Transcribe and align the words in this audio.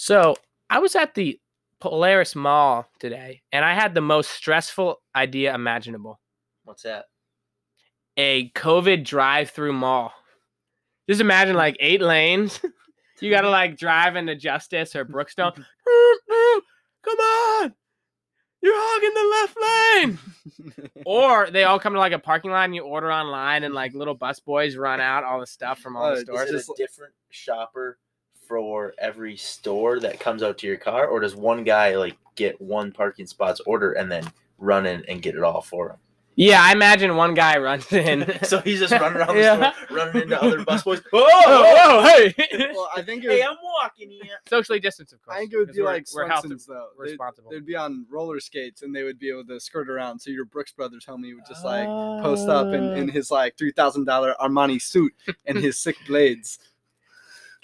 So 0.00 0.34
I 0.70 0.78
was 0.78 0.96
at 0.96 1.14
the 1.14 1.38
Polaris 1.78 2.34
Mall 2.34 2.86
today, 2.98 3.42
and 3.52 3.66
I 3.66 3.74
had 3.74 3.92
the 3.92 4.00
most 4.00 4.30
stressful 4.30 4.98
idea 5.14 5.54
imaginable: 5.54 6.18
What's 6.64 6.84
that? 6.84 7.04
a 8.16 8.48
COVID 8.52 9.04
drive-through 9.04 9.74
mall. 9.74 10.14
Just 11.06 11.20
imagine 11.20 11.54
like 11.54 11.76
eight 11.80 12.00
lanes. 12.00 12.60
you 13.20 13.30
got 13.30 13.42
to 13.42 13.50
like 13.50 13.76
drive 13.76 14.16
into 14.16 14.34
Justice 14.36 14.96
or 14.96 15.04
Brookstone. 15.04 15.52
Come 17.04 17.18
on, 17.18 17.74
you're 18.62 18.72
hogging 18.74 19.14
the 19.14 19.28
left 19.36 19.56
lane. 20.72 21.04
Or 21.04 21.50
they 21.50 21.64
all 21.64 21.78
come 21.78 21.92
to 21.92 21.98
like 21.98 22.12
a 22.12 22.18
parking 22.18 22.50
lot 22.52 22.64
and 22.64 22.74
you 22.74 22.84
order 22.84 23.12
online, 23.12 23.64
and 23.64 23.74
like 23.74 23.92
little 23.92 24.14
bus 24.14 24.40
boys 24.40 24.76
run 24.76 24.98
out 24.98 25.24
all 25.24 25.40
the 25.40 25.46
stuff 25.46 25.78
from 25.78 25.94
all 25.94 26.06
Oh, 26.06 26.14
the 26.14 26.22
stores. 26.22 26.48
Is 26.48 26.66
it 26.70 26.72
a 26.72 26.82
different 26.82 27.12
shopper 27.28 27.98
for 28.50 28.92
every 28.98 29.36
store 29.36 30.00
that 30.00 30.18
comes 30.18 30.42
out 30.42 30.58
to 30.58 30.66
your 30.66 30.76
car, 30.76 31.06
or 31.06 31.20
does 31.20 31.36
one 31.36 31.62
guy 31.62 31.94
like 31.96 32.16
get 32.34 32.60
one 32.60 32.90
parking 32.90 33.26
spot's 33.28 33.60
order 33.60 33.92
and 33.92 34.10
then 34.10 34.24
run 34.58 34.86
in 34.86 35.04
and 35.06 35.22
get 35.22 35.36
it 35.36 35.42
all 35.44 35.62
for 35.62 35.90
him? 35.90 35.96
Yeah, 36.34 36.60
I 36.62 36.72
imagine 36.72 37.14
one 37.16 37.34
guy 37.34 37.58
runs 37.58 37.92
in. 37.92 38.32
so 38.44 38.60
he's 38.60 38.80
just 38.80 38.92
running 38.92 39.18
around 39.18 39.36
the 39.36 39.40
Yeah. 39.42 39.72
store, 39.84 39.96
running 39.96 40.22
into 40.22 40.42
other 40.42 40.64
bus 40.64 40.82
boys. 40.82 41.00
Whoa, 41.12 41.22
whoa, 41.22 42.02
hey! 42.02 42.34
well, 42.72 42.88
I 42.96 43.02
think 43.02 43.24
it 43.24 43.30
Hey, 43.30 43.42
I'm 43.42 43.56
walking 43.62 44.10
here. 44.10 44.38
Socially 44.48 44.80
distance, 44.80 45.12
of 45.12 45.22
course. 45.22 45.36
I 45.36 45.40
think 45.40 45.52
it 45.52 45.58
would 45.58 45.72
be 45.72 45.82
we're- 45.82 45.92
like 45.94 46.06
we're 46.12 46.26
Swenson's 46.26 46.66
though. 46.66 46.88
we're 46.98 47.04
They'd, 47.06 47.10
responsible. 47.12 47.50
they'd 47.52 47.66
be 47.66 47.76
on 47.76 48.04
roller 48.10 48.40
skates 48.40 48.82
and 48.82 48.94
they 48.94 49.04
would 49.04 49.18
be 49.20 49.28
able 49.30 49.44
to 49.46 49.60
skirt 49.60 49.88
around. 49.88 50.18
So 50.18 50.30
your 50.30 50.44
Brooks 50.46 50.72
Brothers 50.72 51.04
homie 51.06 51.34
would 51.34 51.46
just 51.46 51.64
like 51.64 51.86
post 51.86 52.48
up 52.48 52.68
in, 52.74 52.82
in 52.96 53.10
Ah. 53.10 53.12
his 53.12 53.30
like 53.30 53.56
three 53.56 53.72
thousand 53.72 54.06
dollar 54.06 54.34
Armani 54.40 54.80
suit 54.82 55.12
and 55.46 55.56
his 55.58 55.78
sick 55.78 55.96
blades. 56.08 56.58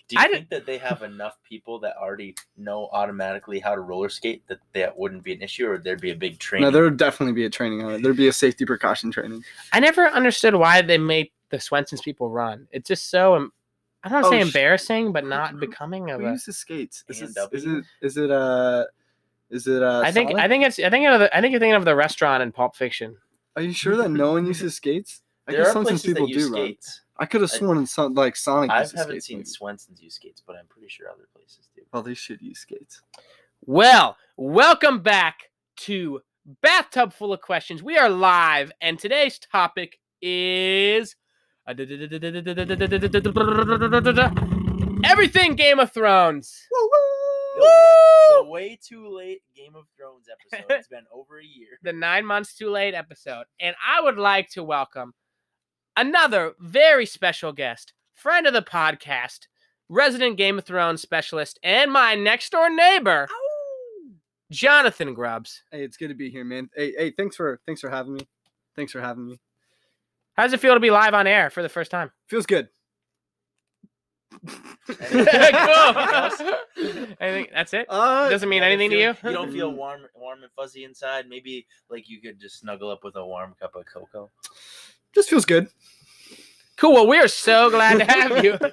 Do 0.08 0.14
you 0.16 0.22
I 0.22 0.28
think 0.28 0.48
that 0.50 0.66
they 0.66 0.78
have 0.78 1.02
enough 1.02 1.36
people 1.42 1.80
that 1.80 1.96
already 1.96 2.36
know 2.56 2.88
automatically 2.92 3.58
how 3.58 3.74
to 3.74 3.80
roller 3.80 4.08
skate 4.08 4.46
that 4.46 4.58
that 4.72 4.96
wouldn't 4.96 5.24
be 5.24 5.32
an 5.32 5.42
issue, 5.42 5.68
or 5.68 5.78
there'd 5.78 6.00
be 6.00 6.12
a 6.12 6.16
big 6.16 6.38
training? 6.38 6.66
No, 6.66 6.70
there 6.70 6.84
would 6.84 6.96
definitely 6.96 7.32
be 7.32 7.44
a 7.44 7.50
training 7.50 7.82
on 7.82 7.92
it. 7.94 8.02
There'd 8.02 8.16
be 8.16 8.28
a 8.28 8.32
safety 8.32 8.64
precaution 8.64 9.10
training. 9.10 9.42
I 9.72 9.80
never 9.80 10.06
understood 10.08 10.54
why 10.54 10.80
they 10.82 10.96
made 10.98 11.30
the 11.50 11.58
Swenson's 11.58 12.02
people 12.02 12.30
run. 12.30 12.68
It's 12.70 12.86
just 12.86 13.10
so 13.10 13.34
I 14.04 14.08
don't 14.08 14.22
want 14.22 14.24
to 14.24 14.28
Oh, 14.28 14.30
say 14.30 14.40
sh- 14.42 14.46
embarrassing, 14.46 15.12
but 15.12 15.24
not 15.26 15.50
Who- 15.52 15.58
becoming 15.58 16.10
of 16.10 16.20
Who 16.20 16.26
a. 16.28 16.32
uses 16.32 16.56
skates? 16.56 17.02
Is 17.08 17.22
it, 17.22 17.30
is 17.52 17.64
it 17.64 17.84
is 18.00 18.16
it 18.16 18.30
uh 18.30 18.84
is 19.50 19.66
it 19.66 19.82
uh 19.82 20.02
I 20.04 20.12
think 20.12 20.30
Sonic? 20.30 20.44
I 20.44 20.48
think 20.48 20.64
it's 20.64 20.78
I 20.78 20.88
think 20.90 21.08
of 21.08 21.18
the, 21.18 21.36
I 21.36 21.40
think 21.40 21.50
you're 21.50 21.58
thinking 21.60 21.74
of 21.74 21.84
the 21.84 21.96
restaurant 21.96 22.44
in 22.44 22.52
Pulp 22.52 22.76
Fiction. 22.76 23.16
Are 23.56 23.62
you 23.62 23.72
sure 23.72 23.96
that 23.96 24.10
no 24.10 24.32
one 24.32 24.46
uses 24.46 24.76
skates? 24.76 25.22
I 25.48 25.52
there 25.52 25.62
guess 25.62 25.70
are 25.70 25.72
Swenson's 25.72 26.02
places 26.02 26.06
people 26.14 26.26
that 26.28 26.32
use 26.34 26.48
do 26.48 26.54
run. 26.54 26.76
Skates. 27.16 27.22
I 27.22 27.26
could 27.26 27.40
have 27.42 27.50
I- 27.52 27.56
sworn 27.56 27.86
some 27.86 28.14
like 28.14 28.36
Sonic 28.36 28.70
I 28.70 28.78
haven't 28.80 28.98
skates. 28.98 29.26
seen 29.26 29.38
maybe. 29.38 29.48
Swenson's 29.48 30.02
use 30.02 30.14
skates, 30.14 30.42
but 30.46 30.56
I'm 30.56 30.66
pretty 30.66 30.88
sure 30.88 31.08
other 31.10 31.26
places 31.34 31.68
do. 31.74 31.82
Well, 31.92 32.02
they 32.02 32.14
should 32.14 32.40
use 32.42 32.60
skates. 32.60 33.02
Well, 33.64 34.16
welcome 34.36 35.00
back 35.02 35.50
to 35.78 36.20
Bathtub 36.62 37.12
Full 37.12 37.32
of 37.32 37.40
Questions. 37.40 37.82
We 37.82 37.96
are 37.98 38.08
live, 38.08 38.70
and 38.80 38.98
today's 38.98 39.38
topic 39.38 39.98
is 40.22 41.16
everything 45.04 45.56
Game 45.56 45.78
of 45.80 45.92
Thrones. 45.92 46.66
The, 47.58 48.42
the 48.42 48.50
way 48.50 48.78
too 48.82 49.08
late 49.08 49.42
Game 49.56 49.74
of 49.76 49.84
Thrones 49.96 50.26
episode. 50.30 50.66
It's 50.78 50.88
been 50.88 51.06
over 51.12 51.38
a 51.40 51.44
year. 51.44 51.78
the 51.82 51.92
nine 51.92 52.26
months 52.26 52.54
too 52.54 52.70
late 52.70 52.94
episode. 52.94 53.44
And 53.60 53.74
I 53.86 54.00
would 54.02 54.18
like 54.18 54.50
to 54.50 54.62
welcome 54.62 55.14
another 55.96 56.52
very 56.58 57.06
special 57.06 57.52
guest, 57.52 57.92
friend 58.14 58.46
of 58.46 58.52
the 58.52 58.62
podcast, 58.62 59.46
resident 59.88 60.36
Game 60.36 60.58
of 60.58 60.64
Thrones 60.64 61.00
specialist, 61.02 61.58
and 61.62 61.90
my 61.92 62.14
next 62.14 62.50
door 62.50 62.68
neighbor, 62.70 63.28
Jonathan 64.50 65.14
Grubbs. 65.14 65.62
Hey, 65.70 65.82
it's 65.84 65.96
good 65.96 66.08
to 66.08 66.14
be 66.14 66.30
here, 66.30 66.44
man. 66.44 66.70
Hey, 66.74 66.92
hey, 66.96 67.10
thanks 67.10 67.36
for 67.36 67.60
thanks 67.66 67.80
for 67.80 67.90
having 67.90 68.14
me. 68.14 68.26
Thanks 68.74 68.92
for 68.92 69.00
having 69.00 69.26
me. 69.26 69.40
How 70.36 70.42
does 70.44 70.52
it 70.52 70.60
feel 70.60 70.74
to 70.74 70.80
be 70.80 70.90
live 70.90 71.14
on 71.14 71.26
air 71.26 71.48
for 71.50 71.62
the 71.62 71.68
first 71.68 71.90
time? 71.90 72.12
Feels 72.28 72.44
good. 72.46 72.68
Anything 75.00 75.54
else? 75.54 76.36
cool. 76.36 76.54
Anything, 77.20 77.46
that's 77.54 77.72
it? 77.72 77.86
Uh, 77.88 78.28
Doesn't 78.28 78.48
mean 78.48 78.60
Yeah, 78.62 78.68
anything 78.68 78.90
to 78.90 78.96
you? 78.98 79.14
You 79.24 79.32
don't 79.32 79.50
feel 79.50 79.70
warm, 79.72 80.02
warm 80.14 80.42
and 80.42 80.52
fuzzy 80.52 80.84
inside. 80.84 81.26
Maybe 81.28 81.66
like 81.88 82.08
you 82.10 82.20
could 82.20 82.38
just 82.38 82.60
snuggle 82.60 82.90
up 82.90 83.02
with 83.02 83.16
a 83.16 83.24
warm 83.24 83.54
cup 83.58 83.74
of 83.76 83.86
cocoa. 83.86 84.30
Just 85.16 85.30
feels 85.30 85.46
good. 85.46 85.68
Cool. 86.76 86.92
Well, 86.92 87.08
we 87.08 87.18
are 87.18 87.26
so 87.26 87.70
glad 87.70 87.98
to 87.98 88.04
have 88.04 88.44
you. 88.44 88.58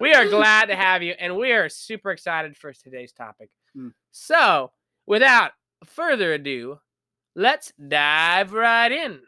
we 0.00 0.14
are 0.14 0.26
glad 0.26 0.66
to 0.66 0.74
have 0.74 1.02
you, 1.02 1.14
and 1.18 1.36
we 1.36 1.52
are 1.52 1.68
super 1.68 2.10
excited 2.10 2.56
for 2.56 2.72
today's 2.72 3.12
topic. 3.12 3.50
Mm. 3.76 3.92
So, 4.10 4.72
without 5.06 5.52
further 5.84 6.32
ado, 6.32 6.80
let's 7.34 7.74
dive 7.74 8.54
right 8.54 8.90
in. 8.90 9.20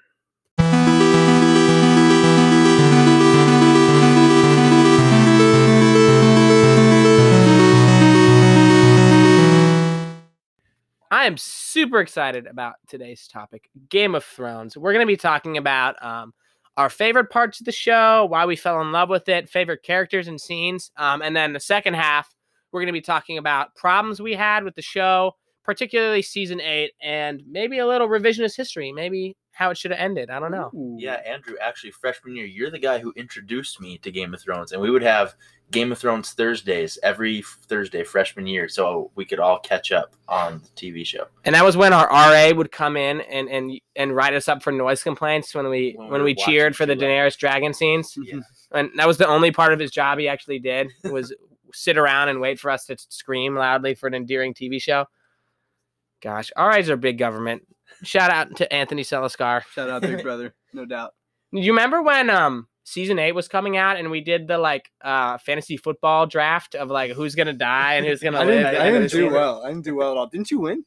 I 11.11 11.25
am 11.25 11.39
super 11.39 12.01
excited 12.01 12.47
about 12.47 12.75
today's 12.87 13.27
topic 13.27 13.71
Game 13.89 14.15
of 14.15 14.25
Thrones. 14.25 14.77
We're 14.77 14.93
going 14.93 15.07
to 15.07 15.11
be 15.11 15.17
talking 15.17 15.57
about 15.57 16.03
um, 16.05 16.35
our 16.77 16.91
favorite 16.91 17.31
parts 17.31 17.61
of 17.61 17.67
the 17.67 17.73
show, 17.73 18.27
why 18.27 18.45
we 18.45 18.57
fell 18.57 18.81
in 18.83 18.93
love 18.93 19.09
with 19.09 19.27
it, 19.29 19.49
favorite 19.49 19.83
characters 19.83 20.29
and 20.29 20.39
scenes. 20.39 20.91
Um, 20.99 21.23
and 21.23 21.35
then 21.35 21.55
the 21.55 21.61
second 21.61 21.95
half, 21.95 22.35
we're 22.73 22.81
going 22.81 22.89
to 22.89 22.93
be 22.93 23.01
talking 23.01 23.39
about 23.39 23.75
problems 23.75 24.21
we 24.21 24.35
had 24.35 24.65
with 24.65 24.75
the 24.75 24.83
show, 24.83 25.33
particularly 25.65 26.21
season 26.21 26.61
eight, 26.61 26.93
and 27.01 27.43
maybe 27.49 27.79
a 27.79 27.87
little 27.87 28.09
revisionist 28.09 28.57
history, 28.57 28.93
maybe 28.93 29.35
how 29.59 29.71
it 29.71 29.77
should 29.77 29.91
have 29.91 29.99
ended. 29.99 30.31
I 30.31 30.39
don't 30.39 30.53
know. 30.53 30.71
Ooh. 30.73 30.95
Yeah, 31.01 31.15
Andrew, 31.27 31.57
actually, 31.61 31.91
freshman 31.91 32.37
year, 32.37 32.47
you're 32.47 32.71
the 32.71 32.79
guy 32.79 33.01
who 33.01 33.13
introduced 33.17 33.81
me 33.81 33.99
to 33.99 34.13
Game 34.13 34.33
of 34.33 34.41
Thrones, 34.41 34.71
and 34.71 34.81
we 34.81 34.89
would 34.89 35.03
have 35.03 35.35
Game 35.73 35.91
of 35.91 35.99
Thrones 35.99 36.31
Thursdays 36.31 36.97
every 37.03 37.43
Thursday 37.43 38.05
freshman 38.05 38.47
year, 38.47 38.69
so 38.69 39.11
we 39.17 39.25
could 39.25 39.41
all 39.41 39.59
catch 39.59 39.91
up 39.91 40.15
on 40.29 40.63
the 40.63 40.69
TV 40.81 41.05
show. 41.05 41.27
And 41.45 41.57
that 41.57 41.65
was 41.65 41.77
when 41.77 41.93
our 41.93 42.07
RA 42.07 42.53
would 42.55 42.71
come 42.71 42.97
in 42.97 43.21
and 43.23 43.49
and 43.49 43.81
and 43.97 44.15
write 44.15 44.35
us 44.35 44.47
up 44.47 44.63
for 44.63 44.71
noise 44.71 45.03
complaints 45.03 45.53
when 45.57 45.69
we 45.69 45.95
When 45.97 46.09
when, 46.09 46.23
we 46.23 46.35
we 46.35 46.35
cheered 46.37 46.77
for 46.77 46.87
the 46.87 46.95
too. 46.95 47.01
Daenerys 47.01 47.37
dragon 47.37 47.75
scenes. 47.75 48.17
Yeah. 48.17 48.39
And 48.71 48.91
that 48.97 49.09
was 49.09 49.19
the 49.19 49.27
only 49.27 49.51
part 49.51 49.73
of 49.73 49.81
his 49.81 49.91
job 49.91 50.21
he 50.21 50.29
actually 50.29 50.61
did 50.61 50.87
was 51.03 51.35
sit 51.73 51.99
around 51.99 52.29
and 52.29 52.41
wait 52.41 52.61
for 52.61 52.71
us 52.71 52.85
to 52.87 52.97
scream 53.09 53.57
loudly 53.57 53.97
for 53.97 54.07
an 54.07 54.15
endearing 54.15 54.55
TV 54.55 54.81
show. 54.81 55.07
Gosh, 56.23 56.51
our 56.57 56.71
eyes 56.73 56.91
are 56.91 56.97
big 56.97 57.19
government. 57.19 57.63
Shout 58.03 58.31
out 58.31 58.57
to 58.57 58.73
Anthony 58.73 59.03
Seliscar. 59.03 59.63
Shout 59.73 59.89
out, 59.91 60.03
Big 60.03 60.23
Brother, 60.23 60.55
no 60.73 60.85
doubt. 60.85 61.15
Do 61.53 61.61
you 61.61 61.73
remember 61.73 62.03
when 62.03 62.29
um 62.31 62.69
season 62.85 63.19
eight 63.19 63.33
was 63.33 63.49
coming 63.49 63.77
out 63.77 63.97
and 63.97 64.11
we 64.11 64.21
did 64.21 64.47
the 64.49 64.59
like 64.59 64.91
uh 65.03 65.39
fantasy 65.39 65.77
football 65.77 66.27
draft 66.27 66.75
of 66.75 66.89
like 66.91 67.13
who's 67.13 67.35
gonna 67.35 67.53
die 67.53 67.95
and 67.95 68.07
who's 68.07 68.21
gonna 68.21 68.39
I 68.39 68.45
live? 68.45 68.65
didn't, 68.65 68.67
I 68.67 68.87
end 68.87 68.97
of 68.97 69.03
didn't 69.03 69.03
do 69.03 69.09
season? 69.19 69.33
well. 69.33 69.65
I 69.65 69.69
didn't 69.69 69.85
do 69.85 69.95
well 69.97 70.11
at 70.13 70.17
all. 70.17 70.27
Didn't 70.27 70.51
you 70.51 70.61
win? 70.61 70.85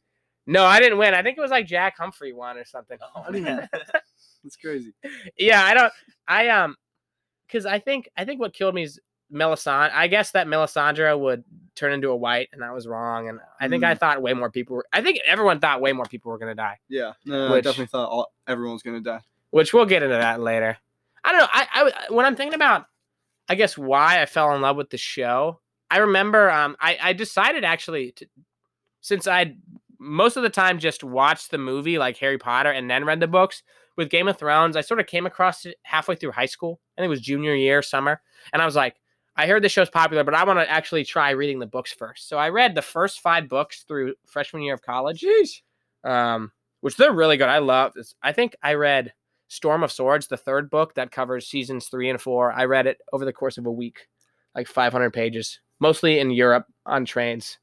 No, 0.48 0.66
I 0.66 0.80
didn't 0.80 0.98
win. 0.98 1.14
I 1.14 1.22
think 1.24 1.38
it 1.38 1.42
was 1.42 1.52
like 1.52 1.68
Jack 1.68 1.98
Humphrey 1.98 2.34
won 2.34 2.58
or 2.58 2.66
something. 2.66 2.98
Oh, 3.16 3.32
man. 3.32 3.70
That's 4.44 4.56
crazy. 4.62 4.94
yeah, 5.38 5.64
I 5.64 5.74
don't. 5.76 5.94
I 6.28 6.50
um, 6.50 6.76
because 7.48 7.66
I 7.66 7.80
think 7.80 8.10
I 8.18 8.26
think 8.26 8.40
what 8.40 8.54
killed 8.54 8.74
me 8.76 8.84
is 8.84 9.00
Melisandre. 9.34 9.92
I 9.94 10.08
guess 10.08 10.32
that 10.32 10.48
Melisandre 10.48 11.18
would 11.20 11.44
turn 11.76 11.94
into 11.94 12.10
a 12.10 12.16
white, 12.16 12.50
and 12.52 12.64
I 12.64 12.72
was 12.72 12.88
wrong. 12.88 13.30
And 13.30 13.40
I 13.60 13.68
think 13.70 13.84
I 13.84 13.96
thought 13.96 14.22
way 14.22 14.34
more 14.34 14.50
people. 14.52 14.76
were 14.78 14.86
I 14.92 15.02
think 15.02 15.20
everyone 15.26 15.60
thought 15.60 15.82
way 15.82 15.94
more 15.94 16.06
people 16.06 16.32
were 16.32 16.38
gonna 16.38 16.56
die, 16.56 16.80
Yeah, 16.90 17.14
no, 17.26 17.48
no, 17.48 17.54
Which- 17.54 17.66
I 17.66 17.70
definitely 17.70 17.88
thought 17.88 18.10
all, 18.10 18.34
everyone 18.48 18.74
was 18.74 18.84
gonna 18.84 19.00
die. 19.02 19.22
which 19.52 19.74
we'll 19.74 19.86
get 19.86 20.04
into 20.04 20.16
that 20.16 20.40
later. 20.40 20.78
I 21.24 21.32
don't 21.32 21.40
know. 21.42 21.48
I, 21.54 21.68
I 22.10 22.14
when 22.14 22.26
I'm 22.26 22.36
thinking 22.36 22.56
about, 22.56 22.86
I 23.48 23.56
guess 23.56 23.78
why 23.78 24.22
I 24.22 24.26
fell 24.26 24.54
in 24.56 24.62
love 24.62 24.76
with 24.78 24.90
the 24.90 24.98
show. 24.98 25.60
I 25.90 25.98
remember 25.98 26.50
um, 26.50 26.76
I 26.80 26.98
I 27.02 27.14
decided 27.14 27.64
actually 27.64 28.12
to, 28.14 28.26
since 29.02 29.28
I 29.28 29.56
most 30.00 30.36
of 30.38 30.44
the 30.44 30.50
time 30.50 30.80
just 30.80 31.04
watched 31.04 31.52
the 31.52 31.58
movie 31.58 31.98
like 32.00 32.18
Harry 32.18 32.38
Potter 32.38 32.72
and 32.72 32.90
then 32.90 33.06
read 33.06 33.20
the 33.20 33.28
books. 33.28 33.64
With 33.98 34.10
Game 34.10 34.30
of 34.30 34.38
Thrones, 34.40 34.78
I 34.78 34.82
sort 34.82 35.02
of 35.02 35.06
came 35.06 35.26
across 35.26 35.66
it 35.66 35.76
halfway 35.84 36.16
through 36.16 36.32
high 36.32 36.46
school. 36.46 36.80
I 36.98 37.02
think 37.02 37.08
it 37.08 37.10
was 37.10 37.20
junior 37.22 37.54
year, 37.54 37.82
summer, 37.82 38.22
and 38.54 38.62
I 38.62 38.66
was 38.66 38.76
like, 38.76 38.96
I 39.36 39.48
heard 39.48 39.64
the 39.64 39.70
show's 39.70 39.90
popular, 39.90 40.24
but 40.24 40.34
I 40.34 40.44
want 40.44 40.60
to 40.60 40.70
actually 40.70 41.06
try 41.06 41.32
reading 41.32 41.60
the 41.60 41.66
books 41.66 41.94
first. 41.94 42.28
So 42.28 42.38
I 42.38 42.50
read 42.50 42.76
the 42.76 42.82
first 42.82 43.22
five 43.22 43.48
books 43.48 43.84
through 43.88 44.16
freshman 44.28 44.64
year 44.64 44.74
of 44.74 44.82
college, 44.82 45.24
um, 46.04 46.52
which 46.82 46.98
they're 46.98 47.14
really 47.14 47.38
good. 47.38 47.50
I 47.50 47.60
love 47.60 47.94
this. 47.94 48.14
I 48.22 48.34
think 48.34 48.56
I 48.62 48.74
read 48.74 49.14
Storm 49.48 49.84
of 49.84 49.92
Swords, 49.92 50.28
the 50.28 50.38
third 50.38 50.70
book 50.70 50.96
that 50.96 51.12
covers 51.12 51.48
seasons 51.48 51.88
three 51.88 52.10
and 52.10 52.20
four. 52.22 52.52
I 52.52 52.66
read 52.66 52.88
it 52.88 53.00
over 53.14 53.26
the 53.26 53.34
course 53.34 53.58
of 53.58 53.66
a 53.66 53.72
week, 53.72 54.08
like 54.56 54.68
500 54.68 55.12
pages, 55.12 55.60
mostly 55.80 56.20
in 56.20 56.32
Europe 56.32 56.66
on 56.86 57.06
trains. 57.06 57.58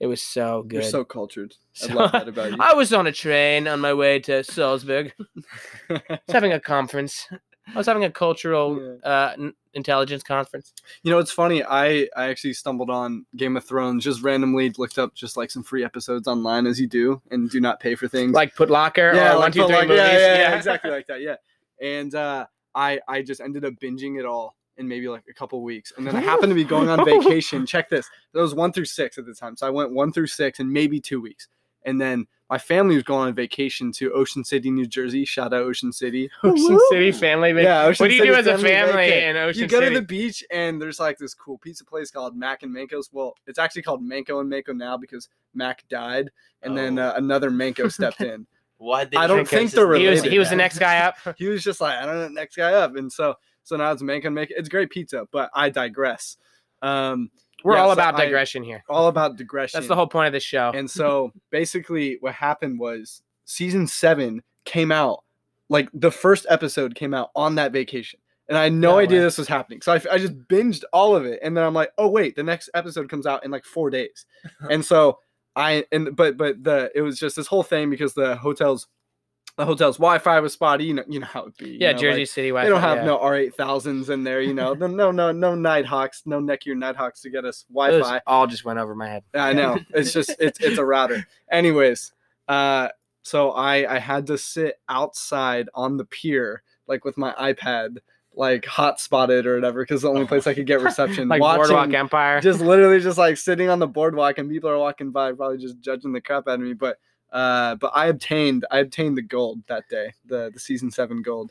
It 0.00 0.06
was 0.06 0.20
so 0.20 0.64
good. 0.64 0.82
You're 0.82 0.90
so 0.90 1.04
cultured. 1.04 1.54
I 1.88 1.92
love 1.92 2.10
that 2.10 2.26
about 2.28 2.50
you. 2.50 2.56
I 2.58 2.74
was 2.74 2.92
on 2.92 3.06
a 3.06 3.12
train 3.12 3.68
on 3.68 3.78
my 3.78 3.94
way 3.94 4.18
to 4.20 4.42
Salzburg. 4.42 5.12
I 5.90 6.00
was 6.08 6.18
having 6.28 6.52
a 6.52 6.58
conference. 6.58 7.28
I 7.68 7.78
was 7.78 7.86
having 7.86 8.04
a 8.04 8.10
cultural 8.10 8.98
uh, 9.04 9.32
n- 9.38 9.54
intelligence 9.74 10.22
conference. 10.22 10.72
You 11.02 11.10
know, 11.12 11.18
it's 11.18 11.30
funny. 11.30 11.62
I 11.62 12.08
I 12.16 12.28
actually 12.28 12.54
stumbled 12.54 12.90
on 12.90 13.24
Game 13.36 13.56
of 13.56 13.64
Thrones 13.64 14.04
just 14.04 14.22
randomly 14.22 14.70
looked 14.78 14.98
up 14.98 15.14
just 15.14 15.36
like 15.36 15.50
some 15.50 15.62
free 15.62 15.84
episodes 15.84 16.26
online 16.26 16.66
as 16.66 16.80
you 16.80 16.86
do 16.88 17.22
and 17.30 17.48
do 17.48 17.60
not 17.60 17.78
pay 17.80 17.94
for 17.94 18.08
things. 18.08 18.32
Like 18.32 18.54
Putlocker 18.54 19.14
yeah, 19.14 19.30
or 19.32 19.34
One 19.34 19.40
like, 19.40 19.52
Two 19.52 19.68
but 19.68 19.82
movies. 19.88 19.96
yeah, 19.96 20.18
yeah, 20.18 20.34
yeah, 20.38 20.56
exactly 20.56 20.90
like 20.90 21.06
that. 21.06 21.20
Yeah, 21.22 21.36
and 21.80 22.14
uh, 22.14 22.46
I 22.74 23.00
I 23.06 23.22
just 23.22 23.40
ended 23.40 23.64
up 23.64 23.74
binging 23.74 24.18
it 24.18 24.24
all 24.24 24.56
in 24.76 24.88
maybe 24.88 25.06
like 25.08 25.24
a 25.28 25.34
couple 25.34 25.62
weeks, 25.62 25.92
and 25.96 26.06
then 26.06 26.16
I 26.16 26.20
happened 26.20 26.48
to 26.50 26.54
be 26.54 26.64
going 26.64 26.88
on 26.88 27.04
vacation. 27.04 27.66
Check 27.66 27.88
this. 27.90 28.08
That 28.32 28.40
was 28.40 28.54
one 28.54 28.72
through 28.72 28.86
six 28.86 29.18
at 29.18 29.26
the 29.26 29.34
time, 29.34 29.56
so 29.56 29.66
I 29.66 29.70
went 29.70 29.92
one 29.92 30.12
through 30.12 30.28
six 30.28 30.58
in 30.60 30.72
maybe 30.72 30.98
two 30.98 31.20
weeks, 31.20 31.46
and 31.84 32.00
then 32.00 32.26
my 32.50 32.58
family 32.58 32.94
was 32.96 33.04
going 33.04 33.28
on 33.28 33.34
vacation 33.34 33.92
to 33.92 34.12
Ocean 34.12 34.44
City, 34.44 34.70
New 34.70 34.86
Jersey. 34.86 35.24
Shout 35.24 35.54
out 35.54 35.62
Ocean 35.62 35.90
City. 35.92 36.30
Ocean 36.44 36.78
City 36.90 37.10
family. 37.12 37.52
vac- 37.52 37.64
Yeah, 37.64 37.84
Ocean 37.84 38.04
what 38.04 38.08
do 38.08 38.14
you 38.14 38.20
City 38.20 38.30
do 38.32 38.36
as 38.38 38.46
a 38.46 38.50
family 38.58 38.70
family 38.70 39.02
vacay. 39.10 39.30
in 39.30 39.36
Ocean 39.36 39.54
City? 39.54 39.60
you 39.62 39.68
go 39.68 39.80
City? 39.80 39.94
to 39.94 40.00
the 40.00 40.06
beach 40.06 40.44
and 40.50 40.80
there's 40.82 41.00
like 41.00 41.16
this 41.18 41.32
cool 41.34 41.56
pizza 41.58 41.84
place 41.84 42.10
called 42.10 42.36
Mac 42.36 42.62
and 42.62 42.72
Manco's. 42.72 43.08
Well, 43.12 43.34
it's 43.46 43.58
actually 43.58 43.82
called 43.82 44.02
Manco 44.02 44.40
and 44.40 44.50
Manco 44.50 44.72
now 44.74 44.96
because 44.98 45.28
Mac 45.54 45.82
died, 45.88 46.30
and 46.62 46.76
then 46.76 46.98
Oh. 46.98 47.08
uh, 47.08 47.12
another 47.16 47.50
Manco 47.50 47.88
stepped 47.88 48.20
in. 48.20 48.46
Why 48.76 49.04
did 49.04 49.14
I 49.16 49.26
don't 49.26 49.48
think 49.48 49.70
guys 49.70 49.72
they're 49.72 49.86
just 49.86 50.00
he 50.00 50.06
was 50.08 50.18
related, 50.18 50.32
he 50.32 50.38
was 50.38 50.48
the 50.50 50.56
man. 50.56 50.64
next 50.64 50.78
guy 50.78 50.98
up. 50.98 51.16
He 51.38 51.46
was 51.48 51.62
just 51.62 51.80
like, 51.80 51.96
I 51.98 52.04
don't 52.04 52.18
know, 52.18 52.28
next 52.28 52.56
guy 52.56 52.72
up, 52.74 52.96
and 52.96 53.10
so 53.10 53.34
so 53.62 53.76
now 53.76 53.92
it's 53.92 54.02
Manco 54.02 54.26
and 54.26 54.34
Manco. 54.34 54.54
It's 54.56 54.68
great 54.68 54.90
pizza, 54.90 55.26
but 55.32 55.48
I 55.54 55.70
digress. 55.70 56.36
Um, 56.82 57.30
We're 57.64 57.74
Yeah, 57.74 57.82
all 57.82 57.88
so 57.88 57.92
about 57.94 58.14
I- 58.16 58.24
digression 58.24 58.62
here. 58.62 58.82
all 58.88 59.08
about 59.08 59.36
digression. 59.36 59.78
That's 59.78 59.88
the 59.88 59.94
whole 59.96 60.06
point 60.06 60.26
of 60.28 60.32
this 60.32 60.42
show. 60.42 60.70
And 60.74 60.90
so 60.90 61.32
basically, 61.50 62.18
what 62.20 62.34
happened 62.34 62.78
was 62.78 63.22
season 63.44 63.86
seven 63.86 64.42
came 64.64 64.90
out, 64.92 65.24
like 65.68 65.88
the 65.94 66.10
first 66.10 66.46
episode 66.48 66.94
came 66.94 67.14
out 67.14 67.30
on 67.34 67.54
that 67.56 67.72
vacation. 67.72 68.20
And 68.48 68.58
I 68.58 68.64
had 68.64 68.72
no, 68.72 68.92
No 68.92 68.98
idea 68.98 69.18
way. 69.20 69.24
this 69.24 69.38
was 69.38 69.48
happening. 69.48 69.80
So 69.82 69.92
I, 69.92 70.00
I 70.10 70.18
just 70.18 70.36
binged 70.48 70.82
all 70.92 71.14
of 71.16 71.24
it. 71.24 71.38
And 71.42 71.56
then 71.56 71.64
I'm 71.64 71.72
like, 71.74 71.92
oh, 71.96 72.08
wait, 72.08 72.34
the 72.36 72.42
next 72.42 72.68
episode 72.74 73.08
comes 73.08 73.24
out 73.24 73.44
in 73.44 73.50
like 73.50 73.64
four 73.64 73.88
days. 73.88 74.26
and 74.70 74.84
so 74.84 75.18
I, 75.56 75.84
and 75.92 76.14
but, 76.16 76.36
but 76.36 76.62
the, 76.62 76.90
it 76.94 77.02
was 77.02 77.18
just 77.18 77.36
this 77.36 77.46
whole 77.46 77.62
thing 77.62 77.88
because 77.88 78.14
the 78.14 78.36
hotels, 78.36 78.88
the 79.56 79.66
hotel's 79.66 79.98
Wi 79.98 80.18
Fi 80.18 80.40
was 80.40 80.54
spotty. 80.54 80.84
You 80.84 80.94
know, 80.94 81.04
you 81.08 81.20
know 81.20 81.26
how 81.26 81.44
it 81.44 81.56
be. 81.56 81.70
you 81.70 81.78
yeah, 81.80 81.92
know, 81.92 81.98
Jersey 81.98 82.20
like, 82.20 82.28
City. 82.28 82.48
Wi-Fi, 82.48 82.66
They 82.66 82.70
don't 82.70 82.80
have 82.80 82.98
yeah. 82.98 83.04
no 83.04 83.18
R8000s 83.18 84.08
in 84.08 84.24
there, 84.24 84.40
you 84.40 84.54
know. 84.54 84.72
no, 84.74 84.86
no, 84.86 85.10
no, 85.10 85.30
no 85.32 85.54
Nighthawks, 85.54 86.22
no 86.24 86.40
Netgear 86.40 86.76
Nighthawks 86.76 87.20
to 87.22 87.30
get 87.30 87.44
us 87.44 87.64
Wi 87.72 87.90
Those 87.90 88.20
all 88.26 88.46
just 88.46 88.64
went 88.64 88.78
over 88.78 88.94
my 88.94 89.08
head. 89.08 89.24
I 89.34 89.52
know. 89.52 89.78
It's 89.90 90.12
just 90.12 90.34
it's 90.40 90.58
it's 90.60 90.78
a 90.78 90.84
router. 90.84 91.26
Anyways, 91.50 92.12
uh 92.48 92.88
so 93.22 93.52
I 93.52 93.96
I 93.96 93.98
had 93.98 94.26
to 94.28 94.38
sit 94.38 94.80
outside 94.88 95.68
on 95.74 95.96
the 95.96 96.04
pier 96.04 96.62
like 96.86 97.04
with 97.04 97.18
my 97.18 97.32
iPad 97.34 97.98
like 98.34 98.64
hot 98.64 98.98
spotted 98.98 99.46
or 99.46 99.54
whatever 99.56 99.82
because 99.82 100.02
the 100.02 100.08
only 100.08 100.26
place 100.26 100.46
I 100.46 100.54
could 100.54 100.66
get 100.66 100.80
reception 100.82 101.28
like 101.28 101.40
watching 101.40 101.74
Boardwalk 101.74 101.92
Empire. 101.92 102.40
just 102.40 102.60
literally 102.60 103.00
just 103.00 103.18
like 103.18 103.36
sitting 103.36 103.68
on 103.68 103.78
the 103.78 103.86
boardwalk 103.86 104.38
and 104.38 104.50
people 104.50 104.70
are 104.70 104.78
walking 104.78 105.10
by 105.10 105.32
probably 105.32 105.58
just 105.58 105.78
judging 105.80 106.12
the 106.12 106.20
crap 106.20 106.48
out 106.48 106.54
of 106.54 106.60
me 106.60 106.72
but 106.72 106.98
uh 107.32 107.74
but 107.76 107.90
I 107.94 108.06
obtained 108.06 108.64
I 108.70 108.78
obtained 108.78 109.16
the 109.16 109.22
gold 109.22 109.60
that 109.66 109.88
day 109.88 110.12
the 110.26 110.50
the 110.52 110.60
season 110.60 110.90
7 110.90 111.22
gold 111.22 111.50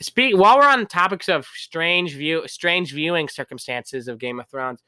Speak 0.00 0.36
while 0.36 0.58
we're 0.58 0.68
on 0.68 0.86
topics 0.86 1.28
of 1.28 1.46
strange 1.46 2.14
view, 2.14 2.46
strange 2.46 2.92
viewing 2.92 3.28
circumstances 3.28 4.08
of 4.08 4.18
Game 4.18 4.40
of 4.40 4.48
Thrones. 4.48 4.82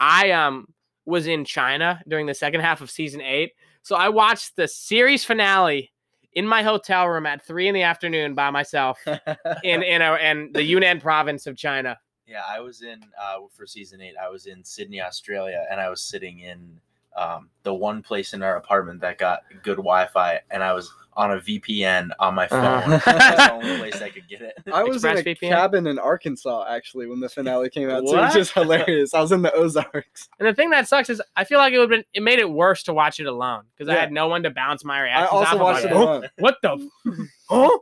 I 0.00 0.30
um 0.30 0.68
was 1.04 1.26
in 1.26 1.44
China 1.44 2.02
during 2.08 2.26
the 2.26 2.34
second 2.34 2.60
half 2.60 2.80
of 2.80 2.90
season 2.90 3.20
eight, 3.20 3.52
so 3.82 3.96
I 3.96 4.08
watched 4.08 4.56
the 4.56 4.68
series 4.68 5.24
finale 5.24 5.92
in 6.34 6.46
my 6.46 6.62
hotel 6.62 7.08
room 7.08 7.26
at 7.26 7.44
three 7.44 7.68
in 7.68 7.74
the 7.74 7.82
afternoon 7.82 8.34
by 8.34 8.50
myself 8.50 8.98
in 9.64 9.82
in 9.82 10.02
a, 10.02 10.14
in 10.16 10.52
the 10.52 10.62
Yunnan 10.62 11.00
province 11.00 11.46
of 11.46 11.56
China. 11.56 11.98
Yeah, 12.26 12.42
I 12.46 12.60
was 12.60 12.82
in 12.82 13.00
uh, 13.20 13.38
for 13.50 13.66
season 13.66 14.02
eight. 14.02 14.14
I 14.22 14.28
was 14.28 14.46
in 14.46 14.62
Sydney, 14.62 15.00
Australia, 15.00 15.66
and 15.70 15.80
I 15.80 15.88
was 15.88 16.02
sitting 16.02 16.40
in 16.40 16.78
um, 17.16 17.50
the 17.64 17.74
one 17.74 18.02
place 18.02 18.32
in 18.34 18.42
our 18.42 18.56
apartment 18.56 19.00
that 19.00 19.18
got 19.18 19.40
good 19.62 19.76
Wi-Fi, 19.76 20.40
and 20.50 20.62
I 20.62 20.72
was 20.72 20.92
on 21.14 21.32
a 21.32 21.36
VPN 21.38 22.10
on 22.20 22.32
my 22.36 22.46
phone. 22.46 22.60
Uh-huh. 22.64 23.00
That's 23.04 23.46
the 23.48 23.52
only 23.52 23.76
place 23.78 24.00
I 24.00 24.08
could 24.08 24.28
get 24.28 24.40
it. 24.40 24.54
I 24.72 24.84
was 24.84 25.04
in 25.04 25.16
a 25.16 25.22
ExpressVPN? 25.22 25.48
cabin 25.48 25.86
in 25.88 25.98
Arkansas 25.98 26.66
actually 26.68 27.08
when 27.08 27.18
the 27.18 27.28
finale 27.28 27.68
came 27.70 27.90
out. 27.90 28.06
So 28.06 28.16
it 28.16 28.20
was 28.20 28.34
just 28.34 28.52
hilarious. 28.52 29.14
I 29.14 29.20
was 29.20 29.32
in 29.32 29.42
the 29.42 29.52
Ozarks. 29.52 30.28
And 30.38 30.46
the 30.46 30.54
thing 30.54 30.70
that 30.70 30.86
sucks 30.86 31.10
is 31.10 31.20
I 31.34 31.42
feel 31.42 31.58
like 31.58 31.72
it 31.72 31.78
would 31.80 31.88
been 31.90 32.04
it 32.14 32.22
made 32.22 32.38
it 32.38 32.48
worse 32.48 32.84
to 32.84 32.94
watch 32.94 33.18
it 33.18 33.26
alone 33.26 33.64
because 33.76 33.88
I 33.88 33.98
had 33.98 34.12
no 34.12 34.28
one 34.28 34.44
to 34.44 34.50
bounce 34.50 34.84
my 34.84 35.00
reactions. 35.02 35.28
I 35.32 35.34
also 35.34 35.48
off 35.48 35.54
of. 35.54 35.60
watched 35.60 35.84
like, 35.86 35.90
it 35.90 35.96
alone. 35.96 36.28
What 36.38 36.56
the? 36.62 36.88
f- 37.06 37.14
Huh? 37.48 37.78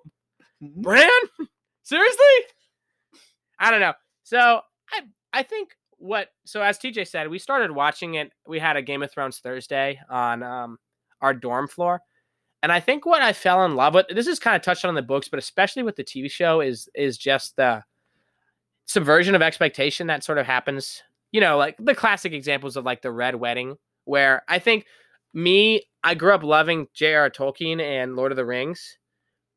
Bran? 0.62 1.10
Seriously? 1.82 2.24
I 3.58 3.70
don't 3.70 3.80
know. 3.80 3.92
So 4.22 4.60
I 4.90 5.00
I 5.34 5.42
think 5.42 5.76
what 5.98 6.28
so 6.44 6.62
as 6.62 6.78
TJ 6.78 7.08
said, 7.08 7.28
we 7.28 7.38
started 7.38 7.70
watching 7.70 8.14
it. 8.14 8.32
We 8.46 8.58
had 8.58 8.76
a 8.76 8.82
Game 8.82 9.02
of 9.02 9.10
Thrones 9.10 9.38
Thursday 9.38 9.98
on 10.10 10.42
um 10.42 10.78
our 11.20 11.34
dorm 11.34 11.68
floor. 11.68 12.02
And 12.62 12.72
I 12.72 12.80
think 12.80 13.06
what 13.06 13.22
I 13.22 13.32
fell 13.32 13.64
in 13.64 13.76
love 13.76 13.94
with 13.94 14.06
this 14.08 14.26
is 14.26 14.38
kind 14.38 14.56
of 14.56 14.62
touched 14.62 14.84
on 14.84 14.94
the 14.94 15.02
books, 15.02 15.28
but 15.28 15.38
especially 15.38 15.82
with 15.82 15.96
the 15.96 16.04
TV 16.04 16.30
show 16.30 16.60
is 16.60 16.88
is 16.94 17.18
just 17.18 17.56
the 17.56 17.84
subversion 18.86 19.34
of 19.34 19.42
expectation 19.42 20.06
that 20.08 20.24
sort 20.24 20.38
of 20.38 20.46
happens. 20.46 21.02
You 21.32 21.40
know, 21.40 21.58
like 21.58 21.76
the 21.78 21.94
classic 21.94 22.32
examples 22.32 22.76
of 22.76 22.84
like 22.84 23.02
the 23.02 23.12
Red 23.12 23.34
Wedding, 23.34 23.76
where 24.04 24.42
I 24.48 24.58
think 24.58 24.86
me, 25.34 25.82
I 26.02 26.14
grew 26.14 26.32
up 26.32 26.42
loving 26.42 26.88
J.R. 26.94 27.28
Tolkien 27.30 27.80
and 27.80 28.16
Lord 28.16 28.32
of 28.32 28.36
the 28.36 28.44
Rings, 28.44 28.96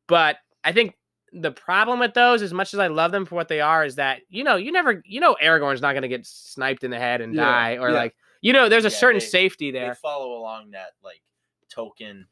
but 0.08 0.36
I 0.62 0.72
think 0.72 0.94
the 1.32 1.52
problem 1.52 2.00
with 2.00 2.14
those, 2.14 2.42
as 2.42 2.52
much 2.52 2.74
as 2.74 2.80
I 2.80 2.88
love 2.88 3.12
them 3.12 3.24
for 3.24 3.34
what 3.36 3.48
they 3.48 3.60
are, 3.60 3.84
is 3.84 3.96
that 3.96 4.20
you 4.28 4.42
know 4.44 4.56
you 4.56 4.72
never 4.72 5.02
you 5.04 5.20
know 5.20 5.36
Aragorn's 5.42 5.80
not 5.80 5.92
going 5.92 6.02
to 6.02 6.08
get 6.08 6.26
sniped 6.26 6.82
in 6.84 6.90
the 6.90 6.98
head 6.98 7.20
and 7.20 7.34
Yeah, 7.34 7.44
die, 7.44 7.76
or 7.78 7.90
yeah. 7.90 7.94
like 7.96 8.16
you 8.40 8.52
know 8.52 8.68
there's 8.68 8.84
a 8.84 8.88
Yeah, 8.90 8.96
certain 8.96 9.20
they- 9.20 9.26
safety 9.26 9.70
They 9.70 9.78
there. 9.80 9.94
follow 9.94 10.32
along 10.38 10.72
that 10.72 10.90
like 11.02 11.22
token. 11.68 12.26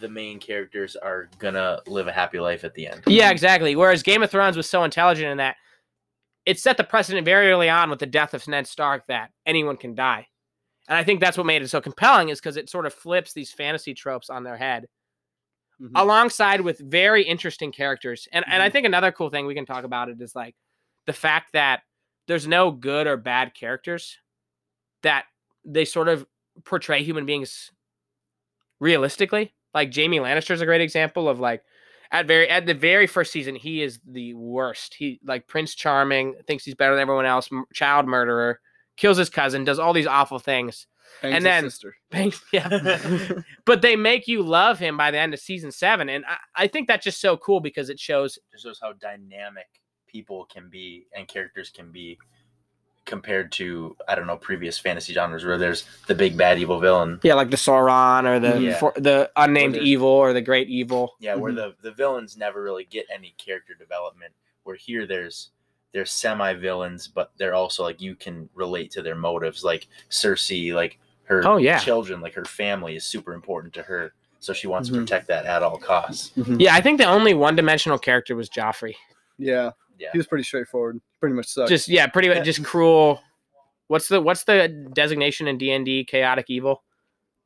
The 0.00 0.08
main 0.08 0.38
characters 0.38 0.94
are 0.94 1.28
gonna 1.40 1.80
live 1.88 2.06
a 2.06 2.12
happy 2.12 2.38
life 2.38 2.62
at 2.62 2.74
the 2.74 2.86
end. 2.86 3.02
Yeah, 3.08 3.30
exactly. 3.32 3.74
Whereas 3.74 4.04
Game 4.04 4.22
of 4.22 4.30
Thrones 4.30 4.56
was 4.56 4.68
so 4.70 4.84
intelligent 4.84 5.26
in 5.28 5.38
that 5.38 5.56
it 6.46 6.60
set 6.60 6.76
the 6.76 6.84
precedent 6.84 7.24
very 7.24 7.50
early 7.50 7.68
on 7.68 7.90
with 7.90 7.98
the 7.98 8.06
death 8.06 8.32
of 8.32 8.46
Ned 8.46 8.66
Stark 8.68 9.06
that 9.08 9.30
anyone 9.46 9.76
can 9.76 9.96
die. 9.96 10.28
And 10.88 10.96
I 10.96 11.02
think 11.04 11.20
that's 11.20 11.36
what 11.36 11.44
made 11.46 11.62
it 11.62 11.68
so 11.68 11.80
compelling 11.80 12.28
is 12.28 12.38
because 12.40 12.56
it 12.56 12.70
sort 12.70 12.86
of 12.86 12.94
flips 12.94 13.32
these 13.32 13.52
fantasy 13.52 13.92
tropes 13.92 14.30
on 14.30 14.44
their 14.44 14.56
head 14.56 14.86
Mhm. 15.80 15.92
alongside 15.94 16.60
with 16.62 16.78
very 16.80 17.22
interesting 17.24 17.72
characters. 17.72 18.28
And 18.32 18.44
and 18.48 18.62
I 18.62 18.68
Mhm. 18.68 18.72
think 18.72 18.86
another 18.86 19.12
cool 19.12 19.30
thing 19.30 19.46
we 19.46 19.54
can 19.54 19.66
talk 19.66 19.84
about 19.84 20.08
it 20.08 20.20
is 20.20 20.34
like 20.34 20.54
the 21.06 21.12
fact 21.12 21.52
that 21.54 21.82
there's 22.26 22.46
no 22.46 22.70
good 22.70 23.06
or 23.06 23.16
bad 23.16 23.54
characters 23.54 24.18
that 25.02 25.26
they 25.64 25.84
sort 25.84 26.08
of 26.08 26.26
portray 26.64 27.02
human 27.02 27.26
beings 27.26 27.72
realistically. 28.80 29.54
Like 29.74 29.94
Jaime 29.94 30.18
Lannister 30.18 30.50
is 30.52 30.60
a 30.60 30.66
great 30.66 30.80
example 30.80 31.28
of 31.28 31.40
like 31.40 31.62
at 32.10 32.26
very 32.26 32.48
at 32.48 32.66
the 32.66 32.74
very 32.74 33.06
first 33.06 33.32
season 33.32 33.54
he 33.54 33.82
is 33.82 34.00
the 34.06 34.34
worst. 34.34 34.94
He 34.94 35.20
like 35.24 35.46
Prince 35.46 35.74
Charming 35.74 36.34
thinks 36.46 36.64
he's 36.64 36.74
better 36.74 36.94
than 36.94 37.02
everyone 37.02 37.26
else, 37.26 37.48
m- 37.52 37.64
child 37.72 38.06
murderer, 38.06 38.60
kills 38.96 39.16
his 39.16 39.30
cousin, 39.30 39.64
does 39.64 39.78
all 39.78 39.92
these 39.92 40.06
awful 40.06 40.38
things. 40.38 40.86
Bangs 41.22 41.34
and 41.34 41.34
his 41.34 41.44
then- 41.44 41.64
sister. 41.64 41.96
yeah. 42.52 43.42
but 43.64 43.82
they 43.82 43.96
make 43.96 44.26
you 44.28 44.42
love 44.42 44.78
him 44.78 44.96
by 44.96 45.10
the 45.10 45.18
end 45.18 45.34
of 45.34 45.40
season 45.40 45.70
7 45.70 46.08
and 46.08 46.24
I, 46.26 46.36
I 46.64 46.66
think 46.66 46.88
that's 46.88 47.04
just 47.04 47.20
so 47.20 47.36
cool 47.36 47.60
because 47.60 47.90
it 47.90 47.98
shows 48.00 48.38
Just 48.52 48.64
shows 48.64 48.78
how 48.82 48.92
dynamic 48.94 49.66
people 50.06 50.46
can 50.52 50.68
be 50.68 51.06
and 51.16 51.28
characters 51.28 51.70
can 51.70 51.92
be 51.92 52.18
compared 53.06 53.50
to 53.52 53.96
I 54.08 54.14
don't 54.14 54.26
know 54.26 54.36
previous 54.36 54.78
fantasy 54.78 55.12
genres 55.12 55.44
where 55.44 55.58
there's 55.58 55.84
the 56.06 56.14
big 56.14 56.36
bad 56.36 56.58
evil 56.58 56.78
villain. 56.80 57.18
yeah 57.22 57.34
like 57.34 57.50
the 57.50 57.56
Sauron 57.56 58.24
or 58.24 58.38
the 58.38 58.60
Yeah. 58.60 58.78
for, 58.78 58.92
the 58.96 59.30
unnamed 59.36 59.74
there's- 59.74 59.86
evil 59.86 60.08
or 60.08 60.32
the 60.32 60.42
great 60.42 60.68
evil. 60.68 61.14
Yeah, 61.18 61.34
where 61.34 61.52
Mhm. 61.52 61.56
the 61.56 61.74
the 61.82 61.92
villains 61.92 62.36
never 62.36 62.62
really 62.62 62.84
get 62.84 63.06
any 63.12 63.34
character 63.38 63.74
development. 63.74 64.32
Where 64.64 64.76
here 64.76 65.06
there's 65.06 65.50
there's 65.92 66.10
semi 66.12 66.54
villains, 66.54 67.08
but 67.08 67.32
they're 67.38 67.54
also 67.54 67.82
like 67.82 68.00
you 68.00 68.14
can 68.14 68.48
relate 68.54 68.90
to 68.92 69.02
their 69.02 69.14
motives. 69.16 69.64
Like 69.64 69.88
Cersei, 70.10 70.72
like 70.74 70.98
her 71.24 71.42
Oh, 71.46 71.56
yeah. 71.56 71.78
children, 71.78 72.20
like 72.20 72.34
her 72.34 72.44
family 72.44 72.96
is 72.96 73.04
super 73.04 73.32
important 73.34 73.72
to 73.74 73.82
her, 73.82 74.12
so 74.38 74.52
she 74.52 74.66
wants 74.66 74.88
Mhm. 74.88 74.92
to 74.94 74.98
protect 75.00 75.26
that 75.28 75.46
at 75.46 75.62
all 75.62 75.78
costs. 75.78 76.32
Mhm. 76.36 76.60
Yeah, 76.60 76.74
I 76.74 76.80
think 76.80 76.98
the 76.98 77.06
only 77.06 77.34
one-dimensional 77.34 77.98
character 77.98 78.34
was 78.36 78.48
Joffrey. 78.50 78.94
Yeah. 79.38 79.70
Yeah. 79.98 80.08
He 80.12 80.18
was 80.18 80.26
pretty 80.26 80.44
straightforward. 80.44 81.00
Pretty 81.20 81.34
much 81.34 81.46
sucked. 81.46 81.68
Just 81.68 81.88
yeah, 81.88 82.06
pretty 82.06 82.28
Yeah. 82.28 82.34
much 82.34 82.44
just 82.44 82.64
cruel. 82.64 83.22
What's 83.88 84.08
the 84.08 84.20
what's 84.20 84.44
the 84.44 84.68
designation 84.92 85.46
in 85.48 85.58
D 85.58 85.72
and 85.72 85.84
D? 85.84 86.04
Chaotic 86.04 86.46
evil. 86.48 86.82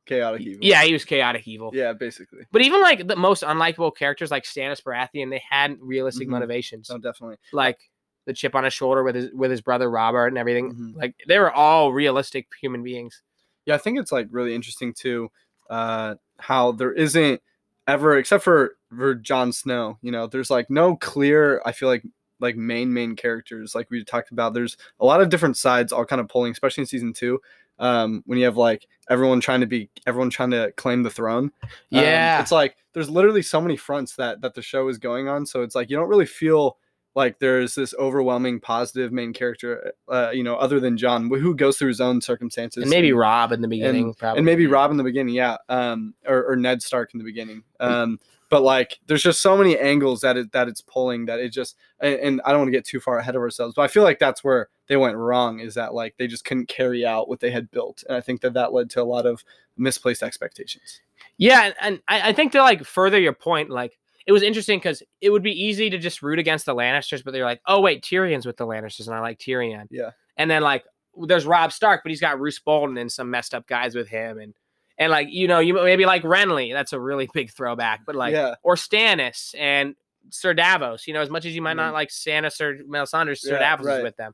chaotic 0.06 0.42
evil. 0.42 0.58
Yeah, 0.62 0.82
he 0.84 0.92
was 0.92 1.02
chaotic 1.02 1.48
evil. 1.48 1.70
Yeah, 1.72 1.94
basically. 1.94 2.40
But 2.52 2.60
even 2.60 2.82
like 2.82 3.08
the 3.08 3.16
most 3.16 3.42
unlikable 3.42 3.96
characters 3.96 4.30
like 4.30 4.44
Stannis 4.44 4.82
Baratheon, 4.82 5.30
they 5.30 5.42
had 5.48 5.78
realistic 5.80 6.28
Mhm. 6.28 6.32
motivations. 6.32 6.90
No, 6.90 6.98
definitely. 6.98 7.38
Like 7.54 7.78
the 8.26 8.32
chip 8.32 8.54
on 8.54 8.64
his 8.64 8.72
shoulder 8.74 9.02
with 9.02 9.14
his 9.14 9.30
with 9.32 9.50
his 9.50 9.60
brother 9.60 9.90
Robert 9.90 10.28
and 10.28 10.38
everything. 10.38 10.72
Mhm. 10.74 10.96
Like 10.96 11.14
they 11.28 11.38
were 11.38 11.52
all 11.52 11.92
realistic 11.92 12.48
human 12.60 12.82
beings. 12.82 13.22
Yeah, 13.66 13.74
I 13.74 13.78
think 13.78 13.98
it's 13.98 14.12
like 14.12 14.28
really 14.30 14.54
interesting 14.54 14.92
too, 14.92 15.30
uh, 15.70 16.14
how 16.38 16.72
there 16.72 16.92
isn't 16.92 17.40
ever, 17.86 18.16
except 18.18 18.44
for 18.44 18.76
for 18.96 19.14
Jon 19.14 19.52
Snow, 19.52 19.98
you 20.02 20.10
know, 20.12 20.26
there's 20.26 20.50
like 20.50 20.70
no 20.70 20.96
clear. 20.96 21.60
I 21.66 21.72
feel 21.72 21.88
like 21.88 22.02
like 22.40 22.56
main 22.56 22.92
main 22.92 23.14
characters 23.16 23.74
like 23.74 23.88
we 23.90 24.04
talked 24.04 24.30
about 24.32 24.52
there's 24.54 24.76
a 25.00 25.04
lot 25.06 25.20
of 25.22 25.28
different 25.30 25.56
sides 25.56 25.92
all 25.92 26.04
kind 26.04 26.20
of 26.20 26.28
pulling 26.28 26.50
especially 26.52 26.82
in 26.82 26.86
season 26.86 27.12
two 27.12 27.40
um 27.78 28.22
when 28.26 28.38
you 28.38 28.44
have 28.44 28.56
like 28.56 28.86
everyone 29.08 29.40
trying 29.40 29.60
to 29.60 29.66
be 29.66 29.88
everyone 30.04 30.28
trying 30.30 30.50
to 30.50 30.70
claim 30.76 31.02
the 31.04 31.08
throne 31.10 31.44
Um, 31.64 31.70
Yeah. 32.02 32.40
it's 32.42 32.50
like 32.52 32.76
there's 32.92 33.08
literally 33.08 33.40
so 33.40 33.60
many 33.60 33.76
fronts 33.76 34.16
that 34.16 34.40
that 34.42 34.52
the 34.52 34.62
show 34.62 34.88
is 34.88 34.98
going 34.98 35.28
on 35.28 35.46
so 35.46 35.62
it's 35.62 35.76
like 35.76 35.88
you 35.88 35.96
don't 35.96 36.08
really 36.08 36.26
feel 36.26 36.76
like 37.14 37.38
there's 37.38 37.74
this 37.74 37.94
overwhelming 37.98 38.60
positive 38.60 39.12
main 39.12 39.32
character 39.32 39.92
uh 40.08 40.30
you 40.32 40.42
know 40.42 40.56
other 40.56 40.80
than 40.80 40.96
john 40.96 41.28
who 41.28 41.54
goes 41.54 41.78
through 41.78 41.88
his 41.88 42.00
own 42.00 42.20
circumstances 42.20 42.82
and 42.82 42.90
maybe 42.90 43.12
Robb 43.12 43.52
in 43.52 43.62
the 43.62 43.68
beginning, 43.68 44.14
probably. 44.14 44.38
and 44.38 44.46
maybe 44.46 44.66
Robb 44.66 44.90
in 44.90 44.96
the 44.96 45.04
beginning, 45.04 45.34
yeah, 45.34 45.56
um, 45.68 46.14
or, 46.26 46.52
or 46.52 46.56
Ned 46.56 46.82
Stark 46.82 47.14
in 47.14 47.18
the 47.18 47.24
beginning. 47.24 47.62
Um, 47.80 48.20
but 48.50 48.62
like, 48.62 49.00
there's 49.06 49.22
just 49.22 49.40
so 49.40 49.56
many 49.56 49.78
angles 49.78 50.20
that 50.20 50.36
it 50.36 50.52
that 50.52 50.68
it's 50.68 50.80
pulling 50.80 51.26
that 51.26 51.40
it 51.40 51.48
just, 51.48 51.76
and, 52.00 52.14
and 52.14 52.40
I 52.44 52.50
don't 52.50 52.60
want 52.60 52.68
to 52.68 52.72
get 52.72 52.84
too 52.84 53.00
far 53.00 53.18
ahead 53.18 53.34
of 53.34 53.42
ourselves, 53.42 53.74
but 53.74 53.82
I 53.82 53.88
feel 53.88 54.02
like 54.02 54.18
that's 54.18 54.44
where 54.44 54.68
they 54.86 54.96
went 54.96 55.16
wrong 55.16 55.60
is 55.60 55.74
that 55.74 55.94
like 55.94 56.16
they 56.18 56.26
just 56.26 56.44
couldn't 56.44 56.68
carry 56.68 57.04
out 57.04 57.28
what 57.28 57.40
they 57.40 57.50
had 57.50 57.70
built, 57.70 58.04
and 58.08 58.16
I 58.16 58.20
think 58.20 58.42
that 58.42 58.54
that 58.54 58.72
led 58.72 58.90
to 58.90 59.02
a 59.02 59.04
lot 59.04 59.26
of 59.26 59.44
misplaced 59.76 60.22
expectations. 60.22 61.00
Yeah, 61.36 61.64
and, 61.64 61.74
and 61.80 62.02
I, 62.06 62.28
I 62.28 62.32
think 62.32 62.52
to 62.52 62.60
like 62.60 62.84
further 62.84 63.18
your 63.18 63.32
point, 63.32 63.70
like 63.70 63.98
it 64.26 64.32
was 64.32 64.42
interesting 64.42 64.78
because 64.78 65.02
it 65.20 65.30
would 65.30 65.42
be 65.42 65.52
easy 65.52 65.90
to 65.90 65.98
just 65.98 66.22
root 66.22 66.38
against 66.38 66.66
the 66.66 66.74
Lannisters, 66.74 67.22
but 67.22 67.32
they're 67.32 67.44
like, 67.44 67.60
oh 67.66 67.80
wait, 67.80 68.02
Tyrion's 68.02 68.46
with 68.46 68.56
the 68.56 68.66
Lannisters, 68.66 69.06
and 69.06 69.14
I 69.14 69.20
like 69.20 69.38
Tyrion. 69.38 69.86
Yeah. 69.90 70.10
And 70.36 70.50
then 70.50 70.62
like 70.62 70.84
there's 71.26 71.46
Robb 71.46 71.72
Stark, 71.72 72.02
but 72.02 72.10
he's 72.10 72.20
got 72.20 72.40
Roose 72.40 72.58
Bolton 72.58 72.96
and 72.96 73.12
some 73.12 73.30
messed 73.30 73.54
up 73.54 73.66
guys 73.66 73.94
with 73.94 74.08
him, 74.08 74.38
and 74.38 74.54
and 74.98 75.10
like 75.10 75.28
you 75.30 75.46
know 75.46 75.58
you 75.58 75.74
maybe 75.74 76.06
like 76.06 76.22
Renly, 76.22 76.72
that's 76.72 76.92
a 76.92 77.00
really 77.00 77.28
big 77.34 77.50
throwback, 77.50 78.00
but 78.06 78.14
like 78.14 78.32
yeah, 78.32 78.54
or 78.62 78.76
Stannis 78.76 79.54
and 79.58 79.94
Sir 80.30 80.54
Davos. 80.54 81.06
You 81.06 81.14
know, 81.14 81.20
as 81.20 81.30
much 81.30 81.44
as 81.44 81.54
you 81.54 81.62
might 81.62 81.74
not 81.74 81.92
like 81.92 82.08
Stannis 82.08 82.60
or 82.60 82.78
Melisandre, 82.84 83.38
Sir 83.38 83.54
Yeah, 83.54 83.58
Davos 83.58 83.86
right. 83.86 83.98
is 83.98 84.02
with 84.04 84.16
them, 84.16 84.32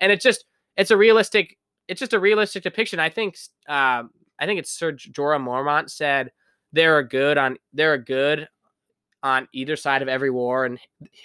and 0.00 0.12
it's 0.12 0.22
just 0.22 0.44
it's 0.76 0.90
a 0.90 0.96
realistic 0.96 1.58
it's 1.88 1.98
just 1.98 2.12
a 2.12 2.20
realistic 2.20 2.62
depiction. 2.62 3.00
I 3.00 3.10
think 3.10 3.36
um, 3.68 4.10
I 4.38 4.46
think 4.46 4.60
it's 4.60 4.70
Sir 4.70 4.92
Jorah 4.92 5.42
Mormont 5.42 5.90
said 5.90 6.30
they're 6.72 7.02
good 7.02 7.38
on 7.38 7.56
they're 7.72 7.98
good 7.98 8.48
on 9.22 9.48
either 9.52 9.76
side 9.76 10.02
of 10.02 10.08
every 10.08 10.30
war 10.30 10.64
and 10.64 10.78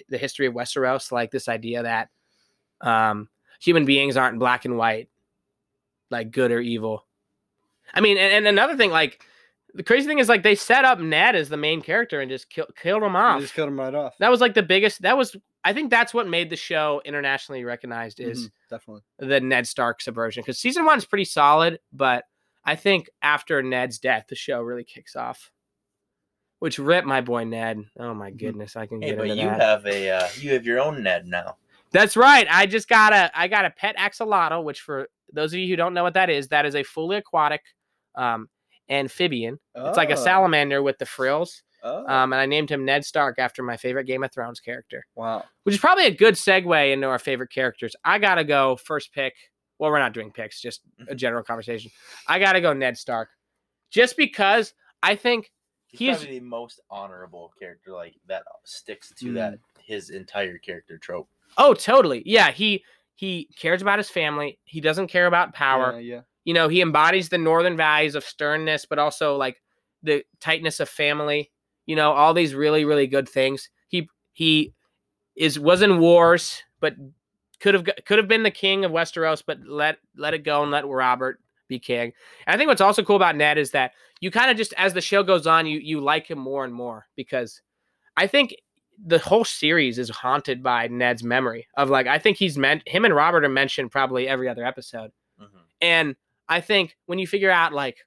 the 0.09 0.17
history 0.17 0.45
of 0.45 0.53
Westeros. 0.53 1.11
Like 1.11 1.31
this 1.31 1.47
idea 1.49 1.83
that 1.83 2.09
um, 2.81 3.29
human 3.59 3.85
beings 3.85 4.17
aren't 4.17 4.39
black 4.39 4.65
and 4.65 4.77
white, 4.77 5.09
like 6.09 6.31
good 6.31 6.51
or 6.51 6.59
evil. 6.59 7.05
I 7.93 8.01
mean, 8.01 8.17
and, 8.17 8.33
and 8.33 8.47
another 8.47 8.75
thing, 8.75 8.91
like 8.91 9.23
the 9.73 9.83
crazy 9.83 10.07
thing 10.07 10.19
is, 10.19 10.29
like 10.29 10.43
they 10.43 10.55
set 10.55 10.85
up 10.85 10.99
Ned 10.99 11.35
as 11.35 11.49
the 11.49 11.57
main 11.57 11.81
character 11.81 12.19
and 12.21 12.29
just 12.29 12.49
kill, 12.49 12.67
killed 12.75 13.03
him 13.03 13.13
they 13.13 13.19
off. 13.19 13.41
just 13.41 13.53
killed 13.53 13.69
him 13.69 13.79
right 13.79 13.93
off. 13.95 14.13
That 14.19 14.29
was 14.31 14.41
like 14.41 14.53
the 14.53 14.63
biggest. 14.63 15.01
That 15.03 15.17
was, 15.17 15.35
I 15.63 15.73
think, 15.73 15.89
that's 15.89 16.13
what 16.13 16.27
made 16.27 16.49
the 16.49 16.55
show 16.55 17.01
internationally 17.05 17.63
recognized 17.63 18.19
is 18.19 18.47
Mhm, 18.47 18.51
definitely. 18.69 19.01
the 19.19 19.39
Ned 19.39 19.67
Stark 19.67 20.01
subversion. 20.01 20.41
Because 20.41 20.59
season 20.59 20.85
one 20.85 20.97
is 20.97 21.05
pretty 21.05 21.25
solid, 21.25 21.79
but 21.93 22.25
I 22.65 22.75
think 22.75 23.09
after 23.21 23.61
Ned's 23.63 23.97
death, 23.99 24.25
the 24.29 24.35
show 24.35 24.61
really 24.61 24.83
kicks 24.83 25.15
off. 25.15 25.51
Which 26.59 26.79
rip 26.79 27.05
my 27.05 27.21
boy 27.21 27.43
Ned. 27.43 27.83
Oh 27.99 28.13
my 28.13 28.31
Mhm. 28.31 28.37
goodness, 28.37 28.75
I 28.75 28.87
can 28.87 29.01
Hey, 29.01 29.09
get 29.09 29.17
but 29.17 29.29
into 29.29 29.43
you 29.43 29.47
that. 29.49 29.59
have 29.61 29.85
a 29.85 30.09
uh, 30.09 30.27
you 30.39 30.53
have 30.53 30.65
your 30.65 30.79
own 30.79 31.03
Ned 31.03 31.27
now. 31.27 31.57
That's 31.91 32.17
right. 32.17 32.47
I 32.49 32.65
just 32.65 32.89
got 32.89 33.13
a 33.13 33.31
I 33.37 33.47
got 33.47 33.65
a 33.65 33.69
pet 33.69 33.95
axolotl, 33.97 34.63
which 34.63 34.81
for 34.81 35.07
those 35.31 35.53
of 35.53 35.59
you 35.59 35.67
who 35.67 35.75
don't 35.75 35.93
know 35.93 36.03
what 36.03 36.15
that 36.15 36.29
is, 36.29 36.47
that 36.49 36.65
is 36.65 36.75
a 36.75 36.83
fully 36.83 37.17
aquatic 37.17 37.61
um, 38.15 38.49
amphibian. 38.89 39.59
It's 39.75 39.97
like 39.97 40.09
a 40.09 40.13
Oh, 40.13 40.23
salamander 40.23 40.81
with 40.81 40.97
the 40.97 41.05
frills. 41.05 41.61
oh, 41.83 41.99
Um, 42.07 42.33
and 42.33 42.41
I 42.41 42.45
named 42.47 42.71
him 42.71 42.83
Ned 42.85 43.05
Stark 43.05 43.37
after 43.37 43.61
my 43.61 43.77
favorite 43.77 44.05
Game 44.05 44.23
of 44.23 44.31
Thrones 44.33 44.59
character, 44.59 45.05
wow. 45.15 45.45
which 45.63 45.75
is 45.75 45.81
probably 45.81 46.05
a 46.07 46.11
good 46.15 46.33
segue 46.33 46.91
into 46.93 47.07
our 47.07 47.19
favorite 47.19 47.51
characters. 47.51 47.95
I 48.03 48.17
gotta 48.17 48.43
go 48.43 48.77
first 48.77 49.13
pick. 49.13 49.35
Well, 49.77 49.91
we're 49.91 49.99
not 49.99 50.13
doing 50.13 50.31
picks, 50.31 50.59
just 50.59 50.81
a 51.07 51.13
general 51.13 51.43
conversation. 51.43 51.91
I 52.27 52.39
gotta 52.39 52.61
go 52.61 52.73
Ned 52.73 52.97
Stark, 52.97 53.29
just 53.91 54.17
because 54.17 54.73
I 55.03 55.15
think 55.15 55.51
He's, 55.87 55.99
He's- 55.99 56.17
probably 56.19 56.39
the 56.39 56.45
most 56.45 56.79
honorable 56.89 57.53
character, 57.59 57.91
like 57.93 58.15
that 58.27 58.43
sticks 58.65 59.11
to 59.19 59.25
Mm. 59.27 59.33
that 59.35 59.59
his 59.79 60.09
entire 60.09 60.57
character 60.57 60.97
trope. 60.97 61.29
oh 61.57 61.73
totally 61.73 62.21
yeah 62.25 62.51
he 62.51 62.83
he 63.15 63.47
cares 63.57 63.81
about 63.81 63.97
his 63.97 64.09
family. 64.09 64.59
He 64.65 64.79
doesn't 64.81 65.07
care 65.07 65.25
about 65.27 65.53
power. 65.53 65.93
Yeah, 65.99 66.15
yeah. 66.15 66.21
you 66.43 66.53
know 66.53 66.67
he 66.67 66.81
embodies 66.81 67.29
the 67.29 67.37
northern 67.37 67.77
values 67.77 68.15
of 68.15 68.23
sternness 68.25 68.85
but 68.85 68.99
also 68.99 69.37
like 69.37 69.61
the 70.03 70.23
tightness 70.39 70.79
of 70.79 70.87
family 70.89 71.51
you 71.85 71.95
know 71.95 72.11
all 72.11 72.33
these 72.33 72.53
really 72.53 72.83
really 72.85 73.07
good 73.07 73.27
things 73.27 73.69
he 73.87 74.07
he 74.33 74.73
is 75.35 75.57
was 75.59 75.81
in 75.81 75.99
wars 75.99 76.61
but 76.79 76.95
could 77.59 77.73
have 77.73 77.85
could 78.05 78.17
have 78.19 78.27
been 78.27 78.43
the 78.43 78.51
king 78.51 78.85
of 78.85 78.91
westeros 78.91 79.41
but 79.45 79.57
let 79.65 79.97
let 80.15 80.33
it 80.35 80.43
go 80.43 80.61
and 80.61 80.69
let 80.71 80.85
robert 80.85 81.39
be 81.67 81.79
king 81.79 82.11
and 82.45 82.53
i 82.53 82.57
think 82.57 82.67
what's 82.67 82.81
also 82.81 83.03
cool 83.03 83.15
about 83.15 83.35
ned 83.35 83.57
is 83.57 83.71
that 83.71 83.91
you 84.21 84.31
kind 84.31 84.49
of 84.51 84.57
just 84.57 84.73
as 84.77 84.93
the 84.93 85.01
show 85.01 85.23
goes 85.23 85.45
on 85.47 85.65
you 85.65 85.79
you 85.79 85.99
like 85.99 86.27
him 86.29 86.39
more 86.39 86.63
and 86.65 86.73
more 86.73 87.07
because 87.15 87.61
i 88.17 88.25
think 88.27 88.55
the 89.05 89.19
whole 89.19 89.45
series 89.45 89.99
is 89.99 90.09
haunted 90.09 90.63
by 90.63 90.87
ned's 90.87 91.23
memory 91.23 91.67
of 91.77 91.89
like 91.89 92.07
i 92.07 92.17
think 92.17 92.37
he's 92.37 92.57
meant 92.57 92.81
him 92.87 93.05
and 93.05 93.15
robert 93.15 93.43
are 93.45 93.49
mentioned 93.49 93.91
probably 93.91 94.27
every 94.27 94.47
other 94.49 94.65
episode 94.65 95.11
Mhm. 95.39 95.61
and 95.81 96.15
I 96.49 96.61
think 96.61 96.95
when 97.07 97.19
you 97.19 97.27
figure 97.27 97.51
out 97.51 97.73
like 97.73 97.97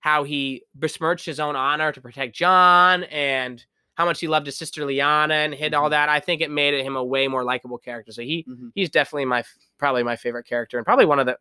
how 0.00 0.24
he 0.24 0.62
besmirched 0.74 1.26
his 1.26 1.38
own 1.38 1.54
honor 1.54 1.92
to 1.92 2.00
protect 2.00 2.34
Jon 2.34 3.04
and 3.04 3.62
how 3.94 4.06
much 4.06 4.20
he 4.20 4.26
loved 4.26 4.46
his 4.46 4.56
sister 4.56 4.82
Lyanna 4.86 5.44
and 5.44 5.52
hid 5.54 5.74
all 5.74 5.88
Mhm. 5.88 5.90
that, 5.90 6.08
I 6.08 6.18
think 6.18 6.40
it 6.40 6.50
made 6.50 6.72
him 6.82 6.96
a 6.96 7.04
way 7.04 7.28
more 7.28 7.44
likable 7.44 7.76
character. 7.76 8.10
So 8.12 8.22
he 8.22 8.46
Mhm. 8.48 8.72
he's 8.74 8.88
definitely 8.88 9.26
my 9.26 9.44
probably 9.78 10.02
my 10.02 10.16
favorite 10.16 10.46
character 10.46 10.78
and 10.78 10.86
probably 10.86 11.04
one 11.04 11.18
of 11.18 11.26
the 11.26 11.36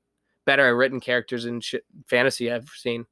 better 0.49 0.75
written 0.75 0.99
characters 0.99 1.45
in 1.45 1.61
sh- 1.61 1.75
fantasy 2.07 2.51
I've 2.51 2.69
seen. 2.69 3.05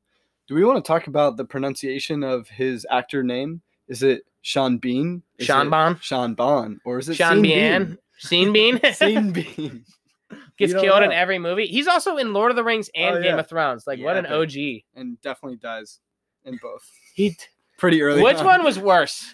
Do 0.48 0.56
we 0.56 0.66
want 0.66 0.84
to 0.84 0.88
talk 0.88 1.06
about 1.06 1.38
the 1.38 1.46
pronunciation 1.46 2.24
of 2.24 2.48
his 2.48 2.88
actor 2.90 3.22
name? 3.22 3.62
Is 3.88 4.02
it 4.02 4.24
Sean 4.42 4.80
Bean? 4.80 5.22
Is 5.38 5.46
Sean 5.46 5.70
Bon, 5.70 6.00
Sean 6.02 6.34
Bon, 6.34 6.80
or 6.84 6.98
is 6.98 7.10
it 7.10 7.16
Sean 7.16 7.34
Sean 7.34 7.42
Bean, 7.44 7.98
Scene 8.18 8.52
Bean 8.52 8.80
Scene 8.94 9.32
Bean. 9.32 9.86
gets 10.58 10.74
killed 10.74 11.04
in 11.04 11.12
every 11.12 11.38
movie. 11.38 11.68
He's 11.68 11.88
also 11.88 12.18
in 12.18 12.34
Lord 12.34 12.50
of 12.52 12.56
the 12.58 12.64
Rings 12.64 12.90
and 12.96 13.18
Oh, 13.18 13.22
Game 13.22 13.38
of 13.38 13.48
Thrones. 13.48 13.86
Like 13.86 14.00
what 14.02 14.18
an 14.18 14.26
OG. 14.26 14.54
and 14.96 15.22
definitely 15.22 15.58
dies 15.58 16.00
in 16.44 16.58
both. 16.62 16.90
He 17.14 17.38
Pretty 17.78 18.02
early. 18.02 18.24
Which 18.24 18.38
on. 18.38 18.46
one 18.46 18.64
was 18.64 18.80
worse? 18.80 19.32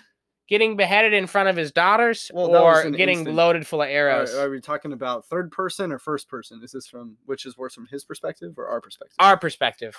Getting 0.49 0.75
beheaded 0.75 1.13
in 1.13 1.25
front 1.25 1.47
of 1.49 1.55
his 1.55 1.71
daughters 1.71 2.29
Well, 2.33 2.53
or 2.55 2.89
getting 2.91 3.19
instant. 3.19 3.35
loaded 3.35 3.65
full 3.65 3.81
of 3.81 3.87
arrows? 3.89 4.35
are 4.35 4.49
we 4.49 4.59
talking 4.59 4.91
about 4.91 5.25
third 5.25 5.51
person 5.51 5.91
or 5.91 5.99
first 5.99 6.27
person? 6.29 6.59
Is 6.63 6.71
this 6.73 6.85
from 6.85 7.15
which 7.25 7.45
is 7.45 7.57
worse 7.57 7.73
from 7.73 7.87
his 7.87 8.03
perspective 8.03 8.53
or 8.57 8.67
our 8.67 8.81
perspective? 8.81 9.15
Our 9.19 9.37
perspective. 9.37 9.95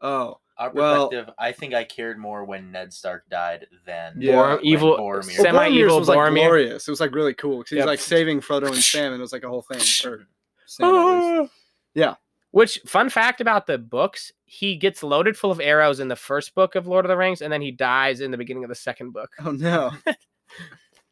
oh, 0.00 0.38
Our 0.58 0.70
Well- 0.70 1.08
perspective, 1.10 1.34
I 1.38 1.52
think 1.52 1.74
I 1.74 1.84
cared 1.84 2.18
more 2.18 2.42
when 2.44 2.72
Ned 2.72 2.90
Stark 2.94 3.28
died 3.28 3.66
than 3.84 4.14
Yeah. 4.18 4.32
Bor- 4.36 4.56
when 4.56 4.64
evil, 4.64 4.96
Boromir- 4.96 5.12
Well, 5.12 5.22
semi-evil 5.22 5.90
Boromir's 5.96 5.98
was 6.00 6.08
like 6.08 6.18
Boromir. 6.18 6.34
glorious. 6.46 6.88
It 6.88 6.90
was 6.90 7.00
like 7.00 7.14
really 7.14 7.34
cool 7.34 7.58
because 7.58 7.70
he's 7.70 7.76
Yep. 7.78 7.86
like 7.86 8.00
saving 8.00 8.40
Frodo 8.40 8.66
and 8.68 8.76
Sam, 8.82 9.12
and 9.12 9.20
it 9.20 9.22
was 9.22 9.32
like 9.34 9.44
a 9.44 9.48
whole 9.50 9.60
thing. 9.62 9.78
Or 10.10 10.26
Sam, 10.66 10.86
at. 10.86 10.94
Ah. 10.94 11.48
Yeah. 11.92 12.14
Which 12.52 12.80
fun 12.86 13.10
fact 13.10 13.42
about 13.42 13.66
the 13.66 13.76
books, 13.76 14.32
he 14.46 14.76
gets 14.76 15.02
loaded 15.02 15.36
full 15.36 15.50
of 15.50 15.60
arrows 15.60 16.00
in 16.00 16.08
the 16.08 16.16
first 16.16 16.54
book 16.54 16.74
of 16.74 16.86
Lord 16.86 17.04
of 17.04 17.08
the 17.08 17.16
Rings, 17.16 17.42
and 17.42 17.52
then 17.52 17.60
he 17.60 17.70
dies 17.70 18.20
in 18.20 18.30
the 18.30 18.38
beginning 18.38 18.64
of 18.64 18.68
the 18.68 18.74
second 18.74 19.12
book. 19.12 19.30
Oh 19.44 19.50
no! 19.52 19.92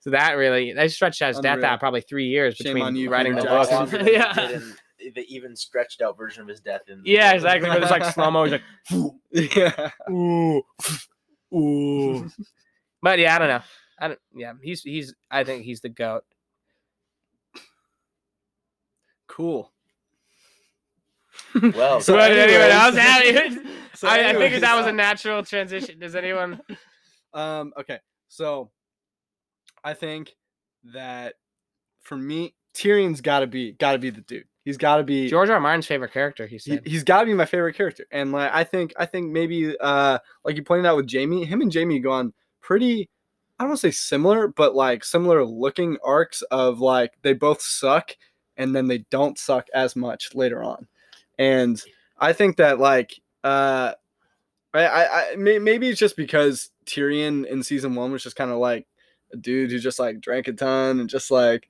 So 0.05 0.11
that 0.11 0.33
really 0.33 0.75
they 0.75 0.89
stretched 0.89 1.23
out 1.23 1.29
his 1.29 1.41
death 1.41 1.63
out 1.63 1.81
probably 1.81 2.03
three 2.03 2.27
years 2.27 2.57
Shame 2.57 2.75
between 2.75 2.95
you, 2.95 3.09
writing 3.09 3.37
the 3.37 3.41
Peter 3.41 3.55
book. 3.55 3.71
Jackson. 3.71 3.99
Longer 4.01 4.13
yeah, 4.13 4.59
the 5.15 5.25
even 5.35 5.57
stretched 5.57 6.03
out 6.03 6.19
version 6.19 6.43
of 6.43 6.49
his 6.49 6.61
death. 6.61 6.83
In 6.89 7.03
the 7.03 7.11
yeah, 7.11 7.31
book. 7.31 7.37
exactly. 7.37 7.71
But 7.71 7.83
it's 7.83 7.91
like 7.91 8.05
slow 8.05 8.31
mo. 8.31 8.45
He's 8.45 8.53
like, 8.53 8.63
yeah. 9.57 9.91
ooh, 10.11 10.63
ooh. 11.55 12.31
But 13.01 13.19
yeah, 13.19 13.35
I 13.35 13.39
don't 13.39 13.49
know. 13.49 13.63
I 13.99 14.09
don't. 14.09 14.21
Yeah, 14.35 14.53
he's 14.63 14.83
he's. 14.83 15.15
I 15.31 15.43
think 15.43 15.65
he's 15.65 15.81
the 15.81 15.89
goat. 15.89 16.25
Cool. 19.27 19.73
Well, 21.75 22.01
So 22.01 22.15
But 22.15 22.33
anyone 22.33 22.49
anyways- 22.49 22.73
else 22.73 22.97
have 22.97 23.23
it? 23.25 23.67
So 23.95 24.09
I, 24.09 24.31
I 24.31 24.33
figured 24.35 24.63
that 24.63 24.75
was 24.77 24.87
a 24.87 24.93
natural 24.93 25.43
transition. 25.45 25.99
Does 25.99 26.15
anyone? 26.17 26.61
Um, 27.33 27.73
okay, 27.77 27.99
so 28.29 28.71
I 29.83 29.93
think 29.95 30.37
that 30.93 31.35
for 32.03 32.17
me, 32.17 32.55
Tyrion's 32.77 33.21
got 33.21 33.41
to 33.41 33.49
be 33.49 33.73
got 33.73 33.95
to 33.95 33.99
be 33.99 34.11
the 34.11 34.21
dude. 34.21 34.45
He's 34.65 34.77
got 34.77 34.99
to 34.99 35.03
be 35.03 35.29
George 35.29 35.49
R. 35.49 35.57
R. 35.57 35.61
Martin's 35.61 35.87
favorite 35.89 36.13
character. 36.13 36.47
He 36.47 36.55
he, 36.55 36.59
said. 36.59 36.83
he's 36.87 37.03
got 37.03 37.21
to 37.23 37.27
be 37.27 37.35
my 37.35 37.45
favorite 37.45 37.75
character. 37.75 38.07
And 38.13 38.31
like 38.31 38.53
I 38.55 38.63
think 38.63 38.95
I 38.97 39.05
think 39.07 39.33
maybe 39.33 39.77
uh 39.81 40.21
like 40.45 40.55
you 40.55 40.63
pointed 40.63 40.87
out 40.87 40.95
with 40.97 41.11
Jaime, 41.13 41.45
him 41.45 41.61
and 41.61 41.75
Jaime 41.75 41.99
go 41.99 42.13
on 42.13 42.33
pretty 42.61 43.11
I 43.59 43.65
don't 43.65 43.71
want 43.71 43.81
to 43.81 43.89
say 43.89 43.91
similar, 43.91 44.47
but 44.47 44.77
like 44.77 45.03
similar 45.05 45.45
looking 45.45 45.97
arcs 46.05 46.43
of 46.53 46.79
like 46.81 47.15
they 47.23 47.33
both 47.33 47.61
suck 47.61 48.17
and 48.57 48.77
then 48.77 48.87
they 48.87 48.99
don't 49.11 49.37
suck 49.39 49.67
as 49.75 49.97
much 49.97 50.37
later 50.37 50.63
on. 50.63 50.87
And 51.39 51.83
I 52.19 52.33
think 52.33 52.57
that 52.57 52.79
like 52.79 53.21
uh 53.43 53.93
I 54.73 54.87
I, 54.87 55.33
I 55.33 55.37
may, 55.37 55.59
maybe 55.59 55.89
it's 55.89 56.01
just 56.01 56.17
because 56.17 56.71
Tyrion 56.87 57.47
in 57.47 57.63
season 57.63 57.95
1 57.95 58.13
was 58.13 58.23
just 58.23 58.37
kind 58.37 58.51
of 58.51 58.59
like 58.59 58.87
a 59.33 59.37
dude 59.37 59.71
who 59.71 59.79
just 59.79 59.99
like 59.99 60.21
drank 60.21 60.49
a 60.49 60.53
ton 60.53 61.01
and 61.01 61.09
just 61.09 61.31
like 61.31 61.69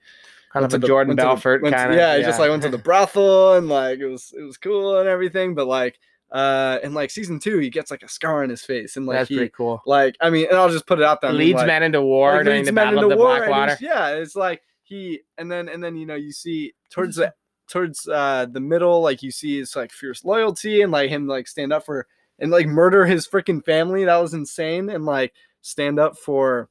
kind 0.52 0.64
of 0.64 0.73
a 0.75 0.78
the- 0.78 0.87
Jordan 0.87 1.09
went 1.09 1.21
to 1.21 1.25
the- 1.25 1.28
Belfort 1.28 1.62
kind 1.62 1.92
of. 1.92 1.99
Yeah, 1.99 2.16
he 2.16 2.23
just 2.23 2.38
like 2.38 2.50
went 2.50 2.62
to 2.62 2.68
the 2.68 2.78
brothel 2.78 3.54
and 3.54 3.68
like 3.68 3.99
it 3.99 4.06
was 4.06 4.33
it 4.37 4.42
was 4.42 4.56
cool 4.56 4.99
and 4.99 5.09
everything. 5.09 5.54
But 5.54 5.66
like 5.66 5.99
uh 6.30 6.78
in 6.83 6.94
like 6.94 7.11
season 7.11 7.38
two, 7.38 7.59
he 7.59 7.71
gets 7.71 7.90
like 7.90 8.02
a 8.02 8.09
scar 8.09 8.42
on 8.42 8.49
his 8.50 8.62
face 8.62 8.97
and 8.97 9.06
like 9.06 9.18
That's 9.18 9.28
he 9.28 9.37
pretty 9.37 9.52
cool. 9.56 9.83
like 9.87 10.16
I 10.21 10.30
mean, 10.30 10.47
and 10.49 10.56
I'll 10.59 10.71
just 10.71 10.87
put 10.87 10.99
it 10.99 11.04
out 11.04 11.21
there. 11.21 11.30
I 11.30 11.33
mean, 11.33 11.40
Leads 11.40 11.59
like, 11.59 11.66
men 11.66 11.83
into 11.83 12.02
war 12.02 12.37
like, 12.37 12.44
during 12.44 12.64
the 12.64 12.73
Battle 12.73 13.04
of 13.04 13.11
the 13.11 13.16
Blackwater. 13.16 13.76
Yeah, 13.80 14.11
it's 14.11 14.35
like 14.35 14.62
he 14.83 15.21
and 15.38 15.50
then 15.50 15.68
and 15.68 15.83
then 15.83 15.97
you 15.97 16.06
know 16.06 16.14
you 16.16 16.33
see 16.33 16.75
towards 16.90 17.16
the 17.16 17.33
towards 17.68 18.06
uh 18.09 18.47
the 18.50 18.61
middle, 18.61 19.00
like 19.00 19.23
you 19.23 19.30
see 19.30 19.59
his 19.59 19.75
like 19.76 19.92
fierce 19.92 20.25
loyalty 20.25 20.83
and 20.83 20.92
like 20.92 21.11
him 21.11 21.26
like 21.26 21.49
stand 21.49 21.73
up 21.73 21.85
for 21.85 22.06
and 22.38 22.50
like 22.50 22.66
murder 22.66 23.06
his 23.06 23.26
freaking 23.28 23.64
family. 23.64 24.04
That 24.04 24.16
was 24.16 24.35
insane. 24.35 24.88
And 24.90 25.04
like 25.04 25.33
stand 25.62 25.99
up 25.99 26.16
for 26.18 26.68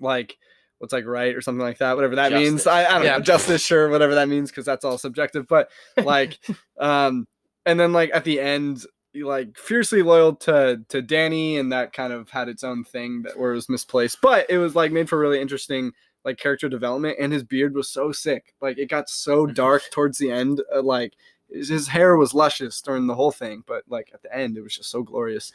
like 0.00 0.38
what's 0.78 0.92
like 0.92 1.06
right 1.06 1.34
or 1.34 1.40
something 1.40 1.62
like 1.64 1.78
that, 1.78 1.96
whatever 1.96 2.14
that 2.16 2.32
means. 2.32 2.66
I, 2.66 2.84
I 2.84 2.94
don't 2.94 3.04
Yeah. 3.04 3.16
know, 3.18 3.22
justice, 3.22 3.62
sure, 3.62 3.88
whatever 3.88 4.14
that 4.14 4.28
means, 4.28 4.50
because 4.50 4.64
that's 4.64 4.84
all 4.84 4.96
subjective. 4.98 5.46
But 5.48 5.70
like 6.04 6.38
um 6.78 7.26
and 7.66 7.78
then 7.78 7.92
like 7.92 8.10
at 8.14 8.24
the 8.24 8.40
end 8.40 8.84
like 9.14 9.56
fiercely 9.58 10.02
loyal 10.02 10.36
to 10.36 10.80
to 10.90 11.02
Danny 11.02 11.58
and 11.58 11.72
that 11.72 11.92
kind 11.92 12.12
of 12.12 12.30
had 12.30 12.48
its 12.48 12.62
own 12.62 12.84
thing 12.84 13.22
that 13.22 13.36
where 13.38 13.50
it 13.52 13.56
was 13.56 13.68
misplaced 13.68 14.18
but 14.22 14.46
it 14.48 14.58
was 14.58 14.76
like 14.76 14.92
made 14.92 15.08
for 15.08 15.18
really 15.18 15.40
interesting 15.40 15.90
like 16.28 16.38
character 16.38 16.68
development 16.68 17.16
and 17.18 17.32
his 17.32 17.42
beard 17.42 17.74
was 17.74 17.88
so 17.88 18.12
sick 18.12 18.54
like 18.60 18.76
it 18.78 18.90
got 18.90 19.08
so 19.08 19.46
dark 19.46 19.82
towards 19.90 20.18
the 20.18 20.30
end 20.30 20.60
uh, 20.74 20.82
like 20.82 21.12
his, 21.50 21.68
his 21.70 21.88
hair 21.88 22.16
was 22.16 22.34
luscious 22.34 22.82
during 22.82 23.06
the 23.06 23.14
whole 23.14 23.30
thing 23.32 23.62
but 23.66 23.82
like 23.88 24.10
at 24.14 24.20
the 24.22 24.32
end 24.36 24.56
it 24.56 24.62
was 24.62 24.76
just 24.76 24.90
so 24.90 25.02
glorious 25.02 25.50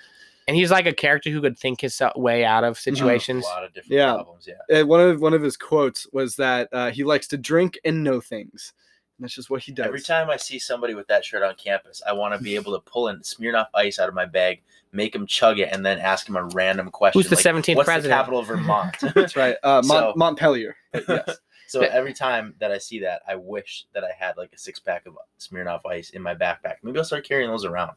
and 0.47 0.57
he's 0.57 0.71
like 0.71 0.85
a 0.87 0.93
character 0.93 1.29
who 1.29 1.39
could 1.39 1.57
think 1.57 1.79
his 1.81 2.01
uh, 2.01 2.11
way 2.17 2.43
out 2.43 2.65
of 2.65 2.75
A 2.77 2.81
situations. 2.81 3.45
lot 3.45 3.63
of 3.63 3.73
different 3.73 3.93
Yeah. 3.93 4.13
problems. 4.15 4.45
Yeah. 4.69 4.81
uh, 4.81 4.85
one 4.85 4.99
of 4.99 5.21
one 5.21 5.33
of 5.33 5.41
his 5.41 5.55
quotes 5.55 6.05
was 6.11 6.35
that 6.35 6.67
uh, 6.73 6.91
he 6.91 7.03
likes 7.05 7.27
to 7.29 7.37
drink 7.37 7.79
and 7.85 8.03
know 8.03 8.19
things 8.19 8.73
and 8.73 8.82
that's 9.23 9.35
just 9.35 9.49
what 9.49 9.61
he 9.61 9.71
does 9.71 9.85
Every 9.87 10.01
time 10.01 10.29
I 10.29 10.37
see 10.37 10.59
somebody 10.59 10.93
with 10.93 11.07
that 11.07 11.23
shirt 11.25 11.43
on 11.43 11.55
campus, 11.55 12.01
I 12.07 12.13
want 12.13 12.33
to 12.35 12.43
be 12.43 12.55
able 12.55 12.73
to 12.73 12.79
pull 12.79 13.07
in 13.07 13.19
Smirnoff 13.19 13.67
Ice 13.73 13.99
out 13.99 14.09
of 14.09 14.15
my 14.15 14.25
bag, 14.25 14.61
make 14.91 15.15
him 15.15 15.25
chug 15.25 15.59
it, 15.59 15.69
and 15.71 15.85
then 15.85 15.99
ask 15.99 16.27
him 16.27 16.35
a 16.35 16.43
random 16.43 16.89
question. 16.89 17.19
Who's 17.19 17.29
the 17.29 17.35
like, 17.35 17.63
17th 17.63 17.75
What's 17.75 17.85
president? 17.85 18.11
the 18.11 18.15
capital 18.15 18.39
of 18.39 18.47
Vermont? 18.47 18.95
that's 19.15 19.35
right 19.35 19.55
uh, 19.63 19.81
Mont- 19.85 19.87
So- 19.87 20.13
Montpelier 20.15 20.75
yes 20.93 21.37
so 21.67 21.81
every 21.81 22.13
time 22.13 22.53
that 22.59 22.71
I 22.71 22.77
see 22.77 22.99
that, 22.99 23.21
I 23.27 23.35
wish 23.35 23.85
that 23.93 24.03
I 24.03 24.11
had 24.17 24.37
like 24.37 24.51
a 24.53 24.57
six 24.57 24.79
pack 24.79 25.05
of 25.07 25.17
Smirnoff 25.39 25.85
Ice 25.87 26.11
in 26.11 26.21
my 26.21 26.35
backpack. 26.35 26.75
Maybe 26.83 26.99
I'll 26.99 27.05
start 27.05 27.25
carrying 27.25 27.49
those 27.49 27.65
around. 27.65 27.91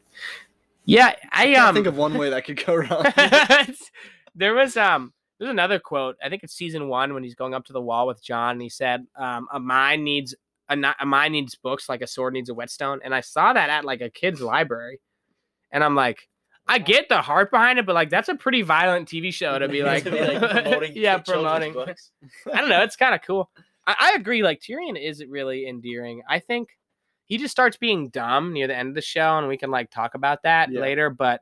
Yeah, 0.85 1.13
I 1.31 1.53
I 1.53 1.55
um. 1.57 1.75
think 1.75 1.85
of 1.85 1.95
one 1.97 2.17
way 2.17 2.29
that 2.29 2.45
could 2.45 2.65
go 2.65 2.75
wrong 2.75 3.05
there 4.35 4.53
was 4.53 4.77
um. 4.77 5.13
There's 5.37 5.51
another 5.51 5.77
quote. 5.77 6.15
I 6.23 6.29
think 6.29 6.43
it's 6.43 6.55
season 6.55 6.87
one 6.87 7.13
when 7.13 7.23
he's 7.23 7.35
going 7.35 7.53
up 7.53 7.65
to 7.65 7.73
the 7.73 7.81
wall 7.81 8.07
with 8.07 8.23
Jon, 8.23 8.53
and 8.53 8.61
he 8.61 8.69
said, 8.69 9.05
um, 9.15 9.47
"A 9.51 9.59
mind 9.59 10.03
needs 10.03 10.33
a, 10.69 10.95
a 10.99 11.05
mind 11.05 11.33
needs 11.33 11.55
books 11.55 11.87
like 11.89 12.01
a 12.01 12.07
sword 12.07 12.33
needs 12.33 12.49
a 12.49 12.53
whetstone." 12.53 12.99
And 13.03 13.13
I 13.15 13.21
saw 13.21 13.53
that 13.53 13.69
at 13.69 13.85
like 13.85 14.01
a 14.01 14.09
kid's 14.09 14.41
library, 14.41 14.99
and 15.71 15.83
I'm 15.83 15.95
like. 15.95 16.27
I 16.69 16.79
get 16.79 17.07
the 17.07 17.21
heart 17.21 17.49
behind 17.49 17.79
it, 17.79 17.85
but 17.85 17.95
like 17.95 18.09
that's 18.09 18.27
a 18.27 18.35
pretty 18.35 18.61
violent 18.61 19.07
TV 19.07 19.33
show 19.33 19.57
to 19.57 19.69
be 19.69 19.83
like, 19.83 20.03
To 20.03 20.11
be, 20.11 20.19
like, 20.19 20.51
promoting 20.51 20.91
yeah, 20.97 21.17
promoting. 21.19 21.71
books. 21.71 22.11
I 22.53 22.59
don't 22.59 22.67
know. 22.67 22.83
It's 22.83 22.97
kind 23.03 23.15
of 23.15 23.21
cool. 23.25 23.49
I, 23.87 23.95
I 23.97 24.13
agree. 24.17 24.43
Like 24.43 24.59
Tyrion 24.59 25.01
is 25.01 25.23
really 25.29 25.65
endearing. 25.65 26.23
I 26.29 26.39
think 26.39 26.67
he 27.23 27.37
just 27.37 27.53
starts 27.53 27.77
being 27.77 28.09
dumb 28.09 28.51
near 28.51 28.67
the 28.67 28.75
end 28.75 28.89
of 28.89 28.95
the 28.95 29.01
show, 29.01 29.37
and 29.37 29.47
we 29.47 29.55
can 29.55 29.71
like 29.71 29.89
talk 29.91 30.13
about 30.13 30.43
that 30.43 30.69
Yeah. 30.69 30.81
later. 30.81 31.09
But 31.09 31.39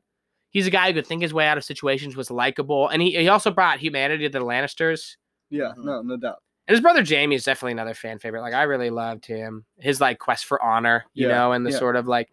he's 0.52 0.68
a 0.68 0.70
guy 0.70 0.90
who 0.90 0.94
could 0.94 1.08
think 1.08 1.24
his 1.24 1.34
way 1.34 1.48
out 1.48 1.58
of 1.58 1.64
situations, 1.66 2.16
was 2.16 2.30
likable, 2.30 2.88
and 2.90 3.02
he, 3.02 3.10
he 3.18 3.28
also 3.28 3.50
brought 3.50 3.80
humanity 3.80 4.26
to 4.30 4.30
the 4.30 4.46
Lannisters. 4.46 5.16
yeah 5.50 5.74
Mhm. 5.76 5.86
no 5.86 6.02
no 6.04 6.18
doubt 6.18 6.38
And 6.68 6.74
his 6.74 6.82
brother 6.82 7.04
Jaime 7.06 7.36
is 7.36 7.44
definitely 7.44 7.74
another 7.74 7.94
fan 7.94 8.18
favorite. 8.20 8.42
Like 8.42 8.54
I 8.54 8.64
really 8.64 8.90
loved 8.90 9.26
him. 9.26 9.66
His 9.78 10.02
like 10.02 10.18
quest 10.20 10.46
for 10.46 10.62
honor, 10.64 11.06
you 11.14 11.28
Yeah, 11.28 11.36
know, 11.36 11.52
and 11.52 11.66
the 11.66 11.72
yeah. 11.72 11.78
sort 11.78 11.96
of 11.96 12.08
like 12.08 12.30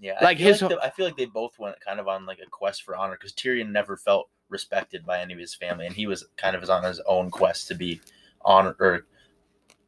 Yeah, 0.00 0.18
Like 0.22 0.38
I 0.38 0.42
his 0.42 0.62
like 0.62 0.70
the- 0.70 0.84
I 0.84 0.90
feel 0.90 1.04
like 1.06 1.16
they 1.16 1.26
both 1.26 1.58
went 1.58 1.78
kind 1.80 2.00
of 2.00 2.08
on 2.08 2.24
like 2.26 2.38
a 2.44 2.48
quest 2.48 2.82
for 2.84 2.96
honor 2.96 3.14
because 3.14 3.32
Tyrion 3.32 3.70
never 3.70 3.96
felt 3.96 4.28
respected 4.48 5.04
by 5.04 5.20
any 5.20 5.32
of 5.34 5.38
his 5.40 5.54
family, 5.54 5.86
and 5.86 5.94
he 5.94 6.06
was 6.06 6.24
kind 6.36 6.54
of 6.56 6.68
on 6.70 6.84
his 6.84 7.00
own 7.00 7.30
quest 7.30 7.68
to 7.68 7.74
be 7.74 8.00
honored 8.44 8.76
or 8.78 9.06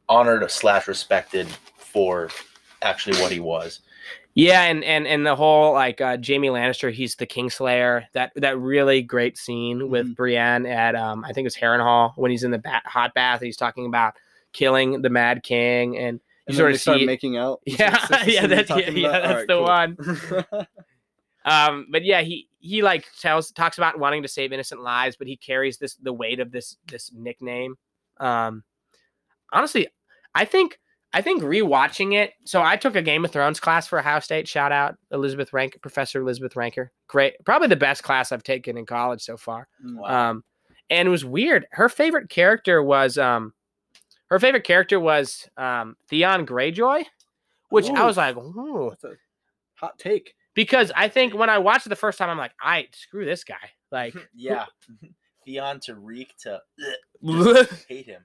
honored 0.07 0.49
slash 0.51 0.87
respected 0.87 1.47
for 1.77 2.29
actually 2.81 3.19
what 3.21 3.31
he 3.31 3.39
was. 3.39 3.81
Yeah, 4.35 4.63
and 4.63 4.83
and 4.83 5.05
and 5.07 5.25
the 5.25 5.35
whole 5.35 5.73
like 5.73 5.99
uh, 6.01 6.17
Jaime 6.25 6.47
Lannister, 6.49 6.91
he's 6.93 7.15
the 7.15 7.27
Kingslayer. 7.27 8.05
That 8.13 8.31
that 8.35 8.57
really 8.59 9.01
great 9.01 9.37
scene 9.37 9.89
with 9.89 10.07
Mhm. 10.07 10.15
Brienne 10.15 10.65
at 10.65 10.95
um 10.95 11.25
I 11.25 11.33
think 11.33 11.45
it's 11.47 11.57
Harrenhal 11.57 12.13
when 12.15 12.31
he's 12.31 12.43
in 12.43 12.51
the 12.51 12.59
ba- 12.59 12.81
hot 12.85 13.13
bath. 13.13 13.41
He's 13.41 13.57
talking 13.57 13.85
about 13.85 14.13
killing 14.53 15.01
the 15.01 15.09
Mad 15.09 15.43
King, 15.43 15.97
and 15.97 16.19
you 16.19 16.21
and 16.47 16.55
sort 16.57 16.71
of 16.71 16.79
start 16.79 16.99
see. 16.99 17.05
making 17.05 17.37
out 17.37 17.59
yeah, 17.65 17.89
that- 17.89 18.01
is 18.01 18.09
that 18.09 18.25
the 18.25 18.31
yeah, 18.33 18.47
that's 18.47 18.69
yeah, 18.69 18.89
yeah, 18.89 19.11
that's 19.11 19.27
Alright, 19.27 19.47
the 19.47 19.53
cool. 19.55 20.57
one. 20.57 20.67
Um, 21.45 21.87
but 21.89 22.03
yeah, 22.03 22.21
he 22.21 22.49
he 22.59 22.81
like 22.81 23.05
tells 23.19 23.51
talks 23.51 23.77
about 23.77 23.97
wanting 23.97 24.21
to 24.23 24.27
save 24.27 24.51
innocent 24.51 24.81
lives, 24.81 25.15
but 25.15 25.25
he 25.27 25.37
carries 25.37 25.77
this 25.77 25.95
the 25.95 26.13
weight 26.13 26.39
of 26.39 26.51
this 26.51 26.77
this 26.87 27.11
nickname. 27.13 27.75
Um, 28.17 28.63
honestly, 29.51 29.87
I 30.35 30.43
think 30.45 30.79
I 31.11 31.21
think 31.21 31.41
rewatching 31.41 32.13
it. 32.13 32.33
So 32.45 32.61
I 32.61 32.75
took 32.75 32.95
a 32.95 33.01
Game 33.01 33.25
of 33.25 33.31
Thrones 33.31 33.59
class 33.59 33.87
for 33.87 33.99
Ohio 33.99 34.19
State. 34.19 34.47
Shout 34.47 34.71
out 34.71 34.95
Elizabeth 35.11 35.51
Rank, 35.53 35.77
Professor 35.81 36.21
Elizabeth 36.21 36.55
Ranker. 36.55 36.91
Great, 37.07 37.33
probably 37.45 37.67
the 37.67 37.75
best 37.75 38.03
class 38.03 38.31
I've 38.31 38.43
taken 38.43 38.77
in 38.77 38.85
college 38.85 39.21
so 39.21 39.35
far. 39.35 39.67
Wow. 39.83 40.29
Um, 40.29 40.43
and 40.89 41.07
it 41.07 41.11
was 41.11 41.25
weird. 41.25 41.65
Her 41.71 41.89
favorite 41.89 42.29
character 42.29 42.81
was 42.83 43.17
um, 43.17 43.53
her 44.29 44.39
favorite 44.39 44.63
character 44.63 44.99
was 44.99 45.47
um 45.57 45.95
Theon 46.09 46.45
Greyjoy, 46.45 47.05
which 47.69 47.89
I 47.89 48.05
was 48.05 48.17
like, 48.17 48.37
Ooh. 48.37 48.89
That's 48.89 49.03
a 49.03 49.13
hot 49.75 49.97
take 49.97 50.35
because 50.53 50.91
I 50.95 51.07
think 51.07 51.33
when 51.33 51.49
I 51.49 51.57
watched 51.57 51.85
it 51.85 51.89
the 51.89 51.95
first 51.95 52.17
time, 52.17 52.29
I'm 52.29 52.37
like, 52.37 52.53
I 52.61 52.87
screw 52.91 53.25
this 53.25 53.43
guy. 53.43 53.55
Like, 53.91 54.13
yeah, 54.35 54.65
Theon 55.45 55.79
to 55.81 55.95
Reek 55.95 56.33
to 56.43 56.59
hate 57.87 58.05
him. 58.05 58.23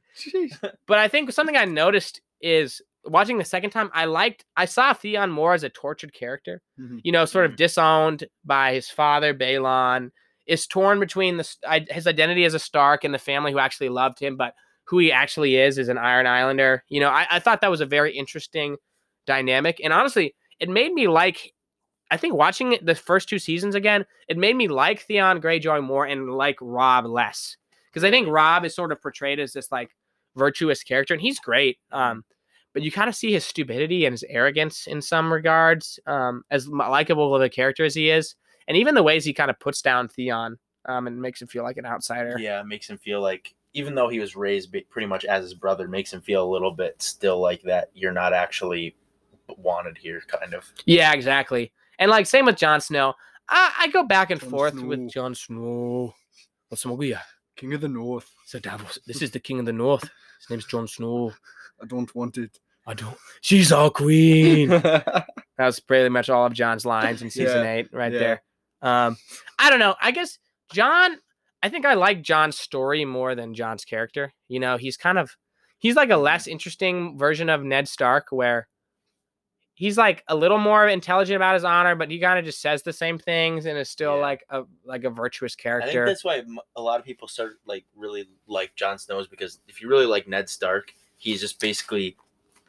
but 0.87 0.99
I 0.99 1.09
think 1.09 1.33
something 1.33 1.57
I 1.57 1.65
noticed 1.65 2.21
is 2.45 2.81
watching 3.07 3.39
the 3.39 3.45
second 3.45 3.71
time, 3.71 3.91
I 3.93 4.05
liked, 4.05 4.45
I 4.57 4.65
saw 4.67 4.93
Theon 4.93 5.31
more 5.31 5.55
as 5.55 5.63
a 5.63 5.69
tortured 5.69 6.13
character, 6.15 6.63
Mhm. 6.81 7.01
you 7.05 7.13
know, 7.13 7.25
sort 7.25 7.47
of 7.47 7.53
Mhm. 7.53 7.57
disowned 7.57 8.25
by 8.45 8.73
his 8.75 8.89
father, 8.89 9.35
Balon, 9.35 10.11
is 10.47 10.67
torn 10.67 11.01
between 11.01 11.37
the, 11.39 11.87
his 11.91 12.07
identity 12.07 12.45
as 12.45 12.55
a 12.55 12.59
Stark 12.59 13.05
and 13.05 13.13
the 13.13 13.19
family 13.19 13.53
who 13.53 13.59
actually 13.59 13.89
loved 13.89 14.19
him, 14.21 14.37
but 14.37 14.55
who 14.85 14.99
he 14.99 15.11
actually 15.11 15.57
is 15.57 15.79
is 15.79 15.89
an 15.89 15.99
Iron 15.99 16.27
Islander. 16.27 16.85
You 16.89 17.01
know, 17.01 17.09
I, 17.11 17.27
I 17.31 17.39
thought 17.41 17.61
that 17.63 17.71
was 17.71 17.81
a 17.81 17.87
very 17.87 18.15
interesting 18.17 18.77
dynamic. 19.27 19.81
And 19.83 19.93
honestly, 19.93 20.35
it 20.61 20.69
made 20.69 20.93
me 20.93 21.09
like, 21.09 21.55
I 22.11 22.17
think 22.19 22.35
watching 22.35 22.79
the 22.83 22.95
first 22.95 23.29
two 23.29 23.39
seasons 23.39 23.75
again, 23.75 24.05
it 24.29 24.37
made 24.37 24.57
me 24.57 24.69
like 24.69 25.01
Theon 25.01 25.41
Greyjoy 25.41 25.83
more 25.83 26.05
and 26.07 26.31
like 26.35 26.59
Robb 26.61 27.07
less. 27.07 27.57
Because 27.91 28.05
I 28.05 28.11
think 28.11 28.29
Robb 28.29 28.65
is 28.65 28.75
sort 28.75 28.93
of 28.93 29.01
portrayed 29.01 29.41
as 29.41 29.53
this 29.55 29.71
like 29.73 29.91
virtuous 30.37 30.83
character, 30.83 31.15
and 31.15 31.21
he's 31.23 31.39
great. 31.39 31.79
Um, 31.93 32.25
but 32.75 32.83
you 32.83 32.91
kind 32.93 33.09
of 33.09 33.15
see 33.17 33.33
his 33.33 33.45
stupidity 33.45 34.05
and 34.05 34.13
his 34.13 34.25
arrogance 34.29 34.87
in 34.87 35.01
some 35.01 35.33
regards, 35.33 35.99
um, 36.07 36.43
as 36.51 36.69
likable 36.69 37.35
of 37.35 37.41
a 37.41 37.49
character 37.49 37.85
as 37.85 37.95
he 37.95 38.11
is, 38.11 38.35
and 38.69 38.77
even 38.77 38.95
the 38.95 39.03
ways 39.03 39.25
he 39.25 39.33
kind 39.33 39.51
of 39.51 39.59
puts 39.59 39.81
down 39.81 40.09
Theon, 40.09 40.59
um, 40.87 41.07
and 41.07 41.21
makes 41.23 41.41
him 41.41 41.49
feel 41.49 41.63
like 41.63 41.77
an 41.79 41.87
outsider. 41.87 42.37
Yeah, 42.39 42.61
it 42.61 42.67
makes 42.67 42.91
him 42.91 42.99
feel 42.99 43.23
like 43.23 43.55
even 43.73 43.95
though 43.95 44.09
he 44.09 44.21
was 44.21 44.37
raised 44.37 44.71
ba- 44.73 44.83
pretty 44.91 45.07
much 45.07 45.25
as 45.25 45.43
his 45.45 45.55
brother, 45.55 45.89
makes 45.89 46.13
him 46.13 46.21
feel 46.21 46.45
a 46.45 46.53
little 46.53 46.71
bit 46.71 47.01
still 47.01 47.41
like 47.41 47.63
that. 47.63 47.89
You're 47.95 48.13
not 48.13 48.33
actually 48.33 48.95
wanted 49.57 49.97
here, 49.97 50.23
kind 50.27 50.53
of. 50.55 50.71
Yeah, 50.87 51.13
exactly. 51.13 51.73
And 51.99 52.11
like 52.11 52.27
same 52.27 52.45
with 52.47 52.57
Jon 52.57 52.81
Snow. 52.81 53.15
I, 53.49 53.73
I 53.81 53.89
go 53.89 54.03
back 54.05 54.31
and 54.31 54.41
Jon 54.41 54.51
forth 54.51 54.73
Snow. 54.75 54.87
with 54.87 55.09
Jon 55.11 55.35
Snow. 55.35 56.15
What's 56.69 56.85
wrong 56.85 56.97
with 56.99 57.09
you? 57.09 57.19
king 57.57 57.73
of 57.73 57.81
the 57.81 57.89
north 57.89 58.33
So 58.47 58.59
Davos, 58.59 58.99
this 59.07 59.23
is 59.23 59.31
the 59.31 59.39
king 59.39 59.61
of 59.61 59.65
the 59.67 59.73
north. 59.73 60.03
His 60.03 60.51
name's 60.51 60.67
Jon 60.67 60.89
Snow. 60.89 61.33
i 61.83 61.87
don't 61.87 62.13
want 62.15 62.37
it 62.39 62.59
I 62.87 62.95
don't. 62.95 63.17
She's 63.41 63.73
our 63.73 63.91
queen. 63.91 64.69
that 64.69 65.27
was 65.59 65.81
pretty 65.81 66.09
much 66.09 66.29
all 66.29 66.47
of 66.47 66.53
Jon's 66.53 66.85
lines 66.85 67.23
in 67.23 67.31
season 67.31 67.63
Yeah, 67.65 67.73
eight, 67.73 67.89
right 67.93 68.13
yeah. 68.13 68.19
there. 68.19 68.43
Um, 68.83 69.17
I 69.59 69.71
don't 69.71 69.79
know. 69.79 69.95
I 70.01 70.11
guess 70.11 70.39
Jon. 70.73 71.19
I 71.63 71.71
think 71.71 71.87
I 71.87 71.95
like 71.95 72.21
Jon's 72.21 72.59
story 72.59 73.07
more 73.07 73.35
than 73.35 73.55
Jon's 73.55 73.87
character. 73.87 74.35
You 74.49 74.61
know, 74.61 74.77
he's 74.77 74.99
kind 74.99 75.19
of 75.19 75.35
he's 75.79 75.97
like 75.97 76.11
a 76.11 76.17
less 76.19 76.47
interesting 76.47 77.17
version 77.19 77.49
of 77.49 77.63
Ned 77.65 77.89
Stark, 77.89 78.27
where 78.31 78.69
he's 79.73 79.97
like 79.97 80.23
a 80.29 80.37
little 80.37 80.59
more 80.59 80.87
intelligent 80.87 81.37
about 81.37 81.55
his 81.55 81.65
honor, 81.65 81.95
but 81.95 82.11
he 82.11 82.19
kind 82.21 82.39
of 82.39 82.45
just 82.45 82.61
says 82.61 82.83
the 82.83 82.93
same 82.93 83.19
things 83.19 83.65
and 83.67 83.79
is 83.79 83.89
still 83.89 84.17
Yeah. 84.17 84.23
like 84.23 84.45
a 84.51 84.63
like 84.85 85.05
a 85.05 85.11
virtuous 85.11 85.55
I 85.55 85.57
think 85.57 85.63
character. 85.63 86.07
that's 86.07 86.23
why 86.25 86.43
a 86.77 86.83
lot 86.83 87.01
of 87.01 87.07
people 87.07 87.29
start 87.29 87.55
like 87.65 87.87
really 87.97 88.29
like 88.47 88.75
Jon 88.77 88.99
Snow 88.99 89.19
is 89.21 89.27
because 89.27 89.61
if 89.67 89.81
you 89.81 89.89
really 89.89 90.07
like 90.07 90.29
Ned 90.29 90.51
Stark, 90.51 90.93
he's 91.17 91.41
just 91.41 91.61
basically 91.61 92.17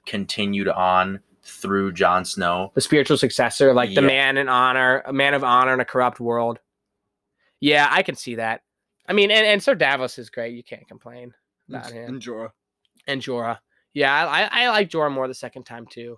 continued 0.06 0.68
on 0.68 1.20
through 1.44 1.92
Jon 1.94 2.26
Snow. 2.26 2.72
the 2.74 2.82
spiritual 2.82 3.18
successor, 3.18 3.74
like 3.74 3.94
the 3.94 4.02
man 4.02 4.38
in 4.38 4.50
honor, 4.50 5.04
a 5.06 5.14
man 5.14 5.34
of 5.34 5.44
honor 5.44 5.74
in 5.74 5.80
a 5.80 5.86
corrupt 5.86 6.20
world. 6.20 6.60
Yeah, 7.60 7.88
I 7.90 8.02
can 8.04 8.16
see 8.16 8.36
that. 8.36 8.62
I 9.08 9.14
mean, 9.14 9.30
and, 9.32 9.46
and 9.46 9.62
Sir 9.62 9.76
Davos 9.76 10.18
is 10.18 10.30
great. 10.30 10.56
You 10.56 10.64
can't 10.64 10.88
complain 10.88 11.34
about 11.70 11.92
him. 11.92 12.06
and 12.16 12.22
Jorah. 12.22 12.50
And 13.08 13.22
Jorah. 13.22 13.60
Yeah, 13.94 14.12
I, 14.28 14.42
I, 14.44 14.66
I 14.66 14.70
like 14.70 14.90
Jorah 14.90 15.12
more 15.12 15.28
the 15.28 15.34
second 15.34 15.64
time 15.64 15.86
too. 15.86 16.18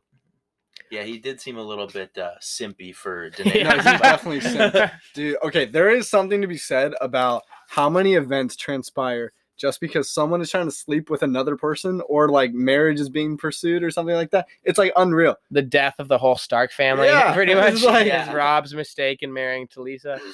Yeah, 0.90 1.04
he 1.04 1.18
did 1.18 1.42
seem 1.42 1.58
a 1.58 1.62
little 1.62 1.88
bit 1.88 2.18
uh, 2.18 2.32
simpy 2.42 2.96
for 2.96 3.26
Yeah. 3.40 3.44
Daenerys. 3.44 3.64
No, 3.64 3.92
he's 3.92 4.02
definitely 4.02 4.40
simp. 4.42 4.92
Dude, 5.14 5.38
okay, 5.44 5.66
there 5.66 5.90
is 5.90 6.10
something 6.10 6.40
to 6.42 6.48
be 6.48 6.58
said 6.58 6.94
about 7.02 7.44
how 7.68 7.90
many 7.90 8.14
events 8.14 8.56
transpire 8.56 9.34
just 9.58 9.82
because 9.82 10.10
someone 10.10 10.40
is 10.42 10.50
trying 10.52 10.66
to 10.68 10.72
sleep 10.72 11.10
with 11.10 11.24
another 11.24 11.58
person 11.58 12.02
or 12.08 12.30
like 12.30 12.54
marriage 12.54 13.00
is 13.00 13.10
being 13.10 13.36
pursued 13.38 13.84
or 13.84 13.92
something 13.92 14.16
like 14.16 14.32
that. 14.32 14.48
It's 14.64 14.78
like 14.78 14.94
unreal. 14.96 15.36
the 15.52 15.62
death 15.62 15.96
of 16.00 16.08
the 16.08 16.18
whole 16.18 16.36
Stark 16.38 16.72
family, 16.72 17.08
Yeah, 17.08 17.34
pretty 17.36 17.56
much. 17.56 17.84
like- 17.84 18.08
is 18.08 18.34
Robb's 18.34 18.74
mistake 18.74 19.24
in 19.24 19.34
marrying 19.34 19.68
Talisa. 19.68 20.20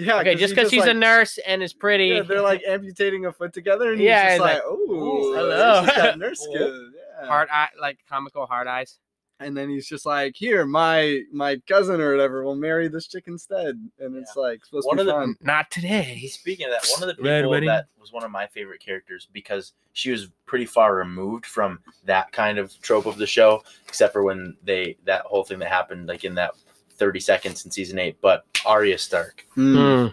Yeah. 0.00 0.20
Okay, 0.20 0.36
just 0.36 0.54
because 0.54 0.70
she's 0.70 0.84
a 0.84 0.94
nurse 0.94 1.38
and 1.44 1.60
is 1.60 1.72
pretty. 1.74 2.06
yeah, 2.06 2.22
they're 2.22 2.40
like 2.40 2.62
amputating 2.68 3.26
a 3.26 3.32
foot 3.32 3.52
together 3.52 3.92
and 3.92 4.00
Yeah, 4.00 4.30
he's 4.32 4.40
like, 4.40 4.54
like, 4.54 4.62
oh, 4.64 4.76
"Ooh, 4.92 5.34
hello." 5.88 6.14
nurse 6.14 6.38
skills. 6.40 6.92
Yeah. 7.20 7.26
hard 7.26 7.48
eye, 7.50 7.68
like 7.80 7.98
comical 8.08 8.46
hard 8.46 8.68
eyes. 8.68 8.96
And 9.40 9.56
then 9.56 9.68
he's 9.70 9.86
just 9.88 10.04
like, 10.06 10.34
"Here, 10.36 10.64
my 10.66 11.22
my 11.32 11.56
cousin 11.68 12.00
or 12.00 12.10
whatever 12.12 12.42
will 12.44 12.54
marry 12.56 12.88
this 12.88 13.06
chick 13.08 13.24
instead," 13.26 13.76
and 13.98 14.16
it's 14.16 14.36
like 14.36 14.64
supposed 14.64 14.86
One 14.86 14.96
to 14.96 15.02
of 15.02 15.06
be 15.06 15.12
the- 15.12 15.18
fun. 15.18 15.36
Not 15.40 15.70
today. 15.70 16.02
He's 16.18 16.34
Speaking 16.34 16.66
of 16.66 16.72
that, 16.72 16.86
one 16.98 17.08
of 17.08 17.16
the 17.16 17.22
Red 17.22 17.40
people 17.40 17.50
wedding. 17.50 17.68
that 17.68 17.86
was 18.00 18.12
one 18.12 18.24
of 18.24 18.30
my 18.30 18.46
favorite 18.46 18.80
characters 18.80 19.28
because 19.32 19.72
she 19.92 20.10
was 20.10 20.28
pretty 20.46 20.64
far 20.66 20.94
removed 20.94 21.46
from 21.46 21.80
that 22.04 22.30
kind 22.32 22.58
of 22.58 22.72
trope 22.80 23.06
of 23.06 23.16
the 23.18 23.26
show, 23.26 23.62
except 23.86 24.12
for 24.12 24.22
when 24.22 24.56
they 24.64 24.96
that 25.04 25.22
whole 25.22 25.44
thing 25.44 25.58
that 25.60 25.68
happened 25.68 26.06
like 26.08 26.24
in 26.24 26.34
that 26.36 26.52
30 26.96 27.20
seconds 27.20 27.64
in 27.64 27.70
season 27.70 27.98
eight. 27.98 28.16
But 28.20 28.44
Arya 28.66 28.98
Stark. 28.98 29.46
Mm. 29.56 30.12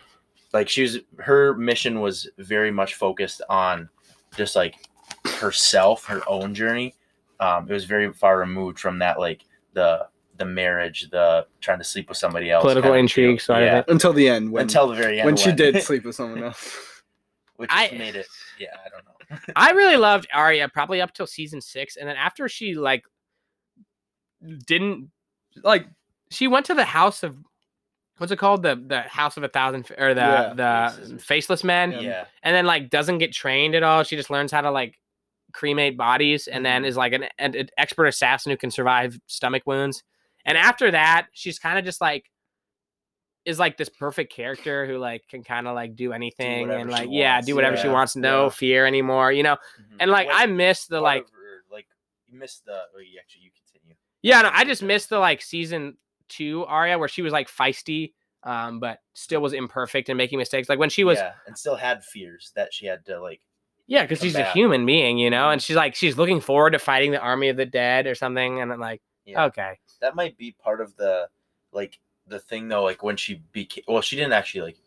like 0.54 0.70
she 0.70 0.84
was 0.84 1.00
her 1.20 1.54
mission 1.56 2.00
was 2.00 2.30
very 2.38 2.72
much 2.72 2.94
focused 2.96 3.42
on 3.50 3.90
just 4.38 4.56
like 4.56 4.76
herself, 5.26 6.06
her 6.06 6.22
own 6.28 6.54
journey. 6.54 6.96
Um, 7.40 7.70
it 7.70 7.74
was 7.74 7.86
very 7.86 8.12
far 8.14 8.38
removed 8.40 8.80
from 8.80 9.00
that 9.00 9.20
like 9.20 9.44
the 9.74 10.08
the 10.38 10.46
marriage, 10.46 11.10
the 11.12 11.46
trying 11.62 11.78
to 11.78 11.84
sleep 11.84 12.10
with 12.10 12.18
somebody 12.18 12.52
else, 12.52 12.62
Political 12.64 12.90
kind 12.92 12.96
of 12.96 13.00
intrigue 13.00 13.38
deal. 13.38 13.40
side 13.40 13.64
of 13.64 13.68
Yeah, 13.68 13.80
it. 13.80 13.86
Until 13.88 14.12
the 14.14 14.28
end, 14.28 14.52
when 14.52 14.64
until 14.64 14.88
the 14.88 14.96
very 14.96 15.20
end 15.20 15.26
when 15.26 15.38
she 15.38 15.52
did 15.52 15.82
sleep 15.84 16.04
with 16.06 16.16
someone 16.16 16.44
else. 16.44 16.78
which 17.58 17.70
I- 17.74 17.90
made 17.98 18.16
it. 18.16 18.28
Yeah, 18.60 18.68
I 18.86 18.90
don't 18.90 19.06
know. 19.06 19.54
I 19.56 19.72
really 19.72 19.96
loved 19.98 20.28
Arya 20.34 20.70
probably 20.70 21.02
up 21.02 21.14
till 21.14 21.26
season 21.28 21.62
six, 21.62 21.96
and 21.96 22.08
then 22.08 22.16
after 22.18 22.48
she 22.50 22.76
like 22.76 23.04
didn't 24.68 25.10
like 25.64 25.86
she 26.32 26.48
went 26.48 26.66
to 26.68 26.74
the 26.74 26.84
house 26.86 27.24
of 27.24 27.36
what's 28.18 28.32
it 28.32 28.38
called 28.40 28.62
the 28.64 28.76
the 28.76 29.02
house 29.02 29.38
of 29.38 29.44
a 29.44 29.48
thousand 29.48 29.90
or 29.98 30.14
the 30.14 30.22
Yeah, 30.22 30.54
the 30.54 30.92
faces. 31.02 31.24
faceless 31.24 31.64
men, 31.64 31.92
Yeah. 31.94 32.00
yeah. 32.02 32.26
and 32.44 32.56
then 32.56 32.66
like 32.66 32.90
doesn't 32.90 33.18
get 33.20 33.32
trained 33.32 33.76
at 33.76 33.84
all. 33.84 34.04
She 34.04 34.16
just 34.16 34.30
learns 34.30 34.52
how 34.52 34.62
to 34.62 34.72
like 34.72 34.98
cremate 35.56 35.98
bodies, 35.98 36.48
and 36.48 36.66
then 36.66 36.84
Mhm. 36.84 36.88
is 36.88 36.98
like 36.98 37.14
an, 37.14 37.24
an, 37.40 37.70
expert 37.78 38.06
assassin 38.06 38.52
who 38.52 38.58
can 38.58 38.70
survive 38.70 39.18
stomach 39.28 39.64
wounds. 39.66 40.04
And 40.46 40.58
after 40.58 40.92
that, 40.92 41.28
she's 41.32 41.58
kind 41.58 41.80
of 41.80 41.86
just 41.86 42.02
like 42.02 42.30
is 43.46 43.60
like 43.60 43.78
this 43.78 43.90
perfect 43.90 44.34
character 44.34 44.86
who 44.88 44.98
like 44.98 45.28
can 45.28 45.44
kind 45.44 45.68
of 45.68 45.76
like 45.76 45.96
do 45.96 46.12
anything 46.14 46.62
whatever 46.62 46.82
and 46.82 46.90
like 46.90 47.08
yeah 47.12 47.40
do 47.42 47.54
whatever 47.54 47.78
she 47.78 47.88
wants 47.88 48.16
no 48.16 48.46
yeah. 48.46 48.50
fear 48.50 48.88
anymore 48.88 49.32
you 49.32 49.44
know 49.44 49.56
Mhm. 49.80 49.98
and 50.00 50.10
like 50.10 50.26
What 50.26 50.42
i 50.42 50.48
miss 50.48 50.88
the 50.88 51.00
like 51.00 51.28
like 51.72 51.86
you 52.28 52.40
missed 52.40 52.66
the. 52.66 52.74
Oh, 52.96 53.00
you 53.00 53.20
actually 53.20 53.44
you 53.44 53.52
continue. 53.52 53.96
yeah 54.24 54.42
no 54.42 54.50
i 54.52 54.64
just 54.66 54.82
missed 54.82 55.10
the 55.10 55.20
like 55.20 55.44
season 55.44 55.96
two 56.28 56.66
Arya 56.66 56.98
where 56.98 57.08
she 57.08 57.22
was 57.22 57.32
like 57.34 57.48
feisty 57.48 58.14
um 58.42 58.80
but 58.80 58.98
still 59.14 59.42
was 59.42 59.54
imperfect 59.54 60.10
and 60.10 60.18
making 60.18 60.40
mistakes 60.40 60.68
like 60.68 60.80
when 60.80 60.90
she 60.90 61.04
was 61.04 61.20
yeah, 61.20 61.34
and 61.46 61.56
still 61.56 61.76
had 61.76 62.04
fears 62.04 62.52
that 62.56 62.74
she 62.74 62.88
had 62.88 63.06
to 63.06 63.20
like. 63.22 63.42
Yeah 63.88 64.04
because 64.04 64.20
she's 64.20 64.36
a 64.36 64.46
human 64.46 64.86
being 64.86 65.18
you 65.18 65.30
know 65.30 65.44
mm-hmm. 65.44 65.54
and 65.54 65.62
she's 65.62 65.76
like 65.76 65.96
she's 65.96 66.18
looking 66.18 66.42
forward 66.42 66.72
to 66.72 66.80
fighting 66.80 67.12
the 67.12 67.20
army 67.20 67.50
of 67.50 67.58
the 67.58 67.66
dead 67.66 68.08
or 68.08 68.16
something 68.16 68.62
and 68.62 68.74
i'm 68.74 68.80
like 68.80 69.02
Yeah, 69.26 69.46
okay 69.46 69.78
that 70.02 70.16
might 70.16 70.38
be 70.38 70.56
part 70.64 70.82
of 70.82 70.96
the 70.98 71.28
like 71.72 72.00
the 72.28 72.40
thing 72.40 72.68
though. 72.68 72.84
Like 72.84 73.04
when 73.04 73.18
she 73.18 73.42
became, 73.52 73.84
well, 73.88 74.02
she 74.02 74.16
didn't 74.16 74.34
actually 74.34 74.62
like 74.62 74.78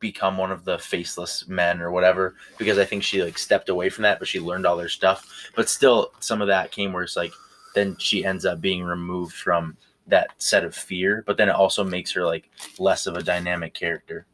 become 0.00 0.36
one 0.36 0.50
of 0.50 0.64
the 0.64 0.78
faceless 0.78 1.48
men 1.48 1.80
or 1.80 1.90
whatever 1.90 2.34
because 2.58 2.78
I 2.78 2.84
think 2.84 3.02
she 3.02 3.22
like 3.22 3.38
stepped 3.38 3.68
away 3.68 3.88
from 3.88 4.02
that, 4.02 4.18
but 4.18 4.28
she 4.28 4.40
learned 4.40 4.66
all 4.66 4.76
their 4.76 4.88
stuff. 4.88 5.50
But 5.56 5.68
still, 5.68 6.12
some 6.20 6.42
of 6.42 6.48
that 6.48 6.70
came 6.70 6.92
where 6.92 7.02
it's 7.02 7.16
like 7.16 7.32
then 7.74 7.96
she 7.98 8.24
ends 8.24 8.44
up 8.44 8.60
being 8.60 8.84
removed 8.84 9.34
from 9.34 9.76
that 10.06 10.30
set 10.38 10.64
of 10.64 10.74
fear, 10.74 11.24
but 11.26 11.36
then 11.36 11.48
it 11.48 11.54
also 11.54 11.82
makes 11.82 12.12
her 12.12 12.24
like 12.24 12.50
less 12.78 13.06
of 13.06 13.16
a 13.16 13.22
dynamic 13.22 13.72
character. 13.74 14.26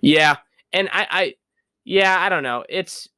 Yeah, 0.00 0.36
and 0.72 0.88
I, 0.92 1.06
I, 1.10 1.34
yeah, 1.84 2.18
I 2.20 2.28
don't 2.28 2.42
know. 2.42 2.64
It's 2.68 3.08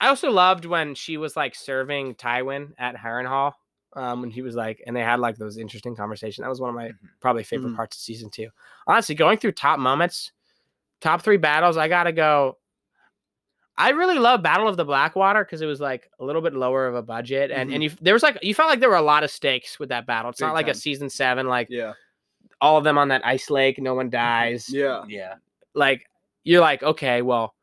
I 0.00 0.08
also 0.08 0.30
loved 0.30 0.64
when 0.64 0.94
she 0.94 1.16
was 1.18 1.36
like 1.36 1.54
serving 1.54 2.14
Tywin 2.14 2.72
at 2.78 2.96
Harrenhal. 2.96 3.52
Um, 3.94 4.20
when 4.20 4.30
he 4.30 4.40
was 4.40 4.54
like, 4.54 4.80
and 4.86 4.94
they 4.94 5.02
had 5.02 5.18
like 5.18 5.36
those 5.36 5.58
interesting 5.58 5.96
conversations. 5.96 6.44
That 6.44 6.48
was 6.48 6.60
one 6.60 6.70
of 6.70 6.76
my 6.76 6.90
Mhm. 6.90 6.98
probably 7.20 7.42
favorite 7.42 7.70
Mhm. 7.72 7.76
parts 7.76 7.96
of 7.96 8.00
season 8.02 8.30
two. 8.30 8.48
Honestly, 8.86 9.16
going 9.16 9.36
through 9.36 9.52
top 9.52 9.80
moments, 9.80 10.30
top 11.00 11.22
three 11.22 11.36
battles, 11.38 11.76
I 11.76 11.88
gotta 11.88 12.12
go. 12.12 12.56
I 13.76 13.90
really 13.90 14.18
love 14.18 14.42
Battle 14.42 14.68
of 14.68 14.76
the 14.76 14.84
Blackwater 14.84 15.42
because 15.44 15.60
it 15.62 15.66
was 15.66 15.80
like 15.80 16.08
a 16.20 16.24
little 16.24 16.42
bit 16.42 16.52
lower 16.54 16.86
of 16.86 16.94
a 16.94 17.02
budget, 17.02 17.50
and 17.50 17.72
and 17.72 17.82
you 17.82 17.90
there 18.00 18.14
was 18.14 18.22
like 18.22 18.38
you 18.42 18.54
felt 18.54 18.68
like 18.68 18.78
there 18.78 18.90
were 18.90 18.96
a 18.96 19.02
lot 19.02 19.24
of 19.24 19.30
stakes 19.30 19.78
with 19.80 19.88
that 19.88 20.06
battle. 20.06 20.30
It's 20.30 20.40
not 20.40 20.48
Big 20.50 20.66
like 20.66 20.68
a 20.68 20.74
season 20.74 21.10
seven 21.10 21.48
like 21.48 21.66
Yeah. 21.70 21.94
all 22.60 22.76
of 22.76 22.84
them 22.84 22.96
on 22.98 23.08
that 23.08 23.24
ice 23.26 23.50
lake, 23.50 23.80
no 23.80 23.94
one 23.94 24.08
dies 24.10 24.68
Yeah. 24.72 25.02
Yeah, 25.08 25.34
like 25.74 26.08
you're 26.44 26.60
like, 26.60 26.82
okay, 26.82 27.22
well, 27.22 27.54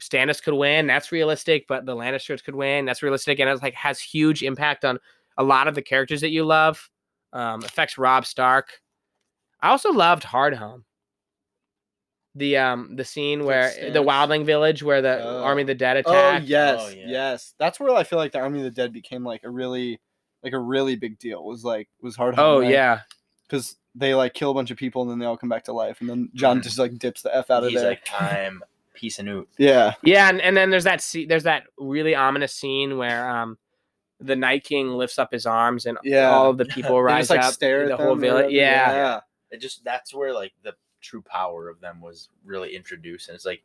Stannis 0.00 0.42
could 0.42 0.54
win, 0.54 0.86
that's 0.86 1.12
realistic, 1.12 1.66
but 1.68 1.86
the 1.86 1.94
Lannisters 1.94 2.42
could 2.42 2.54
win, 2.54 2.84
that's 2.84 3.02
realistic, 3.02 3.38
and 3.40 3.48
it's 3.48 3.62
like 3.62 3.74
has 3.74 4.00
huge 4.00 4.42
impact 4.42 4.84
on 4.84 4.98
a 5.36 5.42
lot 5.44 5.68
of 5.68 5.74
the 5.74 5.82
characters 5.82 6.20
that 6.22 6.30
you 6.30 6.44
love. 6.44 6.88
Um, 7.32 7.62
affects 7.62 7.96
Robb 7.96 8.26
Stark. 8.26 8.80
I 9.60 9.68
also 9.70 9.92
loved 9.92 10.24
Hardhome. 10.24 10.82
The 12.36 12.56
um 12.58 12.94
the 12.96 13.04
scene 13.04 13.44
where 13.44 13.70
the 13.92 13.98
Stannis. 14.00 14.06
Wildling 14.06 14.44
village 14.44 14.82
where 14.82 15.02
the 15.02 15.20
Oh. 15.22 15.42
Army 15.42 15.62
of 15.62 15.66
the 15.66 15.74
Dead 15.74 15.96
Oh 16.06 16.10
attacked. 16.10 16.46
yes, 16.46 16.80
Oh, 16.80 16.88
yeah. 16.90 17.04
yes. 17.06 17.54
That's 17.58 17.80
where 17.80 17.94
I 17.94 18.04
feel 18.04 18.18
like 18.20 18.32
the 18.32 18.38
Army 18.38 18.58
of 18.60 18.64
the 18.64 18.70
Dead 18.70 18.92
became 18.92 19.24
like 19.24 19.42
a 19.42 19.50
really, 19.50 20.00
like 20.44 20.52
a 20.52 20.58
really 20.58 20.94
big 20.96 21.18
deal. 21.18 21.44
Was 21.44 21.64
like 21.64 21.88
was 22.00 22.14
hard. 22.16 22.36
Home. 22.36 22.58
Oh 22.58 22.60
yeah. 22.68 23.00
because 23.48 23.76
they 23.96 24.14
like 24.14 24.32
kill 24.32 24.52
a 24.52 24.54
bunch 24.54 24.70
of 24.70 24.76
people 24.76 25.02
and 25.02 25.10
then 25.10 25.18
they 25.18 25.26
all 25.26 25.36
come 25.36 25.48
back 25.48 25.64
to 25.64 25.72
life, 25.72 26.00
and 26.00 26.08
then 26.08 26.30
Jon 26.34 26.60
Mhm. 26.60 26.62
just 26.62 26.78
like 26.78 26.96
dips 26.98 27.22
the 27.22 27.34
f 27.34 27.50
out 27.50 27.64
of 27.64 27.70
he's 27.70 27.80
there. 27.80 27.90
like 27.90 28.06
I'm 28.16 28.62
peace 28.94 29.18
and 29.18 29.28
oot. 29.28 29.48
yeah, 29.58 29.94
Yeah, 30.02 30.28
and, 30.28 30.40
and 30.40 30.56
then 30.56 30.70
there's 30.70 30.84
that 30.84 31.00
scene, 31.00 31.28
there's 31.28 31.44
that 31.44 31.64
really 31.78 32.14
ominous 32.14 32.54
scene 32.54 32.98
where 32.98 33.28
um 33.28 33.56
the 34.22 34.36
Night 34.36 34.64
King 34.64 34.90
lifts 34.90 35.18
up 35.18 35.32
his 35.32 35.46
arms 35.46 35.86
and 35.86 35.96
Yeah. 36.02 36.30
all 36.30 36.50
of 36.50 36.58
the 36.58 36.66
people 36.66 36.96
They 36.96 37.00
rise 37.02 37.20
just 37.28 37.30
like 37.30 37.40
up. 37.40 37.54
stare 37.54 37.88
the 37.88 37.96
whole 37.96 38.16
village. 38.16 38.52
Yeah. 38.52 38.92
yeah. 38.92 39.20
It 39.50 39.60
just 39.60 39.82
that's 39.84 40.14
where 40.14 40.32
like 40.34 40.52
the 40.62 40.74
true 41.00 41.22
power 41.22 41.68
of 41.68 41.80
them 41.80 42.00
was 42.02 42.28
really 42.44 42.76
introduced, 42.76 43.28
and 43.28 43.34
it's 43.36 43.46
like 43.46 43.62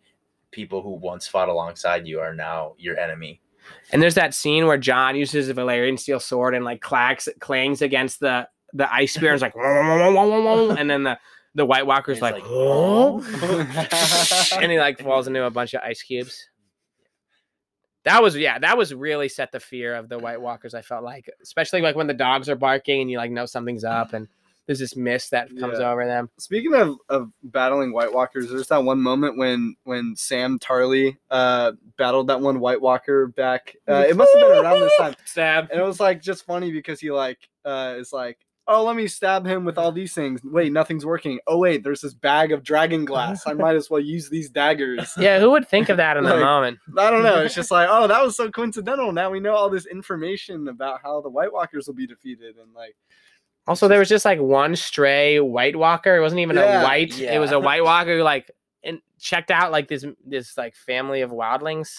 people 0.51 0.81
who 0.81 0.91
once 0.91 1.27
fought 1.27 1.49
alongside 1.49 2.07
you 2.07 2.19
are 2.21 2.33
now 2.33 2.73
your 2.77 2.97
enemy. 2.97 3.41
And 3.91 4.01
there's 4.01 4.15
that 4.15 4.33
scene 4.33 4.65
where 4.67 4.77
Jon 4.77 5.15
uses 5.17 5.49
a 5.49 5.53
Valyrian 5.53 5.99
steel 5.99 6.19
sword 6.21 6.55
and 6.55 6.63
like 6.63 6.81
clacks 6.81 7.27
clangs 7.39 7.81
against 7.81 8.19
the 8.21 8.47
the 8.73 8.91
ice 8.93 9.13
spear 9.13 9.31
and 9.33 9.35
it's 9.35 9.41
like 9.41 9.55
and 10.79 10.89
then 10.89 11.03
the 11.03 11.17
the 11.55 11.65
White 11.65 11.87
Walker's 11.87 12.21
like, 12.21 12.35
like, 12.35 12.43
"Oh?" 12.45 13.23
and 14.61 14.71
he 14.71 14.77
like 14.77 14.99
falls 14.99 15.27
into 15.27 15.43
a 15.43 15.49
bunch 15.49 15.73
of 15.73 15.81
ice 15.81 16.03
cubes. 16.03 16.47
That 18.03 18.21
was 18.21 18.35
yeah, 18.37 18.59
that 18.59 18.77
was 18.77 18.93
really 18.93 19.29
set 19.29 19.51
the 19.51 19.59
fear 19.59 19.95
of 19.95 20.09
the 20.09 20.19
White 20.19 20.39
Walkers. 20.39 20.75
I 20.75 20.83
felt 20.83 21.03
like, 21.03 21.27
especially 21.41 21.81
like 21.81 21.95
when 21.95 22.05
the 22.07 22.13
dogs 22.13 22.49
are 22.49 22.55
barking 22.55 23.01
and 23.01 23.09
you 23.09 23.17
like 23.17 23.31
know 23.31 23.47
something's 23.47 23.83
up, 23.83 24.13
and 24.13 24.27
there's 24.67 24.77
this 24.79 24.95
mist 24.95 25.31
that 25.31 25.47
comes 25.59 25.79
Yeah. 25.79 25.91
over 25.91 26.05
them. 26.05 26.29
Speaking 26.37 26.75
of, 26.75 26.97
of 27.09 27.31
battling 27.43 27.93
White 27.93 28.13
Walkers, 28.13 28.49
there's 28.49 28.67
that 28.67 28.83
one 28.83 29.01
moment 29.01 29.37
when 29.37 29.75
when 29.85 30.15
Sam 30.15 30.59
Tarly 30.59 31.17
uh, 31.31 31.71
battled 31.97 32.27
that 32.27 32.41
one 32.41 32.59
White 32.59 32.81
Walker 32.81 33.25
back. 33.27 33.75
Uh, 33.87 34.05
it 34.07 34.15
must 34.15 34.31
have 34.37 34.47
been 34.49 34.63
around 34.63 34.81
this 34.81 34.93
time, 34.99 35.15
Stab. 35.25 35.69
and 35.71 35.79
it 35.79 35.83
was 35.83 35.99
like 35.99 36.21
just 36.21 36.45
funny 36.45 36.71
because 36.71 36.99
he 36.99 37.09
like 37.09 37.39
uh, 37.63 37.95
is 37.97 38.13
like, 38.13 38.37
oh, 38.67 38.83
let 38.83 38.95
me 38.95 39.07
stab 39.07 39.45
him 39.45 39.63
with 39.65 39.77
all 39.77 39.91
these 39.91 40.13
things. 40.13 40.41
Wait, 40.43 40.71
nothing's 40.71 41.05
working. 41.05 41.39
Oh 41.47 41.57
wait, 41.57 41.83
there's 41.83 42.01
this 42.01 42.13
bag 42.13 42.51
of 42.51 42.63
dragon 42.63 43.05
glass. 43.05 43.45
I 43.45 43.53
might 43.53 43.75
as 43.75 43.89
well 43.89 43.99
use 43.99 44.29
these 44.29 44.49
daggers. 44.49 45.13
Yeah, 45.17 45.39
who 45.39 45.51
would 45.51 45.67
think 45.67 45.89
of 45.89 45.97
that 45.97 46.17
in 46.17 46.23
the 46.23 46.37
moment? 46.37 46.79
I 46.97 47.09
don't 47.11 47.23
know. 47.23 47.41
It's 47.45 47.55
just 47.55 47.71
like, 47.71 47.87
oh, 47.91 48.07
that 48.07 48.23
was 48.23 48.35
so 48.35 48.49
coincidental. 48.49 49.11
Now 49.11 49.29
we 49.29 49.39
know 49.39 49.55
all 49.55 49.69
this 49.69 49.85
information 49.85 50.67
about 50.67 50.99
how 51.03 51.21
the 51.21 51.29
White 51.29 51.53
Walkers 51.53 51.87
will 51.87 51.93
be 51.95 52.07
defeated, 52.07 52.55
and 52.57 52.73
like, 52.73 52.95
Also, 53.67 53.87
there 53.87 53.99
was 53.99 54.09
just 54.09 54.25
like 54.25 54.39
one 54.39 54.75
stray 54.75 55.39
White 55.39 55.75
Walker. 55.75 56.15
It 56.15 56.21
wasn't 56.21 56.41
even 56.41 56.55
Yeah, 56.55 56.81
a 56.81 56.83
white. 56.83 57.19
It 57.19 57.39
was 57.39 57.51
a 57.51 57.59
White 57.59 57.83
Walker 57.83 58.17
who 58.17 58.23
like 58.23 58.49
and 58.83 58.99
checked 59.19 59.51
out 59.51 59.71
like 59.71 59.87
this 59.87 60.05
this 60.25 60.57
like 60.57 60.75
family 60.75 61.21
of 61.21 61.31
wildlings, 61.31 61.89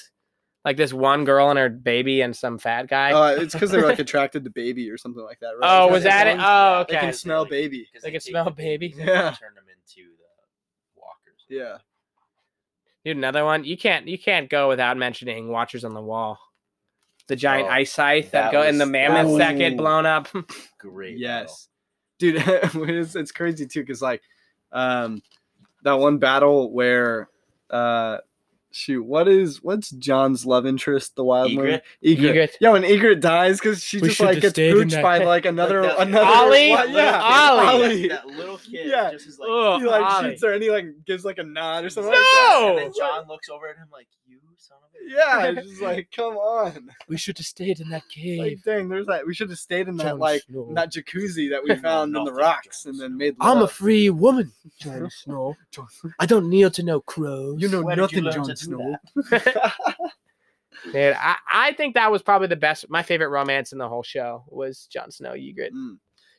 like 0.67 0.77
this 0.77 0.93
one 0.93 1.25
girl 1.25 1.49
and 1.49 1.59
her 1.59 1.71
baby 1.71 2.21
and 2.21 2.37
some 2.37 2.59
fat 2.59 2.89
guy. 2.89 3.13
uh, 3.13 3.41
it's 3.41 3.55
because 3.55 3.71
they're 3.71 3.87
like 3.87 3.99
attracted 4.07 4.45
to 4.45 4.51
baby 4.51 4.91
or 4.91 4.99
something 4.99 5.23
like 5.23 5.39
that. 5.41 5.53
Right? 5.59 5.81
oh, 5.81 5.89
was 5.91 6.03
that 6.03 6.27
it? 6.27 6.37
one? 6.37 6.45
Oh, 6.47 6.85
They 6.89 6.95
can 6.97 7.05
okay. 7.05 7.13
smell 7.13 7.45
baby. 7.47 7.87
because 7.91 8.03
They 8.03 8.11
can 8.11 8.21
take 8.21 8.31
smell 8.31 8.51
baby. 8.51 8.89
babies 8.89 8.99
and 8.99 9.09
then 9.09 9.15
Yeah. 9.17 9.31
turn 9.41 9.55
them 9.55 9.65
into 9.71 10.11
the 10.11 11.01
walkers. 11.01 11.45
Yeah. 11.49 11.79
Dude, 13.05 13.17
another 13.17 13.45
one. 13.45 13.65
You 13.65 13.77
can't 13.79 14.09
you 14.09 14.19
can't 14.19 14.51
go 14.51 14.69
without 14.69 14.97
mentioning 14.97 15.49
Watchers 15.49 15.85
on 15.85 15.95
the 15.95 16.03
Wall. 16.03 16.39
the 17.29 17.37
giant 17.37 17.69
Oh, 17.69 17.73
ice 17.73 17.93
scythe 17.93 18.33
that, 18.33 18.47
that 18.47 18.53
go 18.53 18.63
and 18.63 18.81
the 18.81 18.85
was- 18.85 18.91
mammoths 18.91 19.39
that 19.39 19.57
get 19.57 19.77
blown 19.77 20.05
up. 20.07 20.27
Great. 20.79 21.21
battle. 21.21 21.47
Yes, 21.47 21.69
dude, 22.19 22.37
it's, 22.45 23.15
it's 23.17 23.33
crazy 23.33 23.67
too 23.67 23.81
because 23.83 24.03
like, 24.03 24.23
um, 24.73 25.23
that 25.85 25.95
one 25.95 26.19
battle 26.19 26.73
where, 26.73 27.29
uh, 27.71 28.19
shoot, 28.77 29.03
what 29.03 29.27
is 29.29 29.63
what's 29.63 29.91
Jon's 29.91 30.45
love 30.47 30.67
interest, 30.67 31.17
the 31.17 31.25
wild 31.25 31.55
one? 31.57 31.65
Ygritte? 31.67 31.81
Ygritte. 32.05 32.19
Ygritte. 32.35 32.51
Yeah, 32.61 32.71
when 32.71 32.83
Ygritte 32.83 33.21
dies 33.21 33.59
because 33.59 33.83
she 33.83 33.99
We 33.99 34.09
just 34.09 34.21
like 34.21 34.35
have 34.35 34.43
gets 34.43 34.53
stayed 34.55 34.75
pooched 34.75 35.03
by 35.03 35.19
like 35.19 35.45
another 35.47 35.83
Like 35.83 35.97
that- 35.97 36.07
another 36.09 36.27
Ollie? 36.27 36.71
what- 36.71 36.91
yeah, 36.91 37.13
kid, 37.13 37.23
Ollie. 37.23 38.09
That, 38.09 38.27
that 38.27 38.37
little 38.37 38.59
kid 38.59 38.87
Yeah. 38.89 39.11
just 39.13 39.27
is 39.27 39.39
like. 39.39 39.49
Ugh. 39.51 39.81
He 39.81 39.87
like 39.89 40.05
Ollie. 40.05 40.31
shoots 40.31 40.43
her 40.45 40.53
and 40.53 40.63
he 40.63 40.71
like 40.71 40.87
gives 41.07 41.25
like 41.25 41.39
a 41.39 41.43
nod 41.45 41.85
or 41.85 41.91
something 41.91 42.11
like 42.13 42.19
that. 42.21 42.59
No! 42.61 42.69
And 42.71 42.79
then 42.79 42.93
Jon 42.97 43.27
looks 43.29 43.49
over 43.49 43.69
at 43.69 43.77
him 43.77 43.89
like, 43.93 44.07
"You 44.27 44.39
son 44.59 44.79
of 44.79 44.91
a." 44.91 44.97
Yeah, 45.09 45.47
it's 45.61 45.69
just 45.69 45.83
like, 45.83 46.11
come 46.15 46.37
on. 46.37 46.89
We 47.09 47.17
should 47.17 47.39
have 47.39 47.47
stayed 47.47 47.81
in 47.81 47.89
that 47.91 48.03
cave. 48.15 48.39
Like, 48.41 48.63
dang, 48.65 48.89
there's 48.89 49.07
that. 49.07 49.27
We 49.27 49.35
should 49.35 49.51
have 49.51 49.59
stayed 49.59 49.89
in 49.89 49.97
that 49.99 50.05
Jon 50.05 50.19
like 50.19 50.43
Snow. 50.43 50.73
that 50.75 50.93
jacuzzi 50.93 51.51
that 51.51 51.63
we 51.63 51.75
found 51.83 52.17
in 52.17 52.25
the 52.25 52.33
rocks 52.33 52.85
Jon 52.85 52.93
and 52.95 53.01
then 53.01 53.11
Snow. 53.11 53.17
made. 53.19 53.37
I'm 53.41 53.63
a 53.63 53.69
free 53.69 54.11
woman, 54.11 54.53
Jon 54.81 55.09
Snow. 55.11 55.55
I 56.19 56.27
don't 56.27 56.49
kneel 56.49 56.71
to 56.73 56.83
no 56.83 57.01
crows. 57.01 57.61
You 57.61 57.69
know 57.69 57.83
Where 57.83 57.97
did 57.97 58.13
you 58.13 58.23
nothing, 58.23 58.41
learn 58.41 58.47
Jon 58.47 58.57
Snow. 58.57 58.97
Dude, 60.93 61.15
I, 61.19 61.37
I 61.51 61.73
think 61.73 61.95
that 61.95 62.13
was 62.13 62.23
probably 62.23 62.49
the 62.49 62.57
best. 62.57 62.89
My 62.91 63.03
favorite 63.03 63.29
romance 63.31 63.73
in 63.73 63.79
the 63.79 63.89
whole 63.89 64.03
show 64.03 64.45
was 64.49 64.87
Jon 64.87 65.11
Snow 65.11 65.33
Ygritte. 65.33 65.73
Mm. 65.73 65.97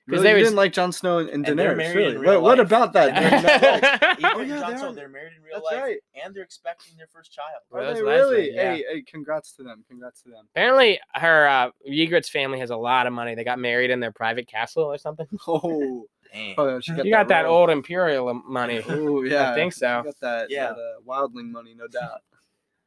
'Cause 0.09 0.19
Really? 0.23 0.33
they 0.35 0.39
didn't 0.39 0.55
like 0.55 0.71
Jon 0.71 0.91
Snow 0.93 1.17
and, 1.17 1.29
and 1.29 1.45
And 1.47 1.59
Daenerys. 1.59 1.77
married 1.77 1.95
Really? 2.15 2.25
What, 2.25 2.41
what 2.41 2.59
about 2.61 2.93
that? 2.93 3.13
They're 4.21 4.31
Oh, 4.35 4.39
yeah, 4.41 4.59
Jon 4.61 4.71
they 4.71 4.77
Snow, 4.77 4.93
they're 4.93 5.09
married 5.09 5.33
in 5.37 5.43
real 5.43 5.55
That's 5.55 5.65
life, 5.65 5.83
right. 5.83 5.97
and 6.23 6.33
they're 6.33 6.43
expecting 6.43 6.95
their 6.95 7.07
first 7.07 7.31
child. 7.33 7.59
Are 7.73 7.81
they 7.93 8.01
Leslie, 8.01 8.03
really? 8.35 8.55
yeah. 8.55 8.73
Hey, 8.75 8.85
hey, 8.89 9.01
congrats 9.01 9.51
to 9.53 9.63
them. 9.63 9.83
Congrats 9.89 10.21
to 10.21 10.29
them. 10.29 10.47
Apparently, 10.55 10.99
her 11.13 11.47
uh, 11.47 11.71
Ygritte's 11.89 12.29
family 12.29 12.59
has 12.59 12.69
a 12.69 12.77
lot 12.77 13.05
of 13.05 13.11
money. 13.13 13.35
They 13.35 13.43
got 13.43 13.59
married 13.59 13.89
in 13.89 13.99
their 13.99 14.11
private 14.13 14.47
castle 14.47 14.83
or 14.83 14.97
something. 14.97 15.27
Oh, 15.47 16.05
Dang. 16.33 16.55
oh 16.57 16.79
got 16.79 17.05
you 17.05 17.11
got 17.11 17.27
that 17.29 17.43
royal- 17.43 17.55
old 17.55 17.69
imperial 17.69 18.33
money. 18.33 18.81
Oh 18.87 19.23
yeah, 19.23 19.51
I 19.51 19.55
think 19.55 19.73
She 19.73 19.79
so. 19.79 20.03
got 20.03 20.19
that. 20.21 20.49
Yeah. 20.49 20.67
that, 20.67 20.77
uh, 20.77 20.99
wildling 21.07 21.51
money, 21.51 21.73
no 21.73 21.87
doubt. 21.87 22.19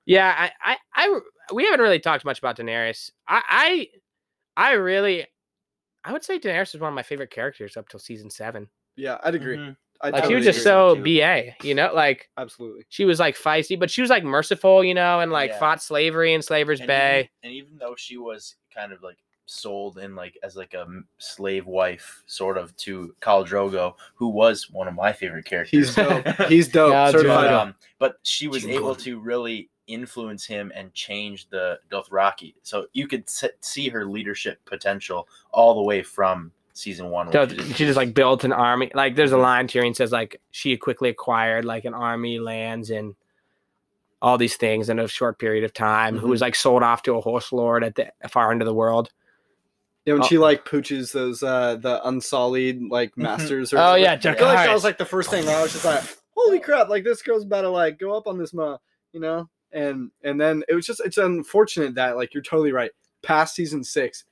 Yeah, 0.07 0.35
I, 0.37 0.73
I, 0.73 0.77
I, 0.95 1.21
we 1.55 1.65
haven't 1.65 1.81
really 1.81 2.01
talked 2.01 2.25
much 2.25 2.39
about 2.39 2.57
Daenerys. 2.59 3.11
I, 3.29 3.89
I, 4.57 4.71
I 4.71 4.73
really, 4.73 5.27
I 6.05 6.13
would 6.13 6.25
say 6.25 6.39
Daenerys 6.39 6.75
is 6.75 6.81
one 6.81 6.89
of 6.89 6.95
my 6.95 7.03
favorite 7.03 7.31
characters 7.31 7.77
up 7.77 7.89
till 7.89 8.01
season 8.01 8.31
seven. 8.31 8.69
Yeah, 8.97 9.19
I'd 9.23 9.35
agree. 9.35 9.57
Mhm. 9.57 9.77
I 10.03 10.11
Like 10.11 10.25
she 10.25 10.35
was 10.35 10.45
just 10.47 10.63
so 10.63 10.95
ba, 10.97 11.55
you 11.63 11.75
know, 11.75 11.93
like 11.95 12.31
absolutely. 12.39 12.85
she 12.89 13.05
was 13.05 13.21
like 13.21 13.37
feisty, 13.37 13.79
but 13.79 13.91
she 13.91 14.01
was 14.01 14.09
like 14.09 14.25
merciful, 14.25 14.83
you 14.83 14.95
know, 14.95 15.21
and 15.21 15.31
like 15.31 15.51
Yeah. 15.51 15.59
fought 15.59 15.83
slavery 15.83 16.33
in 16.33 16.41
Slaver's 16.41 16.81
And 16.81 16.87
Bay. 16.87 17.19
Even, 17.19 17.29
and 17.43 17.53
even 17.53 17.79
though 17.79 17.95
she 17.97 18.17
was 18.17 18.57
kind 18.75 18.93
of 18.93 19.03
like 19.03 19.19
sold 19.45 19.99
in 19.99 20.15
like 20.15 20.39
as 20.43 20.57
like 20.57 20.73
a 20.75 20.87
slave 21.19 21.67
wife 21.67 22.23
sort 22.27 22.57
of 22.57 22.75
to 22.77 23.15
Khal 23.21 23.47
Drogo, 23.47 23.95
who 24.15 24.29
was 24.29 24.71
one 24.71 24.89
of 24.89 24.95
my 24.95 25.13
favorite 25.13 25.45
characters. 25.45 25.71
He's 25.95 25.95
dope. 25.95 26.27
He's 26.49 26.69
dope. 26.69 26.93
Yeah, 26.93 27.11
certified. 27.11 27.45
but, 27.49 27.53
um, 27.53 27.75
but 27.99 28.17
she 28.23 28.49
was 28.49 28.65
Drogo. 28.65 28.75
able 28.77 28.95
to 28.97 29.19
really 29.21 29.70
influence 29.93 30.47
him 30.47 30.73
and 30.75 30.93
change 30.95 31.49
the 31.49 31.79
Dothraki. 31.91 32.55
So 32.63 32.87
you 32.93 33.07
could 33.07 33.25
s- 33.25 33.45
see 33.61 33.89
her 33.89 34.07
leadership 34.07 34.59
potential 34.65 35.29
all 35.53 35.75
the 35.75 35.83
way 35.83 36.03
from 36.03 36.53
season 36.73 37.11
one. 37.11 37.31
So 37.33 37.47
she 37.47 37.85
just 37.85 37.97
like 37.97 38.15
built 38.15 38.45
an 38.45 38.53
army. 38.53 38.91
Like 38.95 39.17
there's 39.17 39.33
a 39.33 39.35
mm-hmm. 39.35 39.43
line 39.43 39.69
Tyrion 39.69 39.95
says 39.95 40.13
like 40.13 40.41
she 40.51 40.77
quickly 40.77 41.11
acquired 41.11 41.65
like 41.65 41.85
an 41.85 41.95
army, 41.95 42.39
lands, 42.39 42.91
and 42.91 43.15
all 44.23 44.39
these 44.39 44.57
things 44.57 44.89
in 44.89 44.99
a 44.99 45.09
short 45.09 45.39
period 45.39 45.65
of 45.65 45.73
time. 45.73 46.19
Who 46.19 46.29
was 46.29 46.39
mm-hmm. 46.39 46.47
like 46.47 46.55
sold 46.55 46.83
off 46.83 47.03
to 47.05 47.17
a 47.17 47.21
horse 47.21 47.53
lord 47.53 47.85
at 47.85 47.95
the 47.95 48.11
far 48.29 48.51
end 48.53 48.63
of 48.63 48.67
the 48.67 48.75
world. 48.75 49.11
Yeah, 50.05 50.15
when 50.15 50.23
Oh. 50.23 50.27
she 50.27 50.39
like 50.39 50.65
pooches 50.65 51.13
those 51.13 51.43
uh 51.43 51.77
the 51.77 52.07
unsullied 52.09 52.83
like 52.91 53.11
mm-hmm. 53.11 53.23
masters. 53.23 53.73
Or 53.73 53.79
Oh 53.79 53.81
whatever. 53.93 53.99
yeah, 53.99 54.13
I 54.13 54.19
feel 54.19 54.47
like 54.47 54.67
that 54.67 54.75
was 54.75 54.85
like 54.85 54.99
the 54.99 55.05
first 55.05 55.31
thing. 55.31 55.47
Where 55.47 55.57
I 55.57 55.63
was 55.63 55.73
just 55.73 55.85
like, 55.85 56.03
"Holy 56.37 56.61
crap! 56.61 56.89
Like 56.89 57.05
this 57.05 57.23
girl's 57.23 57.45
about 57.45 57.63
to 57.63 57.71
like 57.71 57.99
go 57.99 58.17
up 58.17 58.27
on 58.27 58.39
this 58.39 58.55
ma," 58.55 58.79
you 59.13 59.21
know. 59.21 59.49
And 59.73 60.11
and 60.25 60.41
then 60.41 60.65
it 60.69 60.75
was 60.75 60.87
just 60.87 61.01
it's 61.05 61.19
unfortunate 61.19 61.95
that 61.95 62.17
like 62.17 62.35
you're 62.35 62.43
totally 62.43 62.73
right. 62.73 62.91
Past 63.23 63.55
season 63.55 63.85
six, 63.85 64.25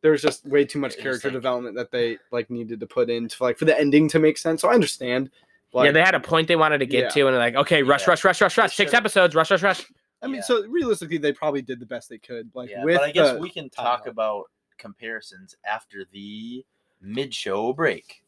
there's 0.00 0.22
just 0.22 0.46
way 0.46 0.64
too 0.64 0.78
much 0.78 0.96
character 0.96 1.28
like- 1.28 1.32
development 1.34 1.76
that 1.76 1.90
they 1.90 2.18
like 2.32 2.48
needed 2.50 2.80
to 2.80 2.86
put 2.86 3.10
into 3.10 3.42
like 3.42 3.58
for 3.58 3.64
the 3.66 3.78
ending 3.78 4.08
to 4.08 4.18
make 4.18 4.38
sense. 4.38 4.60
So 4.62 4.68
I 4.68 4.74
understand. 4.74 5.30
But 5.72 5.86
yeah, 5.86 5.90
they 5.92 6.02
had 6.02 6.14
a 6.14 6.20
point 6.20 6.46
they 6.48 6.56
wanted 6.56 6.78
to 6.78 6.86
get 6.86 7.02
Yeah. 7.04 7.08
to, 7.10 7.26
and 7.26 7.34
they're 7.34 7.40
like, 7.42 7.56
okay, 7.56 7.82
rush, 7.82 8.02
Yeah. 8.06 8.10
rush, 8.12 8.24
rush, 8.24 8.40
rush, 8.40 8.56
rush. 8.56 8.76
Six 8.76 8.90
should've- 8.92 8.94
episodes, 8.94 9.34
rush, 9.34 9.50
rush, 9.50 9.62
rush. 9.62 9.84
I 10.22 10.26
mean, 10.26 10.36
Yeah. 10.36 10.42
so 10.42 10.64
realistically, 10.68 11.18
they 11.18 11.32
probably 11.32 11.62
did 11.62 11.80
the 11.80 11.86
best 11.86 12.08
they 12.08 12.18
could. 12.18 12.48
Like 12.54 12.70
yeah, 12.70 12.84
with 12.84 12.96
but 12.98 13.04
I 13.04 13.10
guess 13.10 13.32
the 13.32 13.38
we 13.40 13.50
can 13.50 13.68
talk 13.70 14.04
timeline. 14.06 14.10
about 14.10 14.44
comparisons 14.78 15.56
after 15.66 16.04
the 16.12 16.64
mid-show 17.02 17.72
break. 17.72 18.22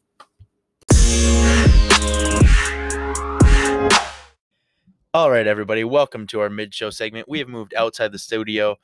All 5.17 5.31
right, 5.31 5.47
everybody, 5.47 5.83
welcome 5.83 6.27
to 6.27 6.41
our 6.41 6.49
mid-show 6.51 6.91
segment. 6.91 7.27
We 7.27 7.39
have 7.39 7.47
moved 7.47 7.73
outside 7.73 8.11
the 8.11 8.19
studio 8.19 8.75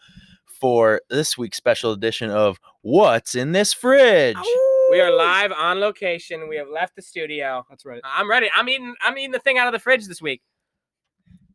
for 0.48 1.00
this 1.08 1.38
week's 1.38 1.58
special 1.58 1.92
edition 1.92 2.32
of 2.32 2.60
What's 2.82 3.36
in 3.36 3.52
This 3.52 3.72
Fridge. 3.72 4.36
We 4.90 5.00
are 5.00 5.16
live 5.16 5.52
on 5.52 5.80
location. 5.80 6.50
We 6.50 6.56
have 6.56 6.70
left 6.70 6.96
the 6.96 7.04
studio. 7.04 7.64
That's 7.70 7.86
right. 7.86 8.02
I'm 8.04 8.28
ready. 8.28 8.50
I'm 8.56 8.68
eating. 8.68 8.96
I'm 9.04 9.16
eating 9.16 9.30
the 9.30 9.38
thing 9.38 9.60
out 9.60 9.68
of 9.68 9.74
the 9.74 9.80
fridge 9.80 10.08
this 10.08 10.24
week. 10.24 10.42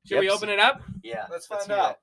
Should 0.06 0.20
we 0.20 0.30
open 0.30 0.48
it 0.48 0.60
up? 0.60 0.80
Yeah, 1.02 1.26
Let's 1.28 1.50
let's 1.50 1.66
find 1.66 1.80
out. 1.80 1.98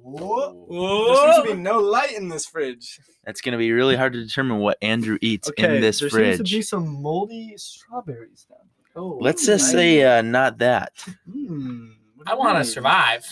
Whoa. 0.00 0.68
There 0.70 1.34
seems 1.34 1.48
to 1.48 1.56
be 1.56 1.60
no 1.60 1.80
light 1.80 2.12
in 2.12 2.28
this 2.28 2.46
fridge. 2.46 3.00
That's 3.24 3.40
going 3.40 3.54
to 3.54 3.58
be 3.58 3.72
really 3.72 3.96
hard 3.96 4.12
to 4.12 4.22
determine 4.22 4.58
what 4.58 4.78
Andrew 4.80 5.18
eats 5.20 5.48
Okay, 5.48 5.74
in 5.74 5.80
this 5.80 5.98
fridge. 5.98 6.12
there 6.12 6.20
fridge. 6.20 6.36
seems 6.36 6.50
to 6.50 6.56
be 6.56 6.62
some 6.62 7.02
moldy 7.02 7.54
strawberries 7.56 8.46
down. 8.48 8.69
Oh, 8.96 9.18
Let's 9.20 9.46
just 9.46 9.70
say 9.70 10.02
uh, 10.02 10.22
not 10.22 10.58
that. 10.58 10.92
Hmm, 11.30 11.90
I 12.26 12.34
want 12.34 12.58
to 12.58 12.64
survive. 12.64 13.24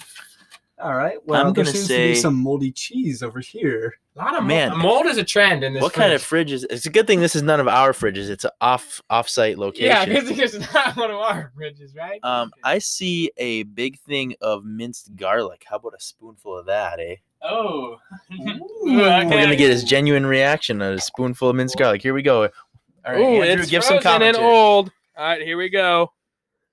All 0.80 0.94
right. 0.94 1.18
Well, 1.26 1.40
I'm 1.40 1.52
there 1.52 1.64
gonna 1.64 1.74
seems 1.74 1.88
to 1.88 1.96
be 1.96 2.14
say- 2.14 2.20
some 2.20 2.36
moldy 2.36 2.70
cheese 2.70 3.22
over 3.22 3.40
here. 3.40 3.94
A 4.14 4.18
lot 4.18 4.36
of 4.36 4.44
Man. 4.44 4.70
mold. 4.70 4.82
Mold 4.82 5.06
is 5.06 5.16
a 5.18 5.24
trend 5.24 5.62
in 5.62 5.74
this. 5.74 5.82
What 5.82 5.92
kind 5.92 6.12
of 6.12 6.20
fridge. 6.22 6.50
fridge 6.50 6.52
is? 6.52 6.64
It's 6.70 6.86
a 6.86 6.90
good 6.90 7.06
thing 7.06 7.20
this 7.20 7.36
is 7.36 7.42
none 7.42 7.60
of 7.60 7.68
our 7.68 7.92
fridges. 7.92 8.28
It's 8.30 8.44
an 8.44 8.50
off 8.60 9.00
off-site 9.10 9.58
location. 9.58 9.86
Yeah, 9.86 10.04
because 10.22 10.54
it's 10.54 10.72
not 10.74 10.96
one 10.96 11.10
of 11.10 11.16
our 11.16 11.52
fridges, 11.56 11.96
right? 11.96 12.18
Um, 12.24 12.52
I 12.64 12.78
see 12.78 13.30
a 13.36 13.62
big 13.64 13.98
thing 14.00 14.34
of 14.40 14.64
minced 14.64 15.14
garlic. 15.16 15.64
How 15.68 15.76
about 15.76 15.94
a 15.96 16.00
spoonful 16.00 16.56
of 16.58 16.66
that, 16.66 16.98
eh? 17.00 17.16
oh. 17.42 17.96
We're 18.82 19.22
gonna 19.28 19.56
get 19.56 19.70
his 19.70 19.84
genuine 19.84 20.26
reaction 20.26 20.80
on 20.82 20.94
a 20.94 21.00
spoonful 21.00 21.50
of 21.50 21.56
minced 21.56 21.76
garlic. 21.76 22.02
Here 22.02 22.14
we 22.14 22.22
go. 22.22 22.42
All 22.44 23.12
right, 23.12 23.20
Ooh, 23.20 23.42
Andrew, 23.42 23.62
it's 23.62 23.70
give 23.70 23.84
some 23.84 24.00
frozen 24.00 24.22
and 24.22 24.36
old. 24.36 24.90
All 25.18 25.24
right, 25.26 25.42
here 25.42 25.56
we 25.56 25.68
go. 25.68 26.12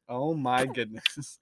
Oh 0.07 0.35
my 0.35 0.67
goodness. 0.67 1.39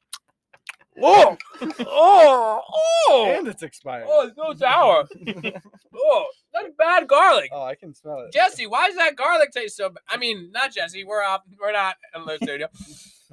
Oh, 1.01 1.35
oh, 1.79 2.61
oh, 3.09 3.25
and 3.37 3.45
it's 3.45 3.61
expired. 3.61 4.05
oh, 4.07 4.27
it's 4.27 4.37
so 4.37 4.53
sour. 4.53 5.05
Oh, 5.95 6.25
that's 6.53 6.69
bad 6.77 7.07
garlic. 7.07 7.49
oh, 7.53 7.63
I 7.63 7.75
can 7.75 7.93
smell 7.93 8.19
it. 8.19 8.33
Jesse, 8.33 8.67
why 8.67 8.87
does 8.87 8.95
that 8.97 9.15
garlic 9.15 9.51
taste 9.51 9.77
so? 9.77 9.89
bad? 9.89 10.01
I 10.09 10.17
mean, 10.17 10.51
not 10.51 10.73
Jesse. 10.73 11.03
We're 11.03 11.23
off. 11.23 11.41
We're 11.59 11.71
not 11.71 11.95
in 12.15 12.25
the 12.25 12.37
studio. 12.41 12.67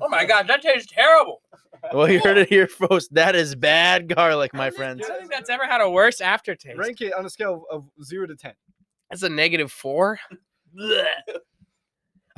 Oh 0.01 0.09
my 0.09 0.25
god, 0.25 0.49
that 0.49 0.63
tastes 0.63 0.91
terrible. 0.93 1.41
Well, 1.93 2.11
you 2.11 2.21
heard 2.21 2.39
it 2.39 2.49
here 2.49 2.67
first. 2.67 3.15
That 3.15 3.37
is 3.37 3.55
bad 3.55 4.15
garlic, 4.15 4.53
my 4.53 4.71
don't 4.71 4.77
friends. 4.77 5.03
I 5.05 5.09
don't 5.09 5.19
think 5.21 5.33
that's 5.33 5.51
ever 5.51 5.67
had 5.67 5.81
a 5.81 5.89
worse 5.89 6.21
aftertaste. 6.21 6.77
Rank 6.77 7.01
it 7.01 7.13
on 7.15 7.25
a 7.25 7.31
scale 7.31 7.65
of 7.71 7.89
zero 8.03 8.27
to 8.27 8.35
ten. 8.35 8.55
That's 9.11 9.23
a 9.23 9.29
negative 9.29 9.71
four. 9.71 10.19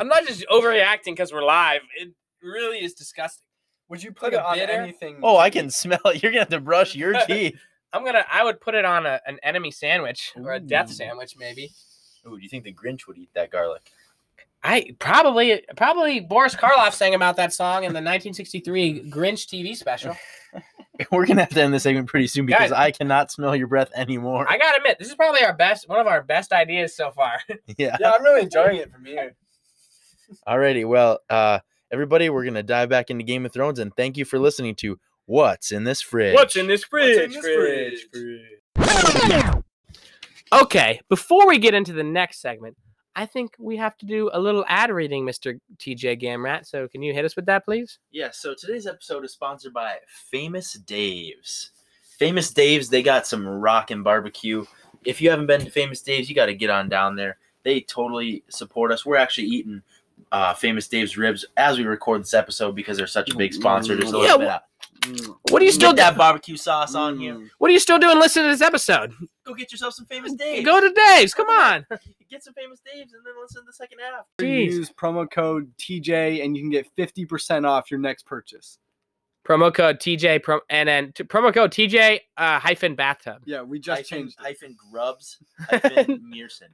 I'm 0.03 0.09
not 0.09 0.27
just 0.27 0.45
overreacting 0.51 1.13
because 1.13 1.33
we're 1.33 1.45
live. 1.45 1.83
It 1.97 2.09
really 2.43 2.79
is 2.85 2.93
disgusting. 2.93 3.45
Would 3.89 4.03
you 4.03 4.11
put 4.11 4.35
a 4.35 4.39
it 4.39 4.43
on 4.45 4.59
bitter? 4.59 4.73
anything? 4.73 5.21
Oh, 5.23 5.37
I 5.37 5.49
can 5.49 5.71
smell 5.71 6.01
it. 6.07 6.21
You're 6.25 6.33
gonna 6.33 6.41
have 6.41 6.49
to 6.49 6.59
brush 6.61 6.97
your 6.97 7.15
teeth. 7.29 7.55
I'm 7.93 8.05
gonna. 8.05 8.25
I 8.29 8.43
would 8.43 8.61
put 8.61 8.75
it 8.75 8.85
on 8.85 9.07
a, 9.07 9.21
an 9.29 9.39
enemy 9.45 9.71
sandwich 9.71 10.33
or 10.35 10.55
a 10.55 10.59
death 10.59 10.91
Ooh. 10.91 10.95
sandwich, 10.95 11.37
maybe. 11.39 11.71
Ooh, 12.27 12.37
do 12.37 12.43
you 12.43 12.49
think 12.49 12.65
the 12.65 12.75
Grinch 12.75 13.07
would 13.07 13.17
eat 13.17 13.31
that 13.35 13.53
garlic? 13.53 13.93
I 14.65 14.97
probably 14.99 15.63
probably 15.77 16.19
Boris 16.19 16.57
Karloff 16.57 16.95
sang 16.95 17.15
about 17.15 17.37
that 17.37 17.53
song 17.53 17.85
in 17.85 17.93
the 17.93 18.03
1963 18.03 19.09
Grinch 19.09 19.47
TV 19.47 19.77
special. 19.77 20.17
We're 21.13 21.27
gonna 21.27 21.43
have 21.43 21.51
to 21.51 21.63
end 21.63 21.73
this 21.73 21.85
segment 21.85 22.09
pretty 22.09 22.27
soon 22.27 22.47
because 22.47 22.71
Guys. 22.71 22.73
I 22.73 22.91
cannot 22.91 23.31
smell 23.31 23.55
your 23.55 23.69
breath 23.69 23.93
anymore. 23.95 24.51
I 24.51 24.59
gotta 24.59 24.79
admit, 24.79 24.99
this 24.99 25.09
is 25.11 25.15
probably 25.15 25.45
our 25.45 25.53
best, 25.55 25.89
one 25.89 26.01
of 26.01 26.09
our 26.09 26.25
best 26.25 26.53
ideas 26.53 26.97
so 26.97 27.13
far. 27.13 27.39
yeah. 27.79 27.97
Yeah, 28.01 28.11
I'm 28.17 28.25
really 28.25 28.43
enjoying 28.43 28.79
it 28.79 28.91
from 28.91 29.05
here. 29.05 29.37
Alrighty, 30.47 30.87
well, 30.87 31.21
uh, 31.31 31.61
everybody, 31.91 32.31
we're 32.31 32.45
gonna 32.45 32.63
dive 32.63 32.89
back 32.89 33.11
into 33.11 33.25
Game 33.25 33.47
of 33.47 33.53
Thrones, 33.53 33.79
and 33.79 33.95
thank 33.97 34.17
you 34.17 34.25
for 34.25 34.39
listening 34.39 34.75
to 34.77 34.99
What's 35.27 35.73
in 35.73 35.85
This 35.85 36.01
Fridge. 36.01 36.35
What's 36.35 36.57
in 36.57 36.67
this 36.67 36.85
fridge? 36.85 37.37
Okay, 40.53 41.01
before 41.09 41.47
we 41.49 41.59
get 41.59 41.73
into 41.73 41.93
the 41.95 42.05
next 42.05 42.43
segment, 42.43 42.77
I 43.15 43.27
think 43.27 43.55
we 43.59 43.77
have 43.77 43.97
to 43.99 44.07
do 44.07 44.31
a 44.33 44.41
little 44.41 44.65
ad 44.69 44.91
reading, 44.91 45.25
Mr. 45.25 45.59
TJ 45.79 46.21
Gamrat. 46.23 46.67
So 46.67 46.89
can 46.89 47.03
you 47.03 47.13
hit 47.13 47.25
us 47.25 47.37
with 47.37 47.47
that, 47.47 47.65
please? 47.65 47.99
Yeah, 48.11 48.31
so 48.33 48.55
today's 48.55 48.87
episode 48.87 49.25
is 49.25 49.33
sponsored 49.33 49.73
by 49.73 49.97
Famous 50.31 50.75
Dave's. 50.75 51.71
Famous 52.19 52.51
Dave's, 52.51 52.89
they 52.89 53.03
got 53.03 53.27
some 53.27 53.47
rockin' 53.47 54.03
barbecue. 54.03 54.65
If 55.05 55.21
you 55.21 55.31
haven't 55.31 55.47
been 55.47 55.65
to 55.65 55.71
Famous 55.71 56.01
Dave's, 56.03 56.29
you 56.29 56.35
got 56.35 56.47
to 56.47 56.55
get 56.55 56.71
on 56.71 56.89
down 56.89 57.17
there. 57.17 57.39
They 57.65 57.81
totally 57.81 58.45
support 58.49 58.93
us. 58.93 59.05
We're 59.05 59.17
actually 59.17 59.49
eating 59.49 59.83
uh, 60.31 60.55
Famous 60.55 60.89
Dave's 60.89 61.17
ribs 61.17 61.45
as 61.57 61.79
we 61.79 61.85
record 61.85 62.23
this 62.23 62.35
episode 62.35 62.75
because 62.77 62.97
they're 62.97 63.07
such 63.07 63.31
a 63.31 63.37
big 63.37 63.53
sponsor. 63.55 63.97
Just 63.99 64.13
a 64.15 64.17
Yeah, 64.19 64.23
little 64.23 64.39
bit. 64.39 64.49
wh- 64.49 64.55
Of, 64.55 64.63
Mm, 65.03 65.37
What 65.51 65.61
are 65.61 65.65
you 65.65 65.73
still 65.73 65.91
get 65.93 66.11
that 66.11 66.17
barbecue 66.17 66.57
sauce 66.57 66.95
on 66.95 67.19
here. 67.19 67.35
mm. 67.35 67.49
What 67.59 67.69
are 67.71 67.73
you 67.73 67.81
still 67.81 67.99
doing 67.99 68.21
listening 68.21 68.45
to 68.45 68.51
this 68.53 68.61
episode? 68.61 69.13
Go 69.45 69.53
get 69.53 69.73
yourself 69.73 69.95
some 69.95 70.07
Famous 70.07 70.33
Dave's. 70.35 70.65
Go 70.65 70.81
to 70.81 70.91
Dave's. 70.95 71.35
Come 71.35 71.49
on. 71.49 71.85
get 72.31 72.45
some 72.45 72.55
Famous 72.55 72.79
Dave's 72.87 73.13
and 73.13 73.25
then 73.27 73.33
listen 73.41 73.63
to 73.63 73.67
the 73.67 73.73
second 73.73 73.99
half. 73.99 74.27
Jeez. 74.41 74.73
Use 74.73 74.91
promo 74.91 75.29
code 75.29 75.73
TJ 75.77 76.45
and 76.45 76.57
you 76.57 76.63
can 76.63 76.71
get 76.71 76.87
50% 76.97 77.67
off 77.67 77.91
your 77.91 77.99
next 77.99 78.27
purchase. 78.27 78.79
Promo 79.45 79.75
code 79.75 79.99
TJ 79.99 80.41
pro, 80.45 80.61
and 80.71 80.89
then 80.89 81.11
t- 81.13 81.25
promo 81.25 81.53
code 81.53 81.73
TJ 81.73 82.21
uh, 82.37 82.61
hyphen 82.61 82.95
bathtub 82.95 83.43
Yeah, 83.45 83.63
we 83.63 83.81
just 83.81 84.03
hyphen, 84.03 84.19
changed 84.19 84.39
it. 84.39 84.45
hyphen 84.47 84.77
Grubbs 84.93 85.39
hyphen 85.69 86.23
Mearson. 86.33 86.69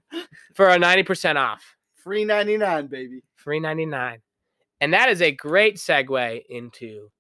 for 0.55 0.69
a 0.69 0.79
ninety 0.79 1.03
percent 1.03 1.39
off. 1.39 1.65
Free 2.09 2.25
99, 2.25 2.87
baby. 2.87 3.21
Free 3.37 3.61
ninety 3.61 3.85
nine, 3.85 4.23
and 4.81 4.95
that 4.95 5.11
is 5.11 5.21
a 5.21 5.31
great 5.31 5.77
segue 5.77 6.43
into 6.49 7.11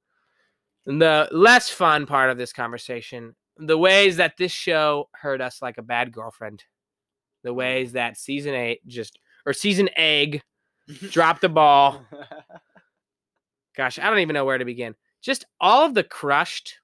the 0.86 1.28
less 1.30 1.68
fun 1.68 2.06
part 2.06 2.30
of 2.30 2.38
this 2.38 2.54
conversation. 2.54 3.36
The 3.58 3.76
ways 3.76 4.16
that 4.16 4.38
this 4.38 4.50
show 4.50 5.10
hurt 5.12 5.42
us 5.42 5.60
like 5.60 5.76
a 5.76 5.82
bad 5.82 6.10
girlfriend. 6.10 6.64
The 7.44 7.52
ways 7.52 7.92
that 7.92 8.16
season 8.16 8.54
eight 8.54 8.80
just 8.86 9.18
or 9.44 9.52
season 9.52 9.90
egg 9.94 10.40
dropped 11.10 11.42
the 11.42 11.50
ball. 11.50 12.02
Gosh, 13.76 13.98
I 13.98 14.08
don't 14.08 14.20
even 14.20 14.32
know 14.32 14.46
where 14.46 14.56
to 14.56 14.64
begin. 14.64 14.94
Just 15.20 15.44
all 15.60 15.84
of 15.84 15.92
the 15.92 16.02
crushed 16.02 16.78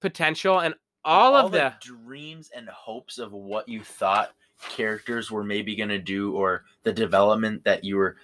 potential 0.00 0.58
and 0.60 0.74
all, 1.04 1.36
of 1.36 1.52
the 1.52 1.74
dreams 1.82 2.50
and 2.56 2.66
hopes 2.70 3.18
of 3.18 3.32
what 3.32 3.68
you 3.68 3.84
thought 3.84 4.30
characters 4.68 5.30
were 5.30 5.44
maybe 5.44 5.74
going 5.76 5.88
to 5.88 5.98
do 5.98 6.32
or 6.34 6.64
the 6.82 6.92
development 6.92 7.64
that 7.64 7.84
you 7.84 7.96
were 7.96 8.16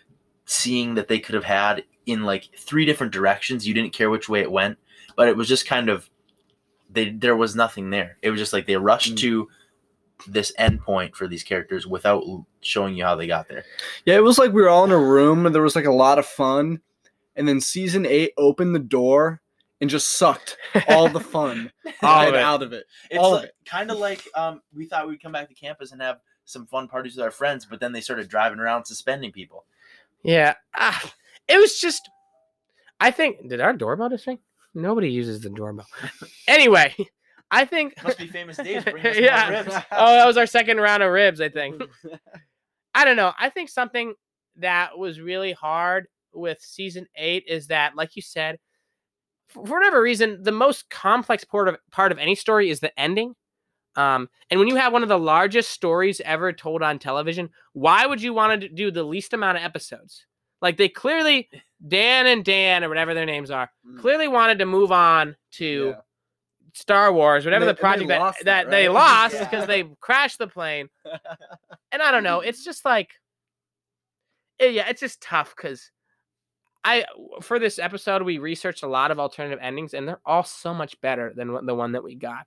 seeing 0.45 0.95
that 0.95 1.09
they 1.09 1.19
could 1.19 1.35
have 1.35 1.45
had 1.45 1.83
in 2.05 2.25
like 2.25 2.49
three 2.59 2.85
different 2.85 3.13
directions 3.13 3.67
you 3.67 3.75
didn't 3.75 3.93
care 3.93 4.11
which 4.11 4.29
way 4.29 4.41
it 4.41 4.51
went 4.53 4.79
but 5.17 5.29
it 5.29 5.37
was 5.37 5.49
just 5.49 5.67
kind 5.67 5.89
of 5.89 6.09
they 6.91 7.11
there 7.11 7.37
was 7.37 7.57
nothing 7.57 7.91
there 7.91 8.17
it 8.23 8.31
was 8.31 8.39
just 8.41 8.53
like 8.53 8.67
they 8.67 8.77
rushed 8.77 9.15
Mm. 9.15 9.19
to 9.19 9.49
this 10.29 10.53
end 10.57 10.81
point 10.81 11.15
for 11.17 11.27
these 11.29 11.43
characters 11.43 11.87
without 11.87 12.23
showing 12.61 12.97
you 12.97 13.05
how 13.05 13.15
they 13.17 13.27
got 13.27 13.49
there 13.49 13.65
Yeah, 14.05 14.15
it 14.17 14.23
was 14.23 14.39
like 14.39 14.53
we 14.53 14.63
were 14.63 14.69
all 14.69 14.85
in 14.85 14.91
a 14.93 14.99
room 14.99 15.45
and 15.47 15.55
there 15.55 15.63
was 15.63 15.77
like 15.77 15.85
a 15.85 15.93
lot 15.93 16.19
of 16.19 16.25
fun. 16.27 16.81
And 17.35 17.47
then 17.47 17.61
season 17.61 18.07
eight 18.07 18.33
opened 18.39 18.75
the 18.75 18.79
door 18.79 19.43
and 19.81 19.91
just 19.91 20.17
sucked 20.17 20.57
all 20.89 21.09
the 21.09 21.21
fun 21.21 21.71
All 22.03 22.25
right 22.25 22.29
of 22.29 22.35
out 22.35 22.63
of 22.63 22.73
it. 22.73 22.85
It's 23.11 23.19
All 23.19 23.35
of 23.35 23.43
like, 23.43 23.51
kind 23.65 23.91
of 23.91 23.99
like 23.99 24.23
um, 24.35 24.63
we 24.75 24.87
thought 24.87 25.09
we'd 25.09 25.23
come 25.23 25.33
back 25.33 25.49
to 25.49 25.55
campus 25.55 25.93
and 25.93 26.01
have 26.01 26.19
some 26.45 26.67
fun 26.67 26.89
parties 26.89 27.17
with 27.17 27.25
our 27.25 27.31
friends, 27.31 27.67
but 27.67 27.81
then 27.81 27.93
they 27.93 28.01
started 28.01 28.29
driving 28.29 28.59
around 28.59 28.85
suspending 28.85 29.33
people. 29.33 29.65
Yeah. 30.23 30.55
Ah, 30.75 31.13
it 31.49 31.59
was 31.59 31.79
just 31.79 32.09
I 33.01 33.11
think 33.11 33.49
did 33.49 33.61
our 33.61 33.73
doorbell 33.73 34.09
just 34.09 34.27
ring? 34.27 34.39
Nobody 34.75 35.11
uses 35.11 35.41
the 35.41 35.51
doorbell. 35.51 35.87
anyway, 36.49 36.95
I 37.51 37.65
think 37.65 38.03
Must 38.03 38.19
be 38.19 38.27
famous 38.27 38.57
days. 38.57 38.85
Yeah. 39.05 39.49
ribs. 39.51 39.75
Oh, 39.93 40.15
that 40.15 40.27
was 40.27 40.37
our 40.37 40.47
second 40.47 40.79
round 40.79 41.03
of 41.03 41.13
ribs, 41.13 41.41
I 41.41 41.49
think. 41.49 41.83
I 42.95 43.05
don't 43.05 43.17
know. 43.17 43.33
I 43.39 43.51
think 43.51 43.69
something 43.69 44.15
that 44.57 44.99
was 44.99 45.21
really 45.21 45.53
hard 45.53 46.07
with 46.33 46.59
season 46.61 47.07
8 47.17 47.45
is 47.47 47.69
that 47.69 47.95
like 47.97 48.17
you 48.17 48.23
said 48.23 48.59
for 49.49 49.63
whatever 49.63 50.01
reason, 50.03 50.43
the 50.43 50.53
most 50.53 50.89
complex 50.91 51.45
part 51.45 51.69
of 51.69 51.77
part 51.91 52.13
of 52.13 52.19
any 52.19 52.35
story 52.35 52.71
is 52.71 52.81
the 52.81 52.99
ending. 52.99 53.35
Um, 53.97 54.29
and 54.51 54.61
when 54.61 54.69
you 54.69 54.77
have 54.77 54.93
one 54.93 55.03
of 55.03 55.09
the 55.09 55.19
largest 55.19 55.71
stories 55.71 56.21
ever 56.23 56.53
told 56.53 56.83
on 56.83 56.99
television, 56.99 57.49
why 57.73 58.05
would 58.07 58.21
you 58.21 58.35
want 58.35 58.61
to 58.61 58.69
do 58.69 58.91
the 58.91 59.03
least 59.05 59.33
amount 59.33 59.57
of 59.57 59.65
episodes? 59.65 60.27
Like 60.61 60.77
they 60.77 60.89
clearly, 60.89 61.49
Dan 61.89 62.27
and 62.27 62.45
Dan 62.45 62.85
or 62.85 62.89
whatever 62.89 63.15
their 63.15 63.25
names 63.27 63.51
are, 63.51 63.71
Mm. 63.87 64.01
clearly 64.01 64.29
wanted 64.29 64.59
to 64.59 64.67
move 64.67 64.93
on 64.93 65.35
to 65.53 65.95
Yeah. 65.97 66.01
Star 66.75 67.11
Wars, 67.13 67.47
whatever 67.47 67.65
they- 67.65 67.73
the 67.73 67.79
project 67.79 68.09
that, 68.09 68.21
lost 68.21 68.39
that, 68.41 68.65
that, 68.65 68.71
they 68.71 68.87
right? 68.89 68.95
lost 69.33 69.35
Yeah. 69.35 69.45
because 69.45 69.67
they 69.67 69.85
crashed 70.01 70.39
the 70.39 70.49
plane. 70.49 70.91
And 71.93 72.03
I 72.03 72.11
don't 72.11 72.25
know, 72.25 72.41
it's 72.41 72.63
just 72.65 72.85
like, 72.85 73.13
eh, 74.61 74.67
yeah, 74.67 74.89
it's 74.89 75.01
just 75.01 75.23
tough 75.23 75.55
because 75.57 75.91
I 76.87 77.05
for 77.43 77.59
this 77.59 77.79
episode 77.79 78.23
we 78.23 78.39
researched 78.39 78.85
a 78.85 78.89
lot 78.89 79.11
of 79.11 79.19
alternative 79.19 79.59
endings 79.61 79.93
and 79.93 80.07
they're 80.07 80.21
all 80.25 80.45
so 80.45 80.73
much 80.73 81.01
better 81.01 81.33
than 81.35 81.67
the 81.67 81.75
one 81.75 81.93
that 81.93 82.05
we 82.05 82.15
got. 82.15 82.47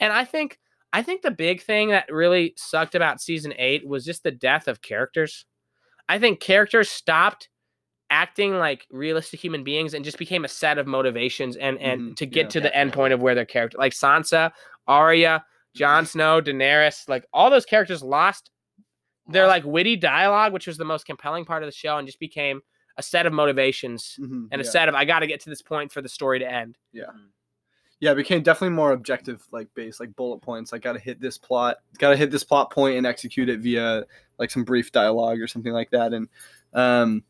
And 0.00 0.12
I 0.12 0.24
think 0.24 0.58
I 0.92 1.02
think 1.02 1.22
the 1.22 1.30
big 1.30 1.62
thing 1.62 1.90
that 1.90 2.10
really 2.10 2.54
sucked 2.56 2.94
about 2.94 3.20
season 3.20 3.54
8 3.56 3.86
was 3.86 4.04
just 4.04 4.22
the 4.24 4.30
death 4.32 4.66
of 4.66 4.82
characters. 4.82 5.44
I 6.08 6.18
think 6.18 6.40
characters 6.40 6.88
stopped 6.88 7.48
acting 8.10 8.54
like 8.56 8.86
realistic 8.90 9.40
human 9.40 9.64
beings 9.64 9.94
and 9.94 10.04
just 10.04 10.18
became 10.18 10.44
a 10.44 10.48
set 10.48 10.78
of 10.78 10.86
motivations 10.86 11.56
and 11.56 11.78
and 11.78 12.00
Mhm, 12.12 12.16
to 12.16 12.26
get 12.26 12.46
yeah. 12.46 12.50
to 12.50 12.60
the 12.60 12.76
end 12.76 12.92
point 12.92 13.12
of 13.12 13.20
where 13.20 13.34
their 13.34 13.46
character 13.46 13.78
like 13.78 13.92
Sansa, 13.92 14.52
Arya, 14.86 15.44
Jon 15.74 16.06
Snow, 16.06 16.40
Daenerys, 16.40 17.08
like 17.08 17.24
all 17.32 17.50
those 17.50 17.66
characters 17.66 18.02
lost 18.02 18.50
their 19.28 19.46
like 19.46 19.64
witty 19.64 19.96
dialogue, 19.96 20.52
which 20.52 20.66
was 20.66 20.76
the 20.76 20.84
most 20.84 21.06
compelling 21.06 21.44
part 21.44 21.62
of 21.62 21.66
the 21.68 21.72
show, 21.72 21.98
and 21.98 22.06
just 22.06 22.20
became 22.20 22.60
a 22.98 23.02
set 23.02 23.26
of 23.26 23.32
motivations 23.32 24.18
Mhm, 24.20 24.48
and 24.50 24.60
a 24.60 24.64
yeah. 24.64 24.70
set 24.70 24.88
of 24.88 24.94
I 24.94 25.04
got 25.04 25.20
to 25.20 25.26
get 25.26 25.40
to 25.40 25.50
this 25.50 25.62
point 25.62 25.92
for 25.92 26.00
the 26.02 26.08
story 26.08 26.38
to 26.38 26.50
end. 26.50 26.78
Yeah. 26.92 27.10
Yeah, 27.98 28.12
it 28.12 28.16
became 28.16 28.42
definitely 28.42 28.74
more 28.76 28.92
objective, 28.92 29.46
like 29.52 29.68
based, 29.74 30.00
like 30.00 30.14
bullet 30.16 30.42
points. 30.42 30.70
Like, 30.70 30.82
got 30.82 30.92
to 30.92 30.98
hit 30.98 31.18
this 31.18 31.38
plot, 31.38 31.78
got 31.98 32.10
to 32.10 32.16
hit 32.16 32.30
this 32.30 32.44
plot 32.44 32.70
point 32.70 32.98
and 32.98 33.06
execute 33.06 33.48
it 33.48 33.60
via 33.60 34.04
like 34.38 34.50
some 34.50 34.64
brief 34.64 34.92
dialogue 34.92 35.40
or 35.40 35.46
something 35.46 35.72
like 35.72 35.90
that. 35.92 36.12
And 36.12 36.28
um, 36.74 37.24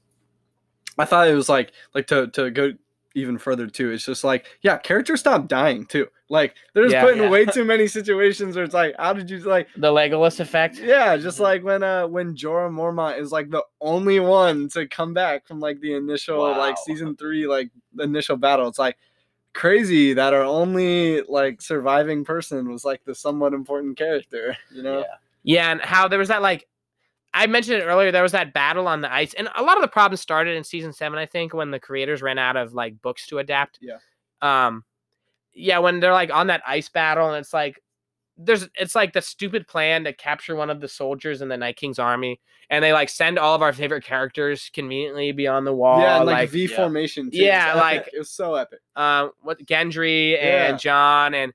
I 0.99 1.05
thought 1.05 1.29
it 1.29 1.35
was 1.35 1.49
like, 1.49 1.73
like 1.95 2.09
to 2.09 2.27
to 2.29 2.51
go 2.51 2.73
even 3.17 3.39
further 3.39 3.67
too. 3.67 3.91
It's 3.91 4.05
just 4.05 4.23
like, 4.23 4.47
yeah, 4.63 4.77
characters 4.79 5.21
stop 5.21 5.49
dying 5.49 5.87
too. 5.87 6.07
Like, 6.29 6.55
they're 6.75 6.85
just 6.85 6.93
Yeah. 6.95 7.03
put 7.03 7.17
in 7.17 7.23
Yeah. 7.25 7.31
way 7.31 7.45
too 7.59 7.65
many 7.65 7.87
situations 7.89 8.55
where 8.55 8.65
it's 8.65 8.75
like, 8.75 8.95
how 8.99 9.13
did 9.13 9.29
you 9.31 9.39
like? 9.41 9.69
The 9.77 9.91
Legolas 9.91 10.39
effect. 10.39 10.79
Yeah, 10.79 11.17
just 11.17 11.41
like 11.41 11.65
when 11.65 11.83
uh 11.83 12.07
when 12.07 12.37
Jorah 12.37 12.71
Mormont 12.71 13.19
is 13.19 13.33
like 13.33 13.51
the 13.51 13.63
only 13.81 14.21
one 14.21 14.69
to 14.71 14.87
come 14.87 15.15
back 15.15 15.47
from 15.47 15.59
like 15.61 15.81
the 15.81 15.95
initial 15.95 16.41
like 16.43 16.77
season 16.85 17.17
three 17.17 17.47
like 17.47 17.71
the 17.95 18.05
initial 18.05 18.37
battle. 18.37 18.69
It's 18.69 18.79
like 18.79 18.97
crazy 19.55 20.13
that 20.13 20.35
our 20.35 20.43
only 20.45 21.23
like 21.23 21.63
surviving 21.63 22.25
person 22.25 22.71
was 22.71 22.85
like 22.85 23.03
the 23.05 23.15
somewhat 23.15 23.55
important 23.55 23.97
character, 23.97 24.57
you 24.75 24.83
know? 24.83 24.99
Yeah. 25.01 25.05
Yeah, 25.49 25.71
and 25.73 25.81
how 25.81 26.09
there 26.09 26.19
was 26.19 26.29
that 26.29 26.43
like 26.43 26.67
I 27.37 27.47
mentioned 27.47 27.79
it 27.81 27.85
earlier, 27.85 28.11
there 28.11 28.23
was 28.23 28.33
that 28.33 28.53
battle 28.55 28.89
on 28.89 29.03
the 29.03 29.13
ice. 29.13 29.35
And 29.35 29.49
a 29.57 29.63
lot 29.63 29.77
of 29.77 29.83
the 29.83 29.89
problems 29.89 30.21
started 30.21 30.57
in 30.57 30.65
season 30.65 30.93
seven, 30.93 31.19
I 31.19 31.27
think, 31.27 31.53
when 31.55 31.71
the 31.71 31.79
creators 31.79 32.23
ran 32.23 32.39
out 32.39 32.57
of 32.57 32.73
like 32.75 33.01
books 33.03 33.27
to 33.29 33.39
adapt. 33.39 33.79
Yeah. 33.81 33.99
Um 34.43 34.85
yeah, 35.55 35.79
when 35.79 36.01
they're 36.01 36.13
like 36.13 36.33
on 36.33 36.49
that 36.49 36.63
ice 36.67 36.89
battle 36.89 37.29
and 37.29 37.39
it's 37.39 37.53
like 37.55 37.81
there's 38.39 38.69
it's 38.75 38.95
like 38.95 39.13
the 39.15 39.23
stupid 39.23 39.67
plan 39.67 40.05
to 40.05 40.13
capture 40.13 40.55
one 40.57 40.69
of 40.69 40.81
the 40.81 40.89
soldiers 40.89 41.41
in 41.41 41.49
the 41.49 41.57
Night 41.57 41.77
King's 41.77 41.99
army, 41.99 42.39
and 42.69 42.85
they 42.85 42.93
like 42.93 43.09
send 43.09 43.39
all 43.39 43.55
of 43.55 43.63
our 43.63 43.73
favorite 43.73 44.05
characters 44.05 44.71
conveniently 44.75 45.33
beyond 45.33 45.67
the 45.67 45.73
wall. 45.73 46.01
yeah, 46.01 46.19
like, 46.19 46.27
like 46.27 46.51
V 46.51 46.67
yeah. 46.67 46.77
formation. 46.77 47.31
Too. 47.31 47.39
Yeah, 47.39 47.71
It's 47.71 47.81
like- 47.81 48.11
it 48.13 48.19
was 48.19 48.31
so 48.31 48.55
epic. 48.55 48.81
um 48.95 49.31
what 49.41 49.59
Gendry 49.65 50.33
Yeah. 50.33 50.67
and 50.69 50.79
Jon 50.79 51.33
and 51.33 51.53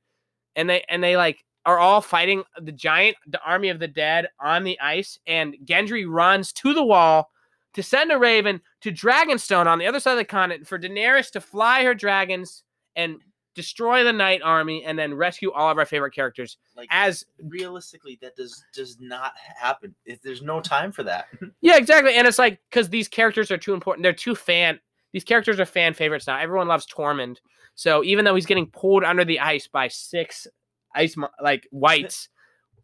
and 0.56 0.67
they 0.70 0.84
and 0.89 1.04
they 1.04 1.17
like 1.17 1.44
are 1.65 1.80
all 1.80 2.02
fighting 2.02 2.43
the 2.62 2.71
giant 2.71 3.15
the 3.28 3.41
army 3.45 3.69
of 3.69 3.80
the 3.80 3.88
dead 3.88 4.28
on 4.39 4.63
the 4.63 4.80
ice 4.80 5.19
and 5.28 5.56
Gendry 5.65 6.06
runs 6.08 6.52
to 6.54 6.74
the 6.74 6.84
wall 6.84 7.30
to 7.74 7.84
send 7.84 8.12
a 8.12 8.17
raven 8.17 8.62
to 8.82 8.91
Dragonstone 8.91 9.67
on 9.67 9.80
the 9.80 9.88
other 9.88 10.00
side 10.00 10.13
of 10.13 10.17
the 10.17 10.26
continent 10.26 10.67
for 10.67 10.80
Daenerys 10.80 11.32
to 11.32 11.41
fly 11.41 11.84
her 11.84 11.93
dragons 11.93 12.63
and 12.95 13.17
destroy 13.54 14.04
the 14.04 14.13
night 14.13 14.41
army 14.43 14.84
and 14.86 14.97
then 14.97 15.13
rescue 15.13 15.52
all 15.52 15.69
of 15.69 15.78
our 15.78 15.86
favorite 15.86 16.13
characters 16.13 16.58
Like 16.76 16.88
as 16.89 17.26
realistically, 17.43 18.18
that 18.22 18.36
does 18.36 18.64
does 18.74 18.97
not 18.99 19.34
happen. 19.38 19.93
If 20.05 20.22
there's 20.22 20.41
no 20.41 20.62
time 20.62 20.91
for 20.91 21.03
that. 21.03 21.28
Yeah, 21.62 21.78
exactly. 21.78 22.16
And 22.16 22.28
it's 22.28 22.39
like 22.39 22.59
because 22.70 22.89
these 22.89 23.07
characters 23.07 23.51
are 23.51 23.57
too 23.57 23.74
important. 23.74 24.03
They're 24.03 24.14
too 24.14 24.36
fan. 24.36 24.80
These 25.14 25.26
characters 25.26 25.59
are 25.59 25.66
fan 25.66 25.93
favorites 25.93 26.26
now. 26.26 26.39
Everyone 26.39 26.68
loves 26.68 26.88
Tormund. 26.88 27.38
So 27.76 28.03
even 28.03 28.26
though 28.26 28.36
he's 28.36 28.45
getting 28.45 28.68
pulled 28.68 29.03
under 29.03 29.24
the 29.24 29.39
ice 29.39 29.68
by 29.68 29.88
six 29.89 30.47
ice 30.96 31.16
like 31.42 31.68
whites, 31.72 32.30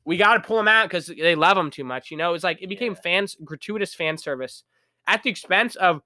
we 0.05 0.17
got 0.17 0.35
to 0.35 0.39
pull 0.39 0.57
them 0.57 0.67
out 0.67 0.87
because 0.89 1.07
they 1.07 1.35
love 1.35 1.55
them 1.57 1.69
too 1.71 1.83
much. 1.83 2.11
You 2.11 2.17
know, 2.17 2.33
it's 2.33 2.43
like 2.43 2.59
it 2.61 2.67
became 2.67 2.93
Yeah. 2.93 3.01
fans 3.01 3.35
gratuitous 3.43 3.93
fan 3.93 4.17
service 4.17 4.63
at 5.07 5.23
the 5.23 5.29
expense 5.29 5.75
of 5.75 6.01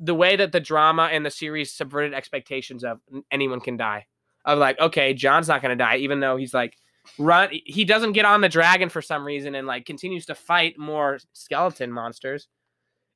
the 0.00 0.14
way 0.14 0.36
that 0.36 0.52
the 0.52 0.60
drama 0.60 1.08
and 1.12 1.24
the 1.24 1.30
series 1.30 1.72
subverted 1.72 2.14
expectations 2.14 2.84
of 2.84 3.00
anyone 3.30 3.60
can 3.60 3.76
die. 3.76 4.06
Of 4.44 4.58
like, 4.58 4.78
okay, 4.80 5.14
Jon's 5.14 5.48
not 5.48 5.62
gonna 5.62 5.76
die, 5.76 5.96
even 5.96 6.20
though 6.20 6.36
he's 6.36 6.52
like 6.54 6.76
run. 7.18 7.48
He 7.52 7.84
doesn't 7.84 8.12
get 8.12 8.24
on 8.24 8.40
the 8.40 8.48
dragon 8.48 8.88
for 8.88 9.02
some 9.02 9.24
reason 9.24 9.54
and 9.54 9.66
like 9.66 9.86
continues 9.86 10.26
to 10.26 10.34
fight 10.34 10.78
more 10.78 11.18
skeleton 11.32 11.92
monsters. 11.92 12.48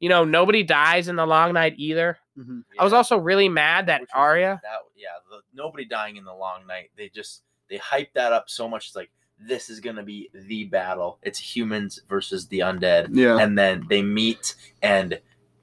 You 0.00 0.08
know, 0.08 0.24
nobody 0.24 0.62
dies 0.62 1.08
in 1.08 1.16
the 1.16 1.26
long 1.26 1.52
night 1.54 1.74
either. 1.76 2.18
Mhm. 2.38 2.62
I 2.78 2.84
was 2.84 2.92
also 2.92 3.18
really 3.18 3.48
mad 3.48 3.86
that 3.86 4.00
Which 4.02 4.10
Arya. 4.14 4.60
That 4.62 4.78
yeah, 4.94 5.08
the, 5.28 5.40
nobody 5.52 5.84
dying 5.84 6.16
in 6.16 6.24
the 6.24 6.34
long 6.34 6.66
night. 6.66 6.90
They 6.96 7.08
just 7.08 7.42
they 7.68 7.76
hype 7.78 8.12
that 8.14 8.32
up 8.32 8.48
so 8.50 8.68
much. 8.68 8.86
It's 8.88 8.96
like 8.96 9.10
this 9.38 9.70
is 9.70 9.80
gonna 9.80 10.02
be 10.02 10.30
the 10.34 10.64
battle. 10.64 11.18
It's 11.22 11.38
humans 11.38 12.00
versus 12.08 12.48
the 12.48 12.60
undead, 12.60 13.08
Yeah. 13.12 13.38
and 13.38 13.56
then 13.56 13.86
they 13.88 14.02
meet, 14.02 14.54
and 14.82 15.20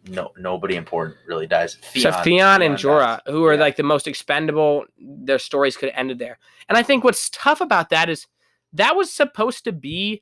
no 0.08 0.32
nobody 0.38 0.76
important 0.76 1.18
really 1.26 1.47
dies. 1.47 1.78
so 1.93 2.12
Theon 2.24 2.62
and 2.62 2.76
dies. 2.76 2.84
Jorah, 2.84 3.20
who 3.28 3.43
are 3.45 3.53
Yeah. 3.56 3.60
like 3.60 3.76
the 3.76 3.84
most 3.84 4.08
expendable, 4.08 4.86
their 4.97 5.39
stories 5.39 5.76
could 5.78 5.89
have 5.89 5.99
ended 5.99 6.20
there. 6.20 6.38
And 6.70 6.78
I 6.78 6.84
think 6.84 7.03
what's 7.03 7.30
tough 7.32 7.60
about 7.60 7.89
that 7.89 8.08
is 8.10 8.28
that 8.74 8.95
was 8.95 9.12
supposed 9.12 9.64
to 9.66 9.72
be 9.72 10.22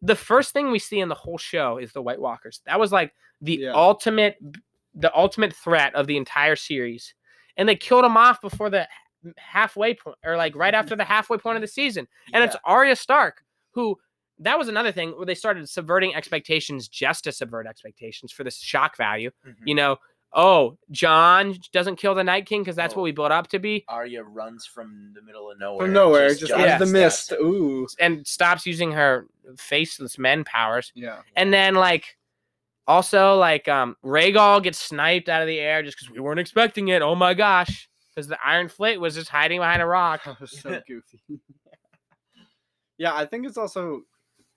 the 0.00 0.14
first 0.16 0.52
thing 0.52 0.70
we 0.70 0.78
see 0.78 1.00
in 1.00 1.08
the 1.08 1.14
whole 1.14 1.38
show 1.38 1.76
is 1.78 1.92
the 1.92 2.00
White 2.02 2.20
Walkers. 2.20 2.62
That 2.66 2.78
was 2.80 2.92
like 2.92 3.12
the 3.40 3.56
Yeah. 3.56 3.72
ultimate, 3.74 4.38
the 4.94 5.14
ultimate 5.16 5.52
threat 5.54 5.94
of 5.94 6.06
the 6.06 6.16
entire 6.16 6.56
series, 6.56 7.14
and 7.56 7.68
they 7.68 7.76
killed 7.76 8.04
them 8.04 8.16
off 8.16 8.40
before 8.40 8.70
the 8.70 8.88
halfway 9.36 9.94
point, 9.94 10.16
or 10.24 10.36
like 10.36 10.54
right 10.56 10.74
after 10.74 10.94
the 10.96 11.04
halfway 11.04 11.38
point 11.38 11.56
of 11.56 11.62
the 11.62 11.68
season. 11.68 12.06
And 12.32 12.44
it's 12.44 12.56
Arya 12.64 12.96
Stark 12.96 13.42
who. 13.72 13.96
That 14.40 14.56
was 14.56 14.68
another 14.68 14.92
thing 14.92 15.10
where 15.16 15.26
they 15.26 15.34
started 15.34 15.68
subverting 15.68 16.14
expectations 16.14 16.86
just 16.86 17.24
to 17.24 17.32
subvert 17.32 17.66
expectations 17.66 18.30
for 18.30 18.44
the 18.44 18.52
shock 18.52 18.96
value 18.96 19.32
Mhm. 19.44 19.54
you 19.64 19.74
know, 19.74 19.96
oh, 20.32 20.78
Jon 20.92 21.56
doesn't 21.72 21.96
kill 21.96 22.14
the 22.14 22.22
Night 22.22 22.46
King 22.46 22.62
because 22.62 22.76
that's 22.76 22.94
Oh. 22.94 22.98
what 22.98 23.02
we 23.02 23.10
built 23.10 23.32
up 23.32 23.48
to 23.48 23.58
be, 23.58 23.84
Arya 23.88 24.22
runs 24.22 24.64
from 24.64 25.10
the 25.12 25.22
middle 25.22 25.50
of 25.50 25.58
nowhere. 25.58 25.86
From 25.86 25.92
nowhere, 25.92 26.28
just, 26.28 26.46
jumps 26.52 26.64
out 26.66 26.74
of 26.74 26.78
the 26.78 26.86
steps. 26.86 27.30
mist. 27.32 27.40
Ooh. 27.42 27.88
and 27.98 28.24
stops 28.28 28.64
using 28.64 28.92
her 28.92 29.26
faceless 29.58 30.18
men 30.18 30.44
powers. 30.44 30.92
Yeah. 30.94 31.22
And 31.34 31.52
then 31.52 31.74
like 31.74 32.16
also 32.86 33.34
like 33.36 33.66
um 33.66 33.96
Rhaegal 34.04 34.62
gets 34.62 34.78
sniped 34.78 35.28
out 35.28 35.42
of 35.42 35.48
the 35.48 35.58
air 35.58 35.82
just 35.82 35.98
because 35.98 36.10
we 36.12 36.20
weren't 36.20 36.38
expecting 36.38 36.88
it. 36.88 37.02
Oh 37.02 37.16
my 37.16 37.34
gosh. 37.34 37.87
Because 38.18 38.26
the 38.26 38.38
Iron 38.44 38.68
Fleet 38.68 38.98
was 38.98 39.14
just 39.14 39.28
hiding 39.28 39.60
behind 39.60 39.80
a 39.80 39.86
rock. 39.86 40.24
That 40.24 40.40
was 40.40 40.50
so 40.60 40.82
goofy. 40.88 41.20
yeah, 42.98 43.14
I 43.14 43.24
think 43.26 43.46
it's 43.46 43.56
also 43.56 44.02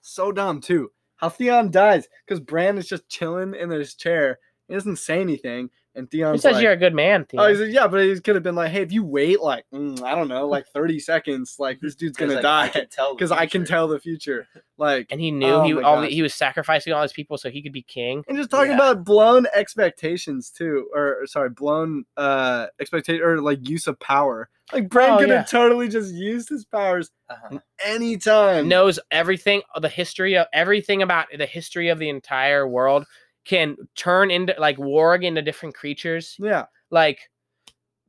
so 0.02 0.32
dumb 0.32 0.62
too. 0.62 0.90
How 1.18 1.30
Theon 1.30 1.70
dies 1.70 2.08
because 2.26 2.40
Bran 2.40 2.80
is 2.80 2.88
just 2.88 3.08
chilling 3.08 3.54
in 3.54 3.70
his 3.70 3.94
chair. 3.94 4.40
He 4.68 4.74
doesn't 4.74 4.96
say 4.96 5.22
anything, 5.22 5.70
and 5.94 6.08
He 6.12 6.20
says 6.38 6.54
like, 6.54 6.64
you're 6.64 6.72
a 6.72 6.78
good 6.78 6.94
man, 6.94 7.26
Theo. 7.26 7.42
"Oh, 7.44 7.48
he 7.50 7.56
said, 7.56 7.72
yeah," 7.72 7.88
but 7.88 8.04
he 8.04 8.20
could 8.22 8.36
have 8.36 8.44
been 8.44 8.56
like, 8.56 8.72
"Hey, 8.72 8.82
if 8.82 8.92
you 8.94 9.04
wait 9.04 9.42
like 9.42 9.66
mm, 9.74 10.02
I 10.04 10.16
don't 10.16 10.28
know, 10.30 10.48
like 10.48 10.68
thirty 10.68 11.00
seconds, 11.00 11.58
like 11.60 11.80
this 11.82 11.96
dude's 11.96 12.16
gonna 12.18 12.36
like, 12.36 12.42
die 12.42 12.68
can 12.70 12.88
tell 12.88 13.10
the 13.10 13.16
because 13.16 13.32
I 13.32 13.46
can 13.46 13.66
tell 13.66 13.88
the 13.88 14.00
future." 14.00 14.48
Like, 14.78 15.08
and 15.12 15.20
he 15.20 15.32
knew 15.32 15.48
Oh 15.54 15.62
he 15.64 15.74
all 15.84 16.02
the, 16.02 16.08
he 16.08 16.22
was 16.22 16.34
sacrificing 16.34 16.94
all 16.94 17.02
his 17.04 17.14
people 17.14 17.38
so 17.38 17.50
he 17.50 17.62
could 17.62 17.74
be 17.74 17.82
king. 17.82 18.24
and 18.28 18.38
just 18.38 18.50
talking 18.50 18.70
Yeah. 18.72 18.76
about 18.78 19.04
blown 19.04 19.46
expectations 19.54 20.50
too, 20.50 20.90
or, 20.96 21.22
or 21.22 21.28
sorry, 21.28 21.50
blown 21.50 22.06
uh 22.18 22.68
expectation 22.80 23.22
or 23.22 23.42
like 23.42 23.68
use 23.68 23.88
of 23.88 24.00
power. 24.00 24.50
Like 24.72 24.88
Bran 24.88 25.16
Oh, 25.16 25.18
could 25.20 25.30
have 25.30 25.40
yeah. 25.40 25.44
totally 25.44 25.90
just 25.90 26.14
used 26.14 26.48
his 26.48 26.64
powers 26.64 27.12
Uh-huh. 27.30 27.60
anytime. 27.86 28.68
knows 28.70 29.00
everything 29.12 29.62
the 29.80 29.90
history 29.90 30.38
of 30.38 30.48
everything 30.54 31.02
about 31.02 31.28
the 31.38 31.46
history 31.46 31.90
of 31.90 32.00
the 32.00 32.08
entire 32.10 32.66
world 32.68 33.06
can 33.46 33.76
turn 33.96 34.30
into 34.32 34.54
like 34.60 34.78
warg 34.78 35.24
into 35.24 35.42
different 35.42 35.74
creatures 35.76 36.36
Yeah. 36.40 36.66
like 36.90 37.30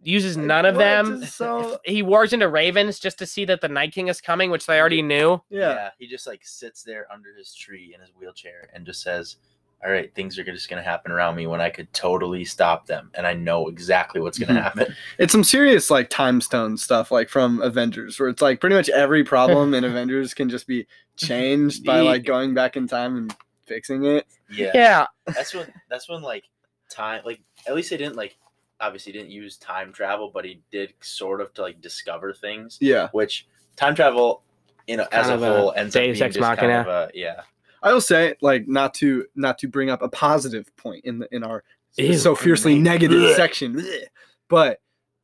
uses 0.02 0.36
Like, 0.36 0.46
none 0.46 0.66
of 0.66 0.74
them 0.76 1.24
so 1.24 1.78
he 1.84 2.02
wargs 2.02 2.32
into 2.32 2.48
ravens 2.48 2.98
just 2.98 3.18
to 3.18 3.26
see 3.26 3.44
that 3.46 3.60
the 3.60 3.68
night 3.68 3.92
king 3.92 4.08
is 4.08 4.20
coming 4.20 4.50
which 4.50 4.66
they 4.66 4.78
already 4.80 5.00
knew 5.02 5.40
yeah. 5.48 5.90
He 5.98 6.06
just 6.08 6.26
like 6.26 6.40
sits 6.44 6.82
there 6.82 7.06
under 7.12 7.34
his 7.36 7.54
tree 7.54 7.92
in 7.94 8.00
his 8.00 8.10
wheelchair 8.18 8.68
and 8.74 8.84
just 8.84 9.02
says, 9.02 9.36
"All 9.84 9.90
right, 9.90 10.12
things 10.14 10.38
are 10.38 10.44
just 10.44 10.68
gonna 10.68 10.82
happen 10.82 11.12
around 11.12 11.36
me 11.36 11.46
when 11.46 11.60
I 11.60 11.70
could 11.70 11.92
totally 11.92 12.44
stop 12.44 12.86
them, 12.86 13.10
and 13.14 13.26
I 13.26 13.34
know 13.34 13.68
exactly 13.68 14.20
what's 14.20 14.38
gonna 14.38 14.58
Mhm. 14.58 14.62
happen." 14.64 14.94
It's 15.18 15.30
some 15.32 15.44
serious 15.44 15.88
like 15.90 16.10
time 16.10 16.40
stone 16.40 16.76
stuff 16.76 17.10
like 17.12 17.28
from 17.28 17.62
Avengers 17.62 18.18
where 18.18 18.28
it's 18.28 18.42
like 18.42 18.60
pretty 18.60 18.74
much 18.76 18.88
every 18.90 19.22
problem 19.24 19.72
in 19.74 19.84
Avengers 19.92 20.34
can 20.34 20.48
just 20.48 20.66
be 20.66 20.86
changed 21.16 21.84
by 21.84 22.00
like 22.00 22.24
going 22.24 22.54
back 22.54 22.76
in 22.76 22.88
time 22.88 23.16
and 23.16 23.36
fixing 23.72 24.04
it. 24.04 24.26
Yeah, 24.50 24.70
yeah 24.74 25.06
that's 25.26 25.54
when 25.54 25.72
that's 25.90 26.08
when 26.08 26.20
like 26.22 26.44
time 26.90 27.22
like 27.24 27.40
at 27.66 27.74
least 27.74 27.90
they 27.90 27.96
didn't 27.96 28.16
like 28.16 28.36
obviously 28.80 29.12
didn't 29.12 29.30
use 29.30 29.56
time 29.56 29.92
travel, 29.92 30.30
but 30.34 30.44
he 30.44 30.60
did 30.70 30.92
sort 31.00 31.40
of 31.40 31.54
to 31.54 31.62
like 31.62 31.80
discover 31.80 32.34
things, 32.34 32.78
Yeah. 32.80 33.08
which 33.12 33.46
time 33.76 33.94
travel, 33.94 34.42
you 34.88 34.96
know, 34.96 35.06
as 35.12 35.28
a 35.28 35.34
of 35.34 35.42
a 35.42 35.46
whole 35.56 35.72
ends 35.76 35.94
up 35.96 36.02
Deus 36.02 36.18
being 36.18 36.26
Ex 36.26 36.34
just 36.36 36.44
kind 36.44 36.56
Machina. 36.60 36.80
of 36.80 36.86
a 36.88 37.10
yeah. 37.14 37.42
I 37.82 37.92
will 37.92 38.00
say 38.00 38.34
like 38.42 38.68
not 38.68 38.92
to 38.94 39.24
not 39.34 39.58
to 39.58 39.68
bring 39.68 39.88
up 39.90 40.02
a 40.02 40.08
positive 40.08 40.74
point 40.76 41.04
in 41.04 41.18
the 41.20 41.28
in 41.34 41.42
our 41.44 41.64
Ew, 41.96 42.16
so 42.16 42.34
fiercely 42.34 42.74
great. 42.74 42.82
negative 42.82 43.18
Blech. 43.20 43.36
section. 43.36 43.74
Blech. 43.76 44.04
But 44.48 44.80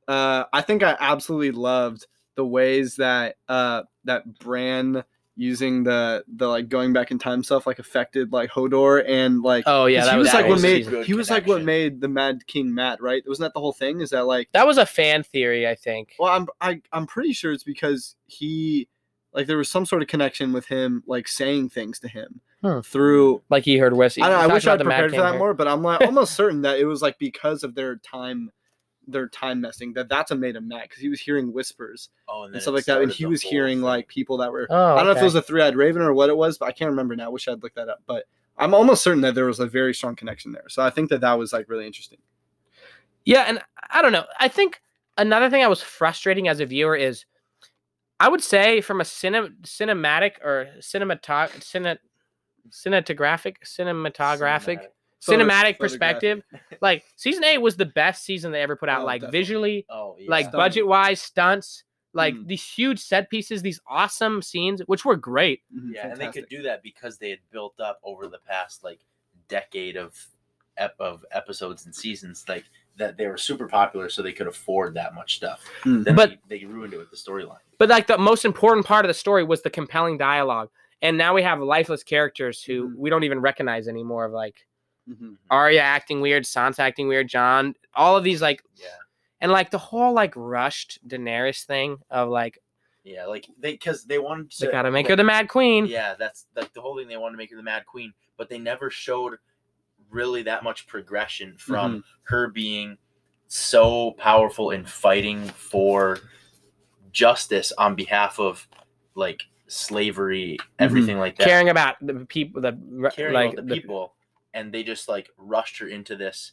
uh 0.06 0.44
I 0.52 0.62
think 0.62 0.82
I 0.82 0.96
absolutely 0.98 1.50
loved 1.52 2.06
the 2.36 2.46
ways 2.46 2.96
that 2.96 3.36
uh 3.48 3.82
that 4.04 4.38
Bran 4.38 5.02
using 5.38 5.84
the 5.84 6.24
the 6.36 6.46
like 6.46 6.68
going 6.68 6.92
back 6.92 7.10
in 7.12 7.18
time 7.18 7.42
stuff 7.44 7.66
like 7.66 7.78
affected 7.78 8.32
like 8.32 8.50
Hodor 8.50 9.02
and 9.08 9.40
like 9.40 9.62
oh 9.66 9.86
yeah 9.86 10.04
that 10.04 10.12
he 10.12 10.18
was, 10.18 10.24
was 10.26 10.32
that 10.32 10.40
like 10.42 10.50
what 10.50 10.60
made 10.60 11.06
he 11.06 11.14
was 11.14 11.30
like 11.30 11.46
what 11.46 11.62
made 11.62 12.00
the 12.00 12.08
Mad 12.08 12.46
King 12.46 12.74
mad, 12.74 13.00
right? 13.00 13.22
Wasn't 13.26 13.44
that 13.44 13.54
the 13.54 13.60
whole 13.60 13.72
thing? 13.72 14.00
Is 14.00 14.10
that 14.10 14.26
like 14.26 14.48
that 14.52 14.66
was 14.66 14.76
a 14.78 14.84
fan 14.86 15.22
theory 15.22 15.66
i 15.66 15.74
think 15.74 16.14
well, 16.18 16.32
I'm 16.32 16.46
I, 16.60 16.82
I'm 16.92 17.06
pretty 17.06 17.32
sure 17.32 17.52
it's 17.52 17.64
because 17.64 18.16
he 18.26 18.88
like 19.32 19.46
there 19.46 19.56
was 19.56 19.70
some 19.70 19.86
sort 19.86 20.02
of 20.02 20.08
connection 20.08 20.52
with 20.52 20.66
him 20.66 21.04
like 21.06 21.28
saying 21.28 21.68
things 21.70 21.98
to 22.00 22.08
him 22.08 22.40
Hmm. 22.60 22.80
through. 22.80 23.42
like 23.50 23.64
he 23.64 23.78
heard 23.78 23.94
Wesley. 23.94 24.24
I, 24.24 24.30
know, 24.30 24.34
I 24.34 24.46
wish 24.48 24.66
I'd 24.66 24.80
prepared 24.80 25.12
for 25.14 25.20
that 25.20 25.38
more, 25.38 25.54
but 25.54 25.68
I'm 25.68 25.80
like 25.82 26.00
almost 26.00 26.34
certain 26.40 26.62
that 26.62 26.80
it 26.80 26.86
was 26.86 27.00
like 27.00 27.16
because 27.18 27.62
of 27.62 27.76
their 27.76 27.96
time, 27.96 28.50
their 29.10 29.26
time 29.28 29.60
messing 29.60 29.92
that 29.94 30.08
that's 30.08 30.30
what 30.30 30.38
made 30.38 30.54
him 30.54 30.68
mad 30.68 30.82
because 30.82 31.00
he 31.00 31.08
was 31.08 31.18
hearing 31.18 31.52
whispers 31.52 32.10
Oh, 32.28 32.44
and, 32.44 32.54
and 32.54 32.62
stuff 32.62 32.74
like 32.74 32.84
that, 32.84 33.00
and 33.02 33.10
he 33.10 33.26
was 33.26 33.42
hearing 33.42 33.78
thing. 33.78 33.82
like 33.84 34.06
people 34.08 34.36
that 34.36 34.52
were. 34.52 34.66
oh 34.70 34.94
I 34.94 34.98
don't 34.98 35.06
know 35.06 35.12
if 35.12 35.18
it 35.18 35.24
was 35.24 35.34
a 35.34 35.42
three-eyed 35.42 35.74
raven 35.76 36.02
or 36.02 36.12
what 36.14 36.28
it 36.28 36.36
was, 36.36 36.58
but 36.58 36.66
I 36.66 36.72
can't 36.72 36.90
remember 36.90 37.16
now. 37.16 37.30
Wish 37.30 37.48
I'd 37.48 37.62
looked 37.62 37.76
that 37.76 37.88
up, 37.88 38.02
but 38.06 38.24
I'm 38.56 38.74
almost 38.74 39.02
certain 39.02 39.22
that 39.22 39.34
there 39.34 39.46
was 39.46 39.60
a 39.60 39.66
very 39.66 39.94
strong 39.94 40.14
connection 40.16 40.52
there. 40.52 40.68
So 40.68 40.82
I 40.82 40.90
think 40.90 41.08
that 41.10 41.20
that 41.22 41.38
was 41.38 41.52
like 41.52 41.68
really 41.68 41.86
interesting. 41.86 42.18
Yeah, 43.24 43.44
and 43.48 43.60
I 43.90 44.02
don't 44.02 44.12
know. 44.12 44.24
I 44.38 44.48
think 44.48 44.80
another 45.16 45.48
thing 45.50 45.62
I 45.62 45.68
was 45.68 45.82
frustrating 45.82 46.48
as 46.48 46.60
a 46.60 46.66
viewer 46.66 46.96
is 46.96 47.24
I 48.20 48.28
would 48.28 48.42
say 48.42 48.80
from 48.80 49.00
a 49.00 49.04
cine, 49.04 49.54
cinematic 49.62 50.32
or 50.44 50.68
cinematog 50.80 51.50
cine, 51.60 51.98
cinematographic 52.70 53.56
cinematographic 53.64 54.86
Photo- 55.20 55.44
cinematic 55.44 55.78
perspective 55.78 56.42
like 56.80 57.04
season 57.16 57.42
8 57.44 57.58
was 57.58 57.76
the 57.76 57.86
best 57.86 58.24
season 58.24 58.52
they 58.52 58.62
ever 58.62 58.76
put 58.76 58.88
out 58.88 59.02
Oh, 59.02 59.04
like 59.04 59.20
definitely. 59.22 59.38
visually 59.40 59.86
Oh, 59.90 60.16
yeah. 60.18 60.30
like 60.30 60.52
budget 60.52 60.86
wise 60.86 61.20
stunts 61.20 61.82
like 62.12 62.34
Mhm. 62.34 62.46
these 62.46 62.64
huge 62.64 63.00
set 63.00 63.28
pieces 63.28 63.60
these 63.62 63.80
awesome 63.86 64.42
scenes 64.42 64.80
which 64.86 65.04
were 65.04 65.16
great 65.16 65.62
Mhm, 65.76 65.94
yeah, 65.94 66.08
and 66.08 66.20
they 66.20 66.28
could 66.28 66.48
do 66.48 66.62
that 66.62 66.82
because 66.82 67.18
they 67.18 67.30
had 67.30 67.40
built 67.50 67.80
up 67.80 67.98
over 68.04 68.28
the 68.28 68.38
past 68.38 68.84
like 68.84 69.00
decade 69.48 69.96
of 69.96 70.14
ep- 70.76 70.94
of 71.00 71.24
episodes 71.32 71.84
and 71.86 71.94
seasons, 71.94 72.44
like 72.48 72.64
that 72.96 73.16
they 73.16 73.26
were 73.26 73.36
super 73.36 73.66
popular, 73.68 74.08
so 74.08 74.22
they 74.22 74.32
could 74.32 74.46
afford 74.46 74.94
that 74.94 75.14
much 75.14 75.36
stuff. 75.36 75.64
Mm. 75.84 76.04
Then 76.04 76.14
But- 76.16 76.30
they, 76.48 76.58
they 76.60 76.64
ruined 76.64 76.94
it 76.94 76.98
with 76.98 77.10
the 77.10 77.16
storyline. 77.16 77.58
but 77.78 77.88
like 77.88 78.06
the 78.06 78.18
most 78.18 78.44
important 78.44 78.86
part 78.86 79.04
of 79.04 79.08
the 79.08 79.14
story 79.14 79.42
was 79.44 79.62
the 79.62 79.70
compelling 79.70 80.16
dialogue 80.18 80.70
and 81.02 81.16
now 81.18 81.34
we 81.34 81.42
have 81.42 81.60
lifeless 81.60 82.02
characters 82.04 82.62
who 82.62 82.90
Mhm. 82.90 82.96
we 82.96 83.10
don't 83.10 83.24
even 83.24 83.40
recognize 83.40 83.88
anymore 83.88 84.24
of 84.26 84.32
like 84.32 84.66
Mhm. 85.08 85.36
Arya 85.50 85.80
acting 85.80 86.20
weird, 86.20 86.44
Sansa 86.44 86.80
acting 86.80 87.08
weird, 87.08 87.28
Jon, 87.28 87.74
all 87.94 88.16
of 88.16 88.24
these 88.24 88.42
like 88.42 88.62
Yeah, 88.76 88.88
and 89.40 89.52
like 89.52 89.70
the 89.70 89.78
whole 89.78 90.12
like 90.12 90.34
rushed 90.36 90.98
Daenerys 91.06 91.64
thing 91.64 91.98
of 92.10 92.28
like 92.28 92.58
yeah, 93.04 93.24
like 93.24 93.48
they 93.58 93.72
because 93.72 94.04
they 94.04 94.18
wanted 94.18 94.50
to 94.50 94.66
they 94.66 94.72
gotta 94.72 94.90
make 94.90 95.08
her 95.08 95.16
the 95.16 95.24
Mad 95.24 95.48
Queen. 95.48 95.86
Yeah, 95.86 96.14
that's 96.14 96.46
like 96.54 96.72
the 96.74 96.80
whole 96.80 96.96
thing. 96.98 97.08
They 97.08 97.16
wanted 97.16 97.32
to 97.32 97.38
make 97.38 97.50
her 97.50 97.56
the 97.56 97.62
Mad 97.62 97.86
Queen, 97.86 98.12
but 98.36 98.48
they 98.48 98.58
never 98.58 98.90
showed 98.90 99.38
really 100.10 100.42
that 100.42 100.62
much 100.62 100.86
progression 100.86 101.56
from 101.58 102.04
her 102.24 102.48
being 102.48 102.96
so 103.46 104.12
powerful 104.12 104.70
in 104.70 104.84
fighting 104.84 105.48
for 105.48 106.18
justice 107.12 107.72
on 107.78 107.94
behalf 107.94 108.38
of 108.38 108.66
like 109.14 109.42
slavery, 109.66 110.58
everything 110.78 111.18
like 111.18 111.36
that. 111.36 111.44
Caring 111.44 111.68
about 111.68 111.96
the 112.00 112.26
people, 112.26 112.60
the 112.60 113.10
caring 113.14 113.34
like 113.34 113.52
about 113.54 113.66
the 113.66 113.74
people, 113.74 114.14
and 114.58 114.72
they 114.72 114.82
just 114.82 115.08
like 115.08 115.30
rushed 115.36 115.78
her 115.78 115.86
into 115.88 116.16
this 116.16 116.52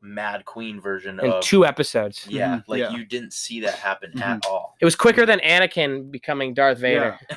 Mad 0.00 0.44
Queen 0.44 0.80
version 0.82 1.18
in 1.18 1.30
of 1.32 1.42
two 1.42 1.64
episodes. 1.64 2.26
yeah, 2.28 2.56
Mhm, 2.56 2.64
like 2.68 2.78
yeah. 2.80 2.90
you 2.90 3.06
didn't 3.06 3.32
see 3.32 3.60
that 3.60 3.74
happen 3.74 4.20
at 4.22 4.44
all. 4.44 4.76
It 4.78 4.84
was 4.84 4.94
quicker 4.96 5.24
than 5.24 5.38
Anakin 5.40 6.10
becoming 6.10 6.52
Darth 6.54 6.78
Vader. 6.78 7.18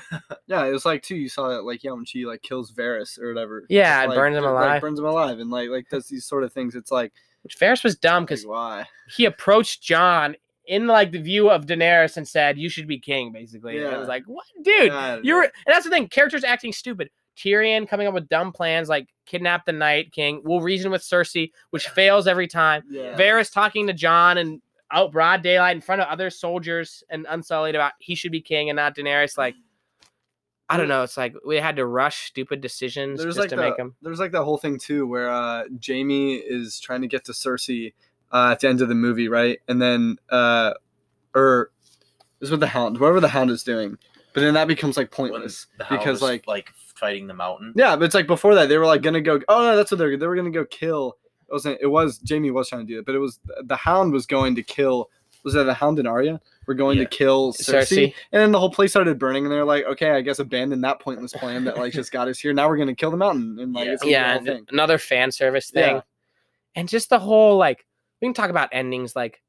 Yeah, 0.50 0.64
it 0.66 0.72
was 0.72 0.86
like 0.86 1.02
too. 1.04 1.16
You 1.18 1.28
saw 1.28 1.50
that 1.50 1.64
like 1.64 1.84
yeah, 1.84 1.92
when 1.92 2.06
she 2.06 2.26
like 2.26 2.42
kills 2.42 2.72
Varys 2.72 3.20
or 3.22 3.34
whatever. 3.34 3.66
Yeah, 3.70 3.84
just, 3.84 4.04
and 4.04 4.10
like, 4.12 4.18
burns 4.18 4.36
him 4.38 4.44
just, 4.44 4.54
like, 4.54 4.64
alive. 4.66 4.82
burns 4.82 5.00
him 5.00 5.06
alive, 5.06 5.40
and 5.40 5.50
like 5.50 5.70
like 5.70 5.90
does 5.90 6.08
these 6.08 6.24
sort 6.26 6.44
of 6.46 6.54
things. 6.54 6.74
It's 6.74 6.90
like, 6.92 7.12
Which 7.44 7.60
Varys 7.60 7.84
was 7.84 7.96
dumb 7.98 8.24
because 8.24 8.42
because 8.44 8.48
why? 8.50 8.86
he 9.10 9.26
approached 9.26 9.82
Jon 9.82 10.38
in 10.66 10.88
like 10.88 11.12
the 11.12 11.20
view 11.22 11.50
of 11.50 11.66
Daenerys 11.66 12.16
and 12.16 12.26
said, 12.26 12.58
"You 12.58 12.70
should 12.70 12.88
be 12.88 12.98
king." 12.98 13.34
Basically, 13.34 13.78
and 13.78 13.94
it 13.94 13.98
was 13.98 14.08
like, 14.08 14.24
"What, 14.26 14.46
dude? 14.64 14.92
I 14.92 15.20
You're." 15.22 15.44
know. 15.44 15.50
And 15.66 15.74
that's 15.74 15.84
the 15.84 15.92
thing. 15.92 16.08
Characters 16.08 16.46
acting 16.46 16.72
stupid. 16.72 17.10
Tyrion 17.38 17.88
coming 17.88 18.08
up 18.08 18.14
with 18.14 18.28
dumb 18.30 18.52
plans 18.52 18.90
like 18.90 19.08
kidnap 19.26 19.66
the 19.66 19.72
Night 19.72 20.12
King. 20.12 20.42
We'll 20.44 20.62
reason 20.62 20.92
with 20.92 21.02
Cersei, 21.04 21.52
which 21.70 21.88
fails 21.90 22.28
every 22.28 22.48
time. 22.48 22.84
yeah. 22.90 23.16
Varys 23.16 23.52
talking 23.52 23.88
to 23.88 23.94
Jon 23.94 24.38
and 24.38 24.62
out 24.92 25.12
broad 25.12 25.42
daylight 25.42 25.76
in 25.76 25.82
front 25.82 26.02
of 26.02 26.08
other 26.08 26.30
soldiers 26.30 27.04
and 27.10 27.26
unsullied 27.30 27.76
about 27.76 27.92
he 28.00 28.16
should 28.16 28.32
be 28.32 28.42
king 28.42 28.70
and 28.70 28.78
not 28.78 28.96
Daenerys. 28.96 29.38
Like, 29.38 29.56
I 30.70 30.78
don't 30.78 30.88
know. 30.90 31.04
It's 31.04 31.18
like 31.18 31.34
we 31.46 31.58
had 31.58 31.76
to 31.78 31.86
rush 31.86 32.28
stupid 32.28 32.60
decisions 32.62 33.20
there's 33.22 33.36
just 33.36 33.40
like 33.40 33.50
to 33.50 33.56
the, 33.56 33.62
make 33.62 33.78
them. 33.78 33.96
there's 34.02 34.20
like 34.20 34.32
that 34.32 34.44
whole 34.44 34.58
thing 34.58 34.78
too 34.80 35.06
where 35.08 35.30
uh 35.30 35.64
Jaime 35.86 36.36
is 36.36 36.80
trying 36.80 37.02
to 37.02 37.08
get 37.08 37.24
to 37.26 37.32
Cersei 37.32 37.94
uh, 38.32 38.50
at 38.52 38.60
the 38.60 38.68
end 38.68 38.82
of 38.82 38.90
the 38.90 38.96
movie, 38.96 39.28
right? 39.30 39.60
And 39.68 39.82
then 39.82 40.18
uh 40.30 40.74
or 41.36 41.72
this 42.40 42.48
is 42.48 42.52
what 42.52 42.60
the 42.60 42.68
hound 42.68 43.00
whatever 43.00 43.20
the 43.20 43.30
hound 43.30 43.50
is 43.50 43.64
doing. 43.64 43.98
But 44.34 44.42
then 44.42 44.54
that 44.56 44.68
becomes 44.68 44.98
like 44.98 45.10
pointless. 45.10 45.68
the 45.78 45.86
because, 45.90 46.22
like- 46.22 46.46
like 46.48 46.72
fighting 46.98 47.28
the 47.28 47.34
mountain. 47.34 47.74
Yeah, 47.76 47.96
but 47.96 48.06
it's 48.06 48.16
like 48.16 48.28
before 48.28 48.56
that 48.56 48.68
they 48.70 48.78
were 48.78 48.86
like 48.86 49.02
gonna 49.02 49.22
go 49.22 49.40
oh 49.48 49.62
no, 49.62 49.76
that's 49.76 49.92
what 49.92 49.98
they're 49.98 50.18
they 50.18 50.28
were 50.28 50.36
gonna 50.36 50.50
go 50.52 50.66
kill 50.66 51.18
it 51.50 51.54
wasn't 51.54 51.78
it 51.82 51.88
was 51.88 52.20
Jaime 52.28 52.52
was 52.52 52.70
trying 52.70 52.86
to 52.86 52.94
do 52.94 53.00
it, 53.00 53.06
but 53.06 53.16
it 53.16 53.20
was 53.20 53.40
the 53.64 53.76
hound 53.78 54.12
was 54.12 54.26
going 54.26 54.56
to 54.56 54.64
kill 54.64 55.10
was 55.44 55.54
that 55.54 55.64
the 55.64 55.74
hound 55.74 55.98
and 56.00 56.08
Arya? 56.08 56.42
We're 56.66 56.74
going 56.74 56.98
Yeah. 56.98 57.06
to 57.06 57.10
kill 57.10 57.54
Cersei. 57.54 57.82
Cersei. 58.10 58.14
And 58.34 58.42
then 58.42 58.52
the 58.52 58.60
whole 58.60 58.72
place 58.72 58.92
started 58.92 59.18
burning, 59.18 59.46
and 59.46 59.52
they're 59.54 59.64
like, 59.64 59.86
okay, 59.86 60.12
I 60.12 60.20
guess 60.20 60.40
abandon 60.40 60.82
that 60.82 61.00
pointless 61.00 61.32
plan 61.32 61.64
that 61.64 61.78
like 61.78 61.94
just 61.94 62.12
got 62.12 62.28
us 62.28 62.38
here. 62.40 62.52
Now 62.52 62.68
we're 62.68 62.76
gonna 62.78 62.96
kill 62.96 63.12
the 63.12 63.18
mountain, 63.18 63.58
and 63.60 63.72
like 63.72 63.86
Yeah. 63.86 63.92
it's 63.94 64.02
gonna 64.02 64.10
be 64.10 64.16
a 64.16 64.18
Yeah, 64.18 64.36
and 64.36 64.46
thing. 64.46 64.66
another 64.72 64.98
fan 64.98 65.32
service 65.32 65.70
thing. 65.70 65.96
Yeah. 65.96 66.02
And 66.76 66.90
just 66.90 67.10
the 67.10 67.20
whole 67.20 67.56
like 67.58 67.86
we 68.22 68.28
can 68.28 68.34
talk 68.34 68.50
about 68.50 68.70
endings. 68.74 69.16
Like 69.16 69.42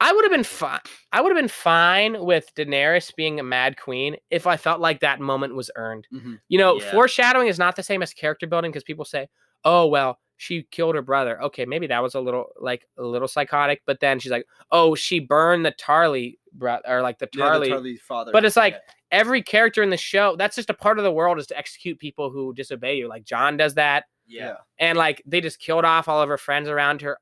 I 0.00 0.12
would 0.12 0.24
have 0.24 0.32
been 0.32 0.44
fine. 0.44 0.80
I 1.12 1.20
would 1.20 1.30
have 1.30 1.36
been 1.40 1.48
fine 1.48 2.24
with 2.24 2.54
Daenerys 2.54 3.14
being 3.14 3.38
a 3.38 3.42
mad 3.42 3.76
queen 3.78 4.16
if 4.30 4.46
I 4.46 4.56
felt 4.56 4.80
like 4.80 5.00
that 5.00 5.20
moment 5.20 5.54
was 5.54 5.70
earned. 5.76 6.06
Mhm. 6.12 6.40
You 6.48 6.58
know, 6.58 6.80
Yeah. 6.80 6.90
foreshadowing 6.90 7.48
is 7.48 7.58
not 7.58 7.76
the 7.76 7.82
same 7.82 8.02
as 8.02 8.12
character 8.14 8.46
building 8.46 8.70
because 8.70 8.82
people 8.84 9.04
say, 9.04 9.28
"Oh, 9.64 9.86
well, 9.86 10.18
she 10.38 10.62
killed 10.70 10.94
her 10.94 11.02
brother." 11.02 11.40
Okay, 11.42 11.66
maybe 11.66 11.86
that 11.88 12.02
was 12.02 12.14
a 12.14 12.20
little 12.20 12.46
like 12.58 12.86
a 12.96 13.02
little 13.02 13.28
psychotic, 13.28 13.82
but 13.84 14.00
then 14.00 14.18
she's 14.18 14.32
like, 14.32 14.46
"Oh, 14.70 14.94
she 14.94 15.20
burned 15.20 15.66
the 15.66 15.72
Tarly 15.72 16.38
brother 16.54 16.82
or 16.88 17.02
like 17.02 17.18
the 17.18 17.28
Yeah, 17.34 17.58
the 17.58 17.66
Tarly." 17.66 17.68
Tarly 17.68 17.98
father. 18.00 18.32
but 18.32 18.44
it's 18.46 18.56
like 18.56 18.74
Yeah. 18.74 18.80
every 19.12 19.42
character 19.42 19.82
in 19.82 19.90
the 19.90 19.96
show, 19.98 20.34
that's 20.36 20.56
just 20.56 20.70
a 20.70 20.74
part 20.74 20.96
of 20.98 21.04
the 21.04 21.12
world 21.12 21.38
is 21.38 21.46
to 21.48 21.58
execute 21.58 21.98
people 21.98 22.30
who 22.30 22.54
disobey 22.54 22.94
you. 22.96 23.06
Like 23.06 23.24
Jon 23.24 23.58
does 23.58 23.74
that 23.74 24.04
Yeah. 24.26 24.56
and 24.78 24.96
like 24.96 25.22
they 25.26 25.42
just 25.42 25.58
killed 25.60 25.84
off 25.84 26.08
all 26.08 26.22
of 26.22 26.28
her 26.30 26.38
friends 26.38 26.70
around 26.70 27.02
her. 27.02 27.18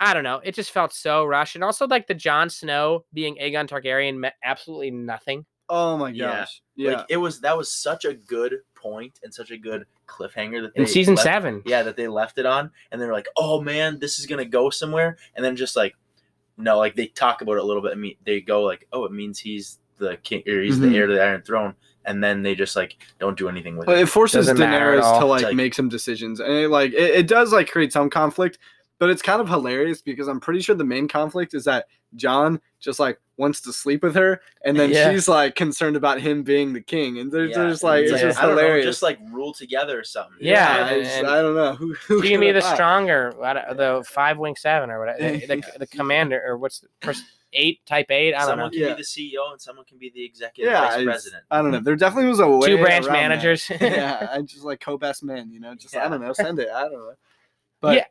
I 0.00 0.12
don't 0.12 0.24
know. 0.24 0.40
It 0.42 0.54
just 0.54 0.70
felt 0.72 0.92
so 0.92 1.24
rushed, 1.24 1.54
and 1.54 1.64
also 1.64 1.86
like 1.86 2.06
the 2.06 2.14
Jon 2.14 2.50
Snow 2.50 3.04
being 3.12 3.36
Aegon 3.40 3.68
Targaryen 3.68 4.16
meant 4.18 4.34
absolutely 4.42 4.90
nothing. 4.90 5.46
oh 5.70 5.96
my 5.96 6.12
gosh, 6.12 6.60
yeah, 6.76 6.92
Like 6.98 7.06
it 7.08 7.16
was 7.16 7.40
that 7.40 7.56
was 7.56 7.70
such 7.70 8.04
a 8.04 8.12
good 8.14 8.56
point 8.74 9.18
and 9.22 9.32
such 9.32 9.50
a 9.50 9.56
good 9.56 9.86
cliffhanger 10.06 10.60
that 10.62 10.72
In 10.74 10.86
season 10.86 11.14
left- 11.14 11.24
seven, 11.24 11.62
Yeah, 11.64 11.82
that 11.84 11.96
they 11.96 12.06
left 12.08 12.36
it 12.38 12.44
on, 12.44 12.70
and 12.92 13.00
they're 13.00 13.12
like, 13.14 13.26
"Oh 13.36 13.62
man, 13.62 13.98
this 13.98 14.18
is 14.18 14.26
gonna 14.26 14.44
go 14.44 14.68
somewhere," 14.68 15.16
and 15.34 15.42
then 15.44 15.56
just 15.56 15.74
like, 15.76 15.94
no, 16.58 16.76
like 16.76 16.94
they 16.96 17.06
talk 17.06 17.40
about 17.40 17.52
it 17.54 17.60
a 17.60 17.64
little 17.64 17.80
bit. 17.82 17.92
I 17.92 17.94
mean, 17.94 18.16
they 18.24 18.40
go 18.42 18.62
like, 18.62 18.86
"Oh, 18.92 19.04
it 19.06 19.12
means 19.12 19.38
he's 19.38 19.78
the 19.98 20.16
king 20.18 20.42
or 20.46 20.60
he's 20.60 20.76
Mhm. 20.78 20.90
the 20.90 20.96
heir 20.98 21.06
to 21.06 21.14
the 21.14 21.22
Iron 21.22 21.40
Throne," 21.42 21.74
and 22.04 22.22
then 22.22 22.42
they 22.42 22.54
just 22.54 22.76
like 22.76 22.96
don't 23.18 23.38
do 23.38 23.48
anything 23.48 23.76
with 23.78 23.86
But 23.86 23.96
it. 23.98 24.02
it 24.02 24.06
forces 24.06 24.48
Doesn't 24.48 24.58
Daenerys 24.66 25.00
to 25.00 25.04
all. 25.06 25.26
like, 25.28 25.44
Like- 25.44 25.56
make 25.56 25.72
some 25.72 25.88
decisions, 25.88 26.40
and 26.40 26.52
it, 26.52 26.68
like 26.68 26.92
it, 26.92 27.14
it 27.20 27.26
does 27.28 27.52
like 27.54 27.70
create 27.70 27.92
some 27.92 28.10
conflict. 28.10 28.58
But 29.04 29.10
it's 29.10 29.20
kind 29.20 29.42
of 29.42 29.48
hilarious 29.50 30.00
because 30.00 30.28
I'm 30.28 30.40
pretty 30.40 30.62
sure 30.62 30.74
the 30.74 30.82
main 30.82 31.08
conflict 31.08 31.52
is 31.52 31.64
that 31.64 31.88
Jon 32.16 32.58
just 32.80 32.98
like 32.98 33.20
wants 33.36 33.60
to 33.60 33.70
sleep 33.70 34.02
with 34.02 34.14
her, 34.14 34.40
and 34.64 34.78
then 34.80 34.88
Yeah. 34.90 35.10
she's 35.12 35.28
like 35.28 35.54
concerned 35.56 35.94
about 35.94 36.22
him 36.22 36.42
being 36.42 36.72
the 36.72 36.80
king, 36.80 37.18
and 37.18 37.30
they're, 37.30 37.44
Yeah, 37.44 37.58
they're 37.58 37.68
just 37.68 37.82
like 37.82 38.04
it's 38.04 38.12
like, 38.12 38.22
just 38.22 38.42
I 38.42 38.46
don't 38.46 38.56
know, 38.56 38.80
just 38.80 39.02
like 39.02 39.18
rule 39.30 39.52
together 39.52 40.00
or 40.00 40.04
something. 40.04 40.38
Yeah, 40.40 40.88
I, 40.90 41.00
just- 41.02 41.16
and 41.16 41.26
I 41.26 41.42
don't 41.42 41.54
know 41.54 41.74
who. 41.74 41.92
who 42.08 42.22
can 42.22 42.40
be 42.40 42.50
the 42.50 42.62
thought? 42.62 42.74
stronger, 42.76 43.34
the 43.36 44.02
five 44.08 44.38
wing 44.38 44.56
seven 44.56 44.88
or 44.90 44.98
whatever, 45.00 45.36
the, 45.36 45.46
the, 45.46 45.64
the 45.80 45.86
commander 45.98 46.42
or 46.46 46.56
what's 46.56 46.78
the 46.80 46.88
first 47.02 47.24
eight 47.52 47.84
type 47.84 48.10
eight? 48.10 48.32
I 48.34 48.38
don't 48.38 48.46
someone 48.48 48.58
know. 48.58 48.64
Someone 48.64 48.70
can 48.72 48.80
Yeah. 48.80 48.94
be 48.94 49.02
the 49.02 49.36
CEO 49.42 49.52
and 49.52 49.60
someone 49.60 49.84
can 49.84 49.98
be 49.98 50.08
the 50.14 50.24
executive 50.24 50.72
Yeah, 50.72 50.80
vice 50.88 51.04
president. 51.04 51.44
I 51.50 51.60
don't 51.60 51.72
know. 51.72 51.80
There 51.80 51.96
definitely 51.96 52.30
was 52.30 52.40
a 52.40 52.48
way 52.48 52.68
Two 52.68 52.78
branch 52.78 53.06
managers. 53.06 53.70
yeah, 53.80 54.28
I 54.32 54.40
just 54.40 54.64
like 54.64 54.80
co-best 54.80 55.22
men, 55.22 55.50
you 55.50 55.60
know. 55.60 55.74
Just 55.74 55.94
I 55.94 56.08
don't 56.08 56.22
know, 56.22 56.32
send 56.32 56.58
it. 56.58 56.68
I 56.70 56.82
don't 56.82 56.92
know. 56.94 57.14
But 57.80 57.96
Yeah. 57.96 58.04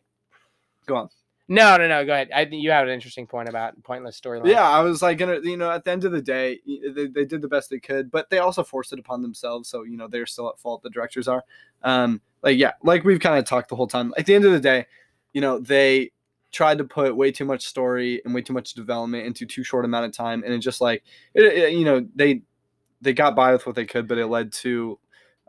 Go 0.85 0.95
on. 0.95 1.09
no, 1.47 1.77
no, 1.77 1.87
no. 1.87 2.05
Go 2.05 2.13
ahead. 2.13 2.29
I 2.33 2.45
think 2.45 2.63
you 2.63 2.71
have 2.71 2.87
an 2.87 2.93
interesting 2.93 3.27
point 3.27 3.49
about 3.49 3.81
pointless 3.83 4.19
storyline. 4.19 4.47
Yeah, 4.47 4.67
I 4.67 4.81
was 4.81 5.01
like 5.01 5.17
gonna, 5.17 5.39
you 5.43 5.57
know, 5.57 5.69
at 5.71 5.83
the 5.83 5.91
end 5.91 6.05
of 6.05 6.11
the 6.11 6.21
day, 6.21 6.59
they, 6.65 7.07
they 7.07 7.25
did 7.25 7.41
the 7.41 7.47
best 7.47 7.69
they 7.69 7.79
could, 7.79 8.09
but 8.11 8.29
they 8.29 8.39
also 8.39 8.63
forced 8.63 8.93
it 8.93 8.99
upon 8.99 9.21
themselves. 9.21 9.67
So 9.69 9.83
you 9.83 9.97
know, 9.97 10.07
they're 10.07 10.25
still 10.25 10.49
at 10.49 10.59
fault. 10.59 10.83
The 10.83 10.89
directors 10.89 11.27
are. 11.27 11.43
Um, 11.83 12.21
like 12.41 12.57
yeah, 12.57 12.71
like 12.83 13.03
we've 13.03 13.19
kind 13.19 13.37
of 13.37 13.45
talked 13.45 13.69
the 13.69 13.75
whole 13.75 13.87
time. 13.87 14.13
At 14.17 14.25
the 14.25 14.35
end 14.35 14.45
of 14.45 14.51
the 14.51 14.59
day, 14.59 14.85
you 15.33 15.41
know, 15.41 15.59
they 15.59 16.11
tried 16.51 16.77
to 16.77 16.83
put 16.83 17.15
way 17.17 17.31
too 17.31 17.45
much 17.45 17.65
story 17.65 18.21
and 18.23 18.33
way 18.33 18.41
too 18.41 18.53
much 18.53 18.73
development 18.73 19.25
into 19.25 19.45
too 19.45 19.63
short 19.63 19.85
amount 19.85 20.05
of 20.05 20.11
time, 20.11 20.43
and 20.43 20.53
it 20.53 20.59
just 20.59 20.81
like, 20.81 21.03
it, 21.33 21.43
it- 21.43 21.73
you 21.73 21.83
know, 21.85 22.05
they 22.15 22.41
they 23.01 23.11
got 23.11 23.35
by 23.35 23.51
with 23.51 23.65
what 23.65 23.75
they 23.75 23.85
could, 23.85 24.07
but 24.07 24.17
it 24.17 24.27
led 24.27 24.53
to, 24.53 24.97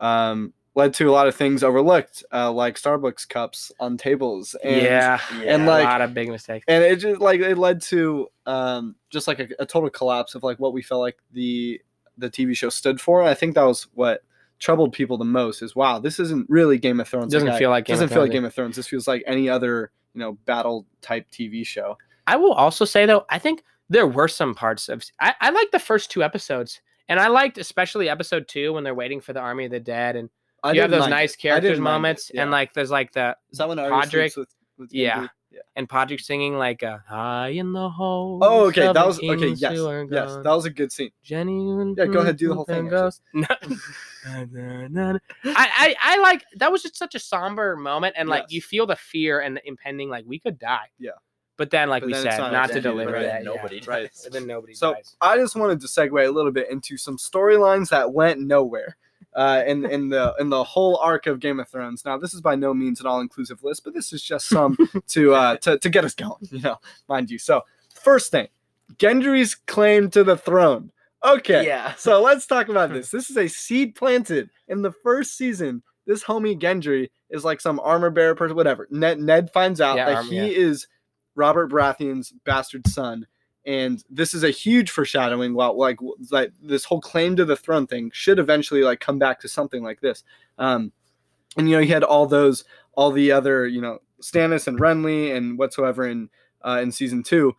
um, 0.01 0.53
led 0.75 0.93
to 0.95 1.09
a 1.09 1.13
lot 1.13 1.29
of 1.29 1.35
things 1.37 1.63
overlooked, 1.63 2.25
uh, 2.33 2.51
like 2.51 2.77
Starbucks 2.77 3.29
cups 3.29 3.71
on 3.79 3.97
tables. 3.97 4.57
And, 4.65 4.83
yeah, 4.83 5.21
Yeah, 5.39 5.55
and, 5.55 5.63
a 5.65 5.67
lot 5.67 6.01
of 6.01 6.15
big 6.15 6.29
mistakes. 6.29 6.65
and 6.69 6.83
it 6.83 6.97
just 6.97 7.21
like 7.21 7.41
it 7.41 7.57
led 7.57 7.81
to 7.83 8.29
um 8.47 8.97
just 9.11 9.29
like 9.29 9.39
a, 9.41 9.49
a 9.61 9.67
total 9.67 9.89
collapse 9.91 10.35
of 10.35 10.43
like 10.43 10.59
what 10.59 10.73
we 10.73 10.83
felt 10.83 11.01
like 11.01 11.17
the 11.33 11.81
the 12.19 12.31
TV 12.31 12.57
show 12.57 12.69
stood 12.71 13.01
for. 13.01 13.21
And 13.21 13.29
I 13.29 13.35
think 13.35 13.55
that 13.55 13.63
was 13.65 13.89
what 13.95 14.23
troubled 14.61 14.93
people 14.93 15.19
the 15.19 15.25
most 15.25 15.63
is 15.63 15.75
wow, 15.77 15.99
this 15.99 16.19
isn't 16.21 16.49
really 16.49 16.79
Game 16.79 17.01
of 17.01 17.09
Thrones. 17.09 17.33
Doesn't 17.33 17.49
Like, 17.49 17.57
I- 17.57 17.59
feel 17.59 17.71
like 17.71 17.85
Game 17.87 17.95
doesn't 17.95 18.09
feel 18.09 18.23
like 18.23 18.33
Game 18.33 18.45
of 18.45 18.55
Thrones. 18.55 18.77
This 18.77 18.87
feels 18.89 19.07
like 19.09 19.23
any 19.27 19.49
other 19.49 19.91
you 20.15 20.21
know 20.21 20.33
battle 20.45 20.87
type 21.03 21.27
TV 21.31 21.67
show. 21.67 21.99
I 22.27 22.37
will 22.37 22.53
also 22.53 22.85
say 22.85 23.05
though, 23.07 23.27
I 23.31 23.39
think 23.39 23.63
there 23.91 24.07
were 24.07 24.29
some 24.29 24.55
parts 24.55 24.89
of 24.89 25.05
I, 25.21 25.35
I 25.41 25.51
liked 25.51 25.73
the 25.73 25.79
first 25.79 26.11
two 26.11 26.23
episodes. 26.25 26.81
And 27.07 27.21
I 27.21 27.29
liked 27.29 27.59
especially 27.59 28.09
episode 28.09 28.49
two 28.49 28.73
when 28.73 28.83
they're 28.83 28.95
waiting 28.95 29.21
for 29.21 29.35
the 29.35 29.41
army 29.41 29.67
of 29.67 29.71
the 29.71 29.79
dead 29.81 30.17
and 30.17 30.31
I 30.65 30.73
you 30.73 30.81
have 30.81 30.91
those 30.91 31.01
mind 31.01 31.11
nice 31.11 31.35
I 31.39 31.41
characters 31.41 31.71
didn't 31.73 31.85
mind 31.85 31.93
it, 31.93 31.99
moments 31.99 32.31
yeah. 32.35 32.43
and 32.43 32.51
like 32.51 32.73
there's 32.75 32.91
like 32.91 33.13
the 33.13 33.37
is 33.51 33.59
that 33.59 33.69
when 33.69 33.79
Podrick- 33.79 34.37
with, 34.37 34.49
with 34.79 34.93
Yeah. 34.93 35.29
Yeah. 35.51 35.61
and 35.77 35.89
Podrick 35.89 36.21
singing 36.21 36.59
like 36.59 36.83
a 36.83 37.01
high 37.09 37.51
in 37.51 37.73
the 37.73 37.89
hole. 37.89 38.41
Oh, 38.43 38.67
okay, 38.67 38.93
that 38.93 39.07
was 39.07 39.19
okay. 39.23 39.49
Yes, 39.51 39.73
yes, 40.11 40.37
that 40.43 40.45
was 40.47 40.65
a 40.65 40.71
good 40.71 40.91
scene. 40.91 41.11
Jenny. 41.23 41.95
Yeah, 41.97 42.07
go 42.07 42.21
ahead, 42.21 42.37
do 42.37 42.49
the 42.49 42.55
whole 42.55 42.65
thing, 42.65 42.87
No. 42.89 43.07
I, 44.27 44.47
I 45.45 45.97
I 46.01 46.17
like 46.19 46.45
that 46.57 46.73
was 46.73 46.83
just 46.83 46.97
such 46.97 47.15
a 47.15 47.19
somber 47.19 47.77
moment, 47.77 48.15
and 48.19 48.29
like 48.29 48.45
Yes. 48.45 48.53
you 48.53 48.63
feel 48.63 48.87
the 48.87 48.97
fear 48.97 49.41
and 49.41 49.57
the 49.57 49.67
impending, 49.69 50.09
like 50.09 50.25
we 50.27 50.39
could 50.39 50.59
die. 50.59 50.89
Yeah. 50.99 51.11
But 51.57 51.71
then, 51.71 51.89
like 51.89 52.03
But 52.03 52.07
we 52.09 52.13
then 52.15 52.23
said, 52.25 52.39
not 52.39 52.53
not, 52.53 52.71
to 52.71 52.81
deliver 52.81 53.13
right? 53.13 53.23
that. 53.23 53.45
Nobody 53.45 53.77
yeah. 53.87 53.91
Right. 53.91 54.11
And 54.25 54.33
then 54.35 54.47
nobody 54.47 54.75
So 54.75 54.95
dies. 54.95 55.15
I 55.21 55.37
just 55.37 55.55
wanted 55.55 55.81
to 55.83 55.87
segue 55.87 56.27
a 56.27 56.31
little 56.31 56.51
bit 56.51 56.69
into 56.71 56.97
some 56.97 57.17
storylines 57.17 57.91
that 57.91 58.13
went 58.13 58.41
nowhere. 58.41 58.97
Uh, 59.35 59.65
in 59.67 59.85
in 59.85 60.09
the 60.11 60.33
in 60.39 60.49
the 60.49 60.63
whole 60.63 60.97
arc 60.99 61.27
of 61.27 61.41
Game 61.41 61.59
of 61.59 61.69
Thrones. 61.69 62.05
Now, 62.05 62.17
this 62.17 62.35
is 62.35 62.41
by 62.41 62.55
no 62.55 62.73
means 62.73 63.01
an 63.01 63.07
all 63.07 63.21
inclusive 63.21 63.65
list, 63.65 63.83
but 63.83 63.93
this 63.93 64.13
is 64.13 64.23
just 64.23 64.47
some 64.49 64.77
to 65.09 65.35
uh 65.35 65.57
to, 65.57 65.77
to 65.79 65.89
get 65.91 66.05
us 66.05 66.15
going, 66.15 66.37
you 66.53 66.61
know, 66.61 66.77
mind 67.09 67.31
you. 67.31 67.39
So 67.39 67.63
first 67.95 68.31
thing, 68.31 68.47
Gendry's 68.97 69.55
claim 69.57 70.09
to 70.11 70.23
the 70.25 70.37
throne. 70.37 70.93
Okay, 71.25 71.67
Yeah. 71.67 71.95
so 71.95 72.23
let's 72.23 72.47
talk 72.47 72.69
about 72.69 72.91
this. 72.93 73.11
This 73.11 73.29
is 73.31 73.37
a 73.37 73.49
seed 73.49 73.95
planted 73.97 74.51
in 74.69 74.83
the 74.83 74.93
first 74.93 75.37
season. 75.37 75.83
This 76.07 76.23
homie 76.23 76.57
Gendry 76.61 77.09
is 77.31 77.45
like 77.45 77.61
some 77.61 77.81
armor 77.81 78.11
bearer 78.11 78.35
person, 78.35 78.55
whatever. 78.57 78.87
Ned, 78.91 79.19
Ned 79.19 79.51
finds 79.51 79.81
out 79.81 79.97
Yeah, 79.97 80.05
that 80.07 80.17
arm- 80.17 80.27
he 80.29 80.37
yeah. 80.37 80.43
is 80.45 80.87
Robert 81.35 81.71
Baratheon's 81.73 82.33
bastard 82.45 82.87
son, 82.87 83.27
and 83.67 84.03
this 84.11 84.35
is 84.35 84.43
a 84.45 84.51
huge 84.51 84.91
foreshadowing. 84.91 85.55
While 85.55 85.79
like 85.79 85.99
like 86.31 86.53
this 86.63 86.85
whole 86.85 87.01
claim 87.01 87.37
to 87.37 87.45
the 87.45 87.57
throne 87.57 87.87
thing 87.87 88.11
should 88.13 88.39
eventually 88.39 88.83
like 88.83 89.01
come 89.01 89.19
back 89.19 89.41
to 89.41 89.49
something 89.49 89.83
like 89.83 90.01
this. 90.01 90.23
Um, 90.59 90.93
and 91.57 91.69
you 91.69 91.77
know 91.77 91.83
he 91.83 91.89
had 91.89 92.05
all 92.05 92.27
those, 92.27 92.65
all 92.95 93.11
the 93.11 93.33
other 93.33 93.67
you 93.67 93.81
know 93.81 93.99
Stannis 94.23 94.67
and 94.67 94.79
Renly 94.79 95.35
and 95.37 95.59
whatsoever 95.59 96.07
in 96.09 96.29
uh, 96.63 96.81
in 96.83 96.91
season 96.93 97.23
two, 97.23 97.55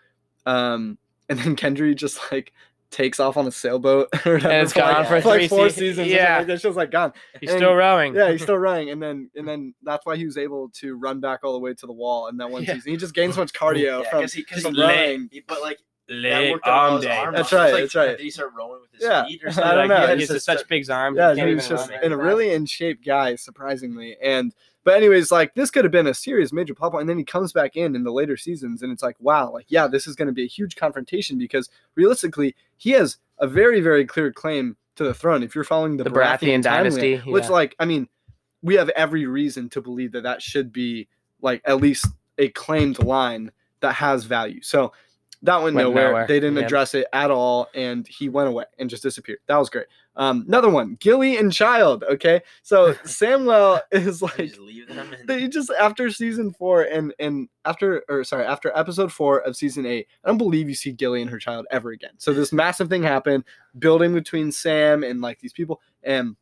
um, 0.45 0.97
and 1.29 1.39
then 1.39 1.55
Gendry 1.55 1.95
just 1.95 2.19
like 2.31 2.51
takes 2.91 3.19
off 3.19 3.35
on 3.35 3.45
a 3.47 3.51
sailboat 3.51 4.07
or 4.25 4.33
whatever 4.35 4.59
it's 4.61 4.71
for, 4.73 4.79
like, 4.79 4.95
gone 4.95 5.05
for 5.05 5.21
for 5.21 5.27
like 5.29 5.49
four 5.49 5.69
seasons. 5.69 5.75
seasons. 5.97 6.07
Yeah. 6.07 6.15
Yeah, 6.17 6.37
like, 6.37 6.47
that 6.47 6.61
show's 6.61 6.75
like 6.75 6.91
gone. 6.91 7.13
He's 7.41 7.49
and- 7.49 7.59
still 7.59 7.73
rowing. 7.73 8.15
Yeah, 8.15 8.31
he's 8.31 8.41
still 8.43 8.57
rowing, 8.57 8.89
and 8.91 9.01
then 9.01 9.29
and 9.35 9.47
then 9.47 9.73
that's 9.83 10.05
why 10.05 10.15
he 10.17 10.25
was 10.25 10.37
able 10.37 10.69
to 10.75 10.95
run 10.95 11.19
back 11.19 11.41
all 11.43 11.53
the 11.53 11.59
way 11.59 11.73
to 11.73 11.85
the 11.87 11.91
wall 11.93 12.27
in 12.27 12.37
that 12.37 12.49
one 12.49 12.63
Yeah. 12.63 12.75
season. 12.75 12.91
He 12.91 12.97
just 12.97 13.13
gains 13.13 13.35
so 13.35 13.41
much 13.41 13.53
cardio 13.53 14.03
Yeah, 14.03 14.09
from, 14.09 14.21
'cause 14.21 14.33
he- 14.33 14.43
'cause 14.43 14.61
from 14.61 14.75
he- 14.75 14.81
running. 14.81 15.29
He- 15.31 15.41
But 15.45 15.61
like 15.61 15.77
that 15.77 15.83
Leg 16.09 16.51
worked 16.51 16.67
out 16.67 16.83
well 16.83 16.91
arm 16.93 17.01
day. 17.01 17.17
arm 17.17 17.33
That's 17.35 17.51
right, 17.51 17.73
Like, 17.73 17.83
that's 17.83 17.95
right. 17.95 18.17
Did 18.17 18.19
he 18.19 18.29
start 18.29 18.51
rowing 18.57 18.81
with 18.81 18.91
his 18.93 19.03
Yeah. 19.03 19.25
feet 19.25 19.43
or 19.43 19.51
something? 19.51 19.63
I 19.71 19.75
don't 19.75 19.89
Like, 19.89 19.99
know, 19.99 20.07
he 20.07 20.13
He 20.15 20.19
has 20.21 20.29
just 20.29 20.45
such 20.45 20.59
such- 20.59 20.67
big 20.67 20.89
arms. 20.89 21.17
Yeah, 21.17 21.33
you 21.33 21.47
he 21.47 21.55
was 21.55 21.67
just 21.67 21.89
run 21.89 22.03
in 22.03 22.11
a 22.11 22.17
really 22.17 22.51
in 22.51 22.65
shape 22.65 23.03
guy, 23.03 23.35
surprisingly. 23.35 24.15
And 24.21 24.53
but 24.83 24.95
anyways, 24.97 25.31
like 25.31 25.55
this 25.55 25.71
could 25.71 25.83
have 25.83 25.91
been 25.91 26.05
a 26.05 26.13
serious 26.13 26.53
major 26.53 26.75
plot 26.75 26.91
point, 26.91 27.01
and 27.01 27.09
then 27.09 27.17
he 27.17 27.23
comes 27.23 27.51
back 27.51 27.75
in 27.75 27.95
in 27.95 28.03
the 28.03 28.11
later 28.11 28.37
seasons, 28.37 28.83
and 28.83 28.91
it's 28.91 29.01
like, 29.01 29.15
wow, 29.19 29.51
like 29.51 29.65
yeah, 29.69 29.87
this 29.87 30.05
is 30.05 30.15
going 30.15 30.27
to 30.27 30.31
be 30.33 30.43
a 30.43 30.47
huge 30.47 30.75
confrontation 30.75 31.39
because 31.39 31.69
realistically, 31.95 32.55
he 32.77 32.91
has 32.91 33.17
a 33.39 33.47
very 33.47 33.81
very 33.81 34.05
clear 34.05 34.31
claim 34.31 34.77
to 34.97 35.03
the 35.03 35.13
throne. 35.13 35.41
If 35.41 35.55
you're 35.55 35.63
following 35.63 35.97
the, 35.97 36.03
The 36.03 36.11
Baratheon, 36.11 36.39
Baratheon 36.39 36.61
dynasty, 36.61 37.17
timeline, 37.17 37.31
which 37.31 37.49
like 37.49 37.75
I 37.79 37.85
mean, 37.85 38.07
we 38.61 38.75
have 38.75 38.89
every 38.89 39.25
reason 39.25 39.69
to 39.69 39.81
believe 39.81 40.11
that 40.11 40.21
that 40.23 40.41
should 40.43 40.71
be 40.71 41.07
like 41.41 41.61
at 41.65 41.77
least 41.77 42.05
a 42.37 42.49
claimed 42.49 42.99
line 43.03 43.51
that 43.81 43.93
has 43.93 44.23
value. 44.23 44.61
So 44.61 44.93
that 45.45 45.61
went, 45.61 45.75
Went 45.75 45.87
nowhere. 45.89 46.07
nowhere, 46.09 46.27
They 46.27 46.39
didn't 46.39 46.57
yep. 46.57 46.65
address 46.65 46.93
it 46.93 47.07
at 47.13 47.31
all, 47.31 47.69
and 47.73 48.07
he 48.07 48.29
went 48.29 48.49
away 48.49 48.65
and 48.79 48.89
just 48.89 49.03
disappeared. 49.03 49.39
That 49.47 49.57
was 49.57 49.69
great. 49.69 49.85
Um, 50.17 50.45
another 50.47 50.69
one, 50.69 50.97
Gilly 50.99 51.37
and 51.37 51.51
Child. 51.51 52.03
Okay, 52.09 52.41
so 52.63 52.93
Samwell 53.03 53.81
is 53.91 54.19
They 54.19 54.25
like 54.25 54.37
just 54.37 54.59
leave 54.59 54.87
them 54.87 55.13
and 55.13 55.27
they 55.27 55.47
just 55.47 55.71
after 55.79 56.09
season 56.11 56.53
four 56.53 56.83
and 56.83 57.13
and 57.19 57.49
after 57.65 58.03
or 58.09 58.23
sorry 58.23 58.45
after 58.45 58.71
episode 58.75 59.11
four 59.11 59.39
of 59.39 59.55
season 59.55 59.85
eight 59.85 60.07
i 60.23 60.27
don't 60.27 60.37
believe 60.37 60.69
you 60.69 60.75
see 60.75 60.91
gilly 60.91 61.21
and 61.21 61.29
her 61.29 61.39
child 61.39 61.65
ever 61.71 61.91
again 61.91 62.11
so 62.17 62.33
this 62.33 62.53
massive 62.53 62.89
thing 62.89 63.03
happened 63.03 63.43
building 63.79 64.13
between 64.13 64.51
sam 64.51 65.03
and 65.03 65.21
like 65.21 65.39
these 65.39 65.53
people 65.53 65.81
and 66.03 66.35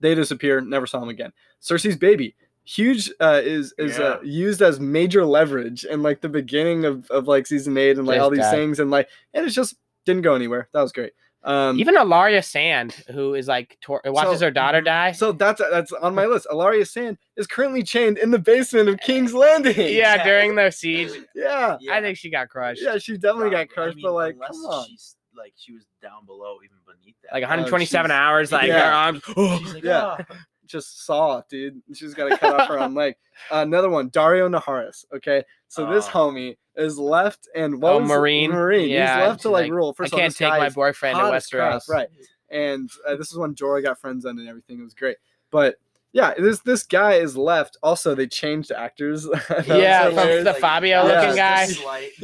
they 0.00 0.14
disappear 0.14 0.60
never 0.60 0.86
saw 0.86 1.00
them 1.00 1.08
again 1.08 1.32
cersei's 1.60 1.96
baby 1.96 2.34
huge 2.64 3.10
uh, 3.20 3.40
is 3.42 3.74
is 3.78 3.98
uh, 3.98 4.18
used 4.22 4.62
as 4.62 4.78
major 4.80 5.24
leverage 5.24 5.84
in 5.84 6.02
like 6.02 6.20
the 6.20 6.28
beginning 6.28 6.84
of, 6.84 7.10
of 7.10 7.26
like 7.28 7.46
season 7.46 7.76
eight 7.76 7.98
and 7.98 8.06
like 8.06 8.16
Just 8.16 8.22
all 8.24 8.30
these 8.30 8.40
died. 8.40 8.50
things 8.52 8.78
and 8.80 8.90
like 8.90 9.08
and 9.34 9.44
it 9.46 9.50
just 9.50 9.74
didn't 10.06 10.22
go 10.22 10.34
anywhere 10.34 10.68
that 10.72 10.80
was 10.82 10.92
great 10.92 11.12
um 11.44 11.76
Even 11.80 11.96
Ellaria 11.96 12.44
Sand, 12.44 12.92
who 13.10 13.34
is 13.34 13.48
like 13.48 13.76
tor- 13.80 14.00
watches 14.04 14.38
So- 14.38 14.44
her 14.46 14.50
daughter 14.52 14.80
die. 14.80 15.10
so 15.10 15.32
that's 15.32 15.60
that's 15.72 15.90
on 15.90 16.14
my 16.14 16.26
list 16.26 16.46
Ellaria 16.52 16.86
Sand 16.86 17.18
is 17.36 17.48
currently 17.48 17.82
chained 17.82 18.16
in 18.18 18.30
the 18.30 18.38
basement 18.38 18.88
of 18.88 19.00
king's 19.00 19.34
landing 19.34 19.74
yeah, 19.76 19.84
Yeah. 20.16 20.24
during 20.24 20.54
the 20.54 20.70
siege, 20.70 21.10
yeah 21.34 21.78
I 21.90 22.00
think 22.00 22.16
she 22.16 22.30
got 22.30 22.48
crushed. 22.48 22.80
Yeah, 22.82 22.98
she 22.98 23.16
definitely 23.18 23.50
got 23.50 23.68
Probably. 23.70 23.82
I 23.82 23.84
crushed, 23.86 23.96
mean, 23.96 24.04
but 24.06 24.12
like, 24.12 24.34
come 24.38 24.56
on. 24.66 24.86
She's 24.88 25.16
like 25.36 25.52
she 25.56 25.72
was 25.72 25.84
down 26.00 26.26
below, 26.26 26.58
even 26.64 26.76
beneath 26.86 27.16
that. 27.24 27.32
Like 27.32 27.42
Oh, 27.42 27.48
127 27.48 28.08
she's- 28.08 28.14
hours, 28.16 28.52
like 28.52 28.68
Yeah. 28.68 28.86
her 28.86 28.92
arms. 28.94 29.22
She's 29.64 29.74
like, 29.74 29.82
Yeah. 29.82 30.16
"Ah." 30.30 30.36
Just 30.72 31.04
saw, 31.04 31.42
dude. 31.50 31.82
She's 31.94 32.14
got 32.14 32.30
to 32.30 32.38
cut 32.38 32.58
off 32.58 32.68
her 32.68 32.78
own 32.80 32.94
leg. 33.02 33.14
Uh, 33.50 33.56
another 33.58 33.90
one, 33.90 34.10
Daario 34.10 34.48
Naharis. 34.52 35.04
Okay, 35.14 35.44
so 35.68 35.86
this 35.92 36.06
Oh. 36.08 36.10
homie 36.32 36.56
is 36.76 36.98
left, 36.98 37.46
and 37.54 37.80
what 37.82 37.92
Oh, 37.92 37.98
was 38.00 38.10
Meereen. 38.10 38.48
Meereen. 38.50 38.88
Yeah, 38.88 39.18
He's 39.20 39.28
left 39.28 39.42
to 39.42 39.50
like, 39.50 39.64
like, 39.64 39.72
rule. 39.72 39.90
I 39.90 39.96
First 39.98 40.12
of 40.12 40.14
all, 40.14 40.20
I 40.20 40.22
can't 40.22 40.30
this 40.32 40.38
take 40.38 40.48
my 40.48 40.68
boyfriend 40.70 41.16
to 41.16 41.20
hot 41.20 41.34
as 41.34 41.46
crap, 41.46 41.82
right? 41.88 42.08
And 42.50 42.90
uh, 43.06 43.16
this 43.16 43.30
is 43.30 43.36
when 43.36 43.54
Jorah 43.54 43.82
got 43.82 44.00
friend 44.00 44.20
zoned 44.22 44.38
and 44.40 44.48
everything. 44.48 44.80
It 44.80 44.82
was 44.82 44.94
great, 44.94 45.18
but 45.50 45.76
yeah, 46.14 46.34
this 46.34 46.60
this 46.60 46.82
guy 46.84 47.14
is 47.14 47.36
left. 47.36 47.76
Also, 47.82 48.14
they 48.14 48.26
changed 48.26 48.72
actors. 48.72 49.26
Yeah, 49.66 50.04
from 50.04 50.10
hilarious. 50.12 50.44
the 50.44 50.54
Fabio 50.54 51.04
looking 51.04 51.36
guy. 51.36 51.66
Slight- 51.66 52.10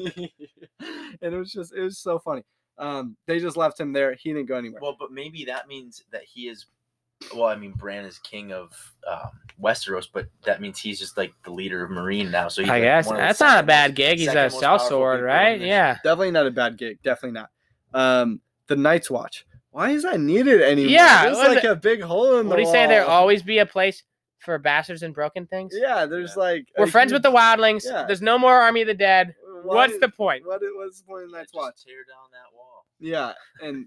and 1.22 1.34
it 1.34 1.38
was 1.38 1.52
just 1.52 1.74
it 1.74 1.82
was 1.82 1.98
so 1.98 2.18
funny. 2.18 2.42
Um, 2.78 3.16
they 3.26 3.40
just 3.40 3.56
left 3.56 3.78
him 3.80 3.92
there. 3.92 4.14
He 4.14 4.32
didn't 4.32 4.46
go 4.48 4.56
anywhere. 4.56 4.80
Well, 4.80 4.96
but 4.98 5.10
maybe 5.10 5.44
that 5.46 5.66
means 5.68 6.04
that 6.12 6.22
he 6.24 6.48
is. 6.48 6.66
Well, 7.34 7.46
I 7.46 7.56
mean, 7.56 7.72
Bran 7.72 8.04
is 8.04 8.18
king 8.18 8.52
of 8.52 8.72
um, 9.10 9.30
Westeros, 9.60 10.06
but 10.12 10.26
that 10.44 10.60
means 10.60 10.78
he's 10.78 10.98
just 11.00 11.16
like 11.16 11.32
the 11.44 11.50
leader 11.50 11.84
of 11.84 11.90
Meereen 11.90 12.30
now. 12.30 12.48
So 12.48 12.62
he's 12.62 12.70
I 12.70 12.74
like, 12.74 12.82
guess 12.82 13.06
one 13.06 13.16
of 13.16 13.20
that's 13.20 13.40
not 13.40 13.62
a 13.64 13.66
bad 13.66 13.90
most- 13.90 13.96
gig. 13.96 14.18
He's 14.18 14.28
a 14.28 14.34
most 14.34 14.60
cell 14.60 14.78
powerful 14.78 14.88
sword, 14.88 15.22
right? 15.22 15.60
Yeah. 15.60 15.94
Definitely 16.04 16.30
not 16.30 16.46
a 16.46 16.50
bad 16.52 16.76
gig. 16.78 17.02
Definitely 17.02 17.40
not. 17.40 17.50
Um, 17.92 18.40
the 18.68 18.76
Night's 18.76 19.10
Watch. 19.10 19.44
Why 19.70 19.90
is 19.90 20.04
that 20.04 20.20
needed 20.20 20.62
anymore? 20.62 20.90
Yeah, 20.92 21.24
there's 21.24 21.38
like 21.38 21.64
it- 21.64 21.70
a 21.70 21.76
big 21.76 22.02
hole 22.02 22.24
in 22.24 22.30
the 22.30 22.42
wall. 22.44 22.50
What 22.50 22.56
do 22.56 22.62
you 22.62 22.68
say? 22.70 22.86
There 22.86 23.02
wall. 23.02 23.10
always 23.10 23.42
be 23.42 23.58
a 23.58 23.66
place 23.66 24.02
for 24.38 24.56
bastards 24.58 25.02
and 25.02 25.12
broken 25.12 25.46
things. 25.46 25.74
Yeah, 25.76 26.06
there's 26.06 26.34
Yeah. 26.36 26.42
like 26.42 26.68
We're 26.78 26.84
a 26.84 26.88
friends 26.90 27.12
with 27.12 27.22
the 27.22 27.30
huge- 27.30 27.40
wildlings. 27.40 27.84
Yeah. 27.84 28.04
There's 28.04 28.22
no 28.22 28.38
more 28.38 28.54
Army 28.54 28.82
of 28.82 28.86
the 28.86 28.94
Dead. 28.94 29.34
Why 29.64 29.74
What's 29.74 29.98
the 29.98 30.08
point, 30.08 30.46
What 30.46 30.62
is, 30.62 30.68
what's 30.74 31.00
the 31.00 31.06
point 31.06 31.24
of 31.24 31.30
Yeah, 31.32 31.38
Night's 31.38 31.52
Watch? 31.52 31.84
Tear 31.84 31.96
down 32.06 32.30
that 32.30 32.54
wall, 32.56 32.86
Yeah, 33.00 33.32
and 33.60 33.86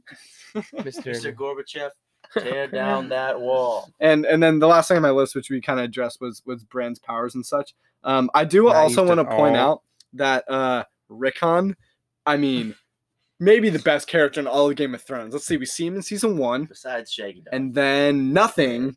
Mister? 0.85 1.11
Mr. 1.31 1.33
Gorbachev. 1.33 1.91
Tear 2.37 2.67
down 2.67 3.09
that 3.09 3.39
wall. 3.39 3.89
and 3.99 4.25
and 4.25 4.41
then 4.41 4.59
the 4.59 4.67
last 4.67 4.87
thing 4.87 4.97
on 4.97 5.03
my 5.03 5.11
list, 5.11 5.35
which 5.35 5.49
we 5.49 5.59
kind 5.61 5.79
of 5.79 5.85
addressed, 5.85 6.21
was 6.21 6.41
was 6.45 6.63
Bran's 6.63 6.99
powers 6.99 7.35
and 7.35 7.45
such. 7.45 7.73
Um, 8.03 8.29
I 8.33 8.45
do 8.45 8.63
Not 8.65 8.75
also 8.77 9.05
want 9.05 9.19
to 9.19 9.25
point 9.25 9.57
all. 9.57 9.71
out 9.73 9.81
that 10.13 10.49
uh, 10.49 10.83
Rickon, 11.09 11.75
I 12.25 12.37
mean, 12.37 12.73
maybe 13.39 13.69
the 13.69 13.79
best 13.79 14.07
character 14.07 14.39
in 14.39 14.47
all 14.47 14.69
of 14.69 14.75
Game 14.75 14.95
of 14.95 15.01
Thrones. 15.01 15.33
Let's 15.33 15.45
see, 15.45 15.57
we 15.57 15.65
see 15.65 15.85
him 15.87 15.95
in 15.95 16.01
season 16.01 16.37
one. 16.37 16.65
Besides 16.65 17.11
Shaggy 17.11 17.41
Dog. 17.41 17.53
and 17.53 17.73
then 17.73 18.33
nothing 18.33 18.95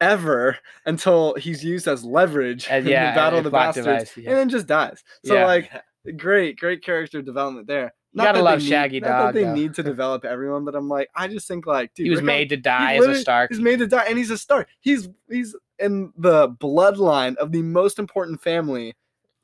ever 0.00 0.58
until 0.86 1.34
he's 1.36 1.64
used 1.64 1.86
as 1.86 2.04
leverage 2.04 2.68
in 2.68 2.86
yeah, 2.86 3.10
the 3.12 3.14
Battle 3.16 3.36
a 3.36 3.38
of 3.38 3.44
the 3.44 3.50
Bastards, 3.50 3.86
device, 3.86 4.16
yeah. 4.16 4.30
and 4.30 4.38
then 4.38 4.48
just 4.48 4.66
dies. 4.66 5.02
So 5.24 5.34
Yeah. 5.34 5.46
like, 5.46 5.70
great, 6.16 6.58
great 6.58 6.82
character 6.82 7.22
development 7.22 7.66
there. 7.66 7.94
You 8.14 8.22
gotta 8.22 8.42
love 8.42 8.60
need- 8.60 8.68
Shaggy 8.68 9.00
not 9.00 9.08
Dog, 9.08 9.26
that 9.26 9.34
they 9.34 9.44
though. 9.44 9.54
need 9.54 9.74
to 9.74 9.82
develop 9.82 10.24
everyone, 10.24 10.64
but 10.64 10.74
I'm 10.76 10.88
like, 10.88 11.10
I 11.16 11.26
just 11.28 11.48
think 11.48 11.66
like, 11.66 11.92
dude, 11.94 12.04
He 12.06 12.10
was 12.10 12.22
made 12.22 12.48
to 12.50 12.56
die 12.56 12.94
as 12.96 13.04
a 13.06 13.14
Stark. 13.16 13.50
He's 13.50 13.60
made 13.60 13.80
to 13.80 13.86
die, 13.88 14.04
and 14.08 14.16
he's 14.16 14.30
a 14.30 14.38
Stark. 14.38 14.68
He's 14.80 15.08
he's 15.28 15.56
in 15.80 16.12
the 16.16 16.48
bloodline 16.50 17.34
of 17.36 17.50
the 17.50 17.62
most 17.62 17.98
important 17.98 18.40
family 18.40 18.94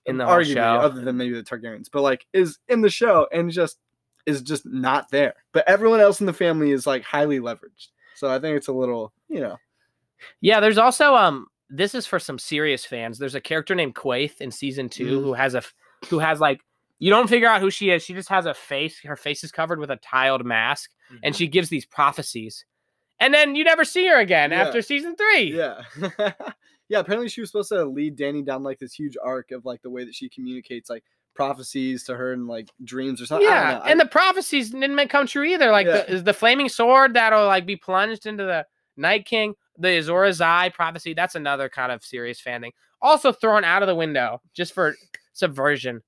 in 0.06 0.16
the 0.18 0.24
whole 0.24 0.36
arguably, 0.36 0.54
show. 0.54 0.62
other 0.62 1.00
than 1.00 1.16
maybe 1.16 1.34
the 1.34 1.42
Targaryens, 1.42 1.88
but 1.92 2.02
like 2.02 2.26
is 2.32 2.58
in 2.68 2.80
the 2.80 2.88
show 2.90 3.26
and 3.32 3.50
just 3.50 3.78
is 4.26 4.40
just 4.42 4.64
not 4.64 5.10
there. 5.10 5.34
But 5.52 5.68
everyone 5.68 5.98
else 6.00 6.20
in 6.20 6.26
the 6.26 6.32
family 6.32 6.70
is 6.70 6.86
like 6.86 7.02
highly 7.02 7.40
leveraged. 7.40 7.88
So 8.14 8.30
I 8.30 8.38
think 8.38 8.56
it's 8.56 8.68
a 8.68 8.72
little, 8.72 9.12
you 9.28 9.40
know, 9.40 9.56
Yeah, 10.40 10.60
there's 10.60 10.78
also 10.78 11.14
um 11.16 11.48
this 11.70 11.94
is 11.94 12.06
for 12.06 12.18
some 12.18 12.38
serious 12.38 12.84
fans. 12.84 13.18
There's 13.18 13.34
a 13.34 13.40
character 13.40 13.74
named 13.74 13.94
Quaithe 13.94 14.40
in 14.40 14.50
season 14.50 14.88
2 14.88 15.04
Mhm. 15.20 15.22
who 15.24 15.32
has 15.34 15.54
a 15.54 15.62
who 16.08 16.18
has 16.20 16.38
like 16.40 16.60
you 17.00 17.10
don't 17.10 17.28
figure 17.28 17.48
out 17.48 17.60
who 17.60 17.70
she 17.70 17.90
is. 17.90 18.04
She 18.04 18.14
just 18.14 18.28
has 18.28 18.46
a 18.46 18.54
face. 18.54 19.00
Her 19.02 19.16
face 19.16 19.42
is 19.42 19.50
covered 19.50 19.80
with 19.80 19.90
a 19.90 19.96
tiled 19.96 20.44
mask, 20.44 20.90
and 21.10 21.18
mm-hmm. 21.18 21.32
she 21.32 21.48
gives 21.48 21.70
these 21.70 21.86
prophecies. 21.86 22.64
And 23.18 23.34
then 23.34 23.54
you 23.54 23.64
never 23.64 23.84
see 23.84 24.06
her 24.06 24.18
again 24.18 24.50
Yeah. 24.50 24.62
after 24.62 24.80
season 24.82 25.16
three. 25.16 25.56
yeah. 25.56 25.82
yeah, 26.88 27.00
apparently 27.00 27.28
she 27.28 27.40
was 27.40 27.50
supposed 27.50 27.70
to 27.70 27.84
lead 27.84 28.16
Dany 28.16 28.44
down 28.44 28.62
like 28.62 28.78
this 28.78 28.94
huge 28.94 29.16
arc 29.22 29.50
of 29.50 29.64
like 29.64 29.82
the 29.82 29.90
way 29.90 30.04
that 30.04 30.14
she 30.14 30.28
communicates 30.28 30.88
like 30.88 31.04
prophecies 31.34 32.04
to 32.04 32.16
her 32.16 32.32
and 32.32 32.46
like 32.46 32.68
dreams 32.84 33.20
or 33.20 33.26
something. 33.26 33.48
I 33.48 33.72
don't 33.72 33.84
Yeah, 33.84 33.90
and 33.90 34.00
the 34.00 34.06
prophecies 34.06 34.70
didn't 34.70 35.08
come 35.08 35.26
true 35.26 35.44
either. 35.44 35.70
Like 35.70 35.86
Yeah. 35.86 36.04
the, 36.04 36.22
the 36.22 36.34
flaming 36.34 36.68
sword 36.68 37.14
that'll 37.14 37.46
like 37.46 37.66
be 37.66 37.76
plunged 37.76 38.26
into 38.26 38.44
the 38.44 38.66
Night 38.96 39.26
King, 39.26 39.54
the 39.78 39.98
Azor 39.98 40.12
Ahai 40.12 40.72
prophecy. 40.72 41.14
That's 41.14 41.34
another 41.34 41.68
kind 41.68 41.92
of 41.92 42.02
serious 42.02 42.40
fan 42.40 42.60
thing. 42.60 42.72
Also 43.02 43.32
thrown 43.32 43.64
out 43.64 43.82
of 43.82 43.86
the 43.86 43.94
window 43.94 44.40
just 44.54 44.72
for 44.74 44.94
subversion. 45.32 46.02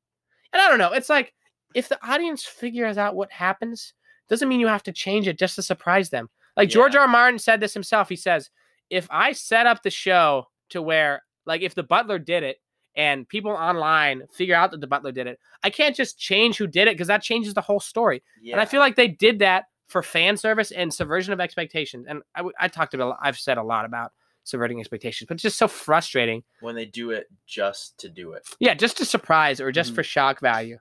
And 0.52 0.60
I 0.62 0.68
don't 0.68 0.78
know. 0.78 0.92
It's 0.92 1.08
like 1.08 1.32
if 1.74 1.88
the 1.88 1.98
audience 2.06 2.44
figures 2.44 2.98
out 2.98 3.14
what 3.14 3.30
happens, 3.30 3.94
doesn't 4.28 4.48
mean 4.48 4.60
you 4.60 4.68
have 4.68 4.82
to 4.84 4.92
change 4.92 5.28
it 5.28 5.38
just 5.38 5.56
to 5.56 5.62
surprise 5.62 6.10
them. 6.10 6.28
Like 6.56 6.68
George 6.68 6.94
R. 6.94 7.02
R. 7.02 7.08
Martin 7.08 7.38
said 7.38 7.60
this 7.60 7.74
himself. 7.74 8.08
He 8.08 8.16
says, 8.16 8.50
if 8.90 9.06
I 9.10 9.32
set 9.32 9.66
up 9.66 9.82
the 9.82 9.90
show 9.90 10.48
to 10.70 10.82
where, 10.82 11.22
like, 11.46 11.62
if 11.62 11.74
the 11.74 11.82
butler 11.82 12.18
did 12.18 12.42
it 12.42 12.58
and 12.94 13.26
people 13.26 13.52
online 13.52 14.22
figure 14.34 14.54
out 14.54 14.70
that 14.70 14.80
the 14.82 14.86
butler 14.86 15.12
did 15.12 15.26
it, 15.26 15.38
I 15.62 15.70
can't 15.70 15.96
just 15.96 16.18
change 16.18 16.58
who 16.58 16.66
did 16.66 16.88
it 16.88 16.94
because 16.94 17.08
that 17.08 17.22
changes 17.22 17.54
the 17.54 17.62
whole 17.62 17.80
story. 17.80 18.22
yeah. 18.42 18.52
And 18.52 18.60
I 18.60 18.66
feel 18.66 18.80
like 18.80 18.96
they 18.96 19.08
did 19.08 19.38
that 19.38 19.64
for 19.88 20.02
fan 20.02 20.36
service 20.36 20.70
and 20.70 20.92
subversion 20.92 21.32
of 21.32 21.40
expectations. 21.40 22.06
And 22.08 22.22
I 22.58 22.68
talked 22.68 22.94
about, 22.94 23.16
I've 23.22 23.38
said 23.38 23.58
a 23.58 23.62
lot 23.62 23.84
about 23.84 24.12
subverting 24.44 24.80
expectations, 24.80 25.26
but 25.28 25.34
it's 25.34 25.42
just 25.42 25.58
so 25.58 25.68
frustrating. 25.68 26.42
when 26.60 26.74
they 26.74 26.84
do 26.86 27.10
it 27.10 27.26
just 27.46 27.98
to 27.98 28.08
do 28.08 28.32
it. 28.32 28.46
Yeah, 28.60 28.74
just 28.74 28.96
to 28.98 29.04
surprise 29.04 29.60
or 29.60 29.70
just 29.72 29.92
Mhm. 29.92 29.94
for 29.96 30.02
shock 30.02 30.40
value. 30.40 30.78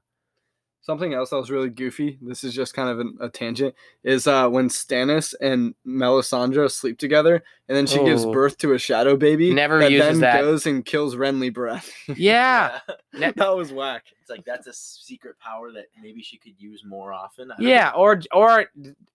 Something 0.83 1.13
else 1.13 1.29
that 1.29 1.35
was 1.35 1.51
really 1.51 1.69
goofy. 1.69 2.17
This 2.23 2.43
is 2.43 2.55
just 2.55 2.73
kind 2.73 2.89
of 2.89 2.99
an, 2.99 3.15
a 3.21 3.29
tangent. 3.29 3.75
Is 4.03 4.25
uh, 4.25 4.49
when 4.49 4.67
Stannis 4.67 5.35
and 5.39 5.75
Melisandre 5.85 6.71
sleep 6.71 6.97
together, 6.97 7.43
and 7.69 7.77
then 7.77 7.85
she 7.85 8.03
gives 8.03 8.25
Oh. 8.25 8.31
birth 8.31 8.57
to 8.59 8.73
a 8.73 8.79
shadow 8.79 9.15
baby. 9.15 9.53
Never 9.53 9.77
that 9.77 9.91
uses 9.91 10.07
then 10.07 10.19
that. 10.21 10.41
goes 10.41 10.65
and 10.65 10.83
kills 10.83 11.15
Renly 11.15 11.51
Baratheon. 11.53 12.15
Yeah. 12.17 12.79
Ne- 13.13 13.31
that 13.35 13.55
was 13.55 13.71
whack. 13.71 14.05
It's 14.21 14.29
like 14.31 14.43
that's 14.43 14.65
a 14.65 14.73
secret 14.73 15.37
power 15.37 15.71
that 15.71 15.85
maybe 16.01 16.23
she 16.23 16.37
could 16.39 16.59
use 16.59 16.83
more 16.83 17.13
often. 17.13 17.51
I 17.51 17.57
don't 17.57 17.67
Yeah, 17.67 17.91
or 17.95 18.19
or 18.33 18.65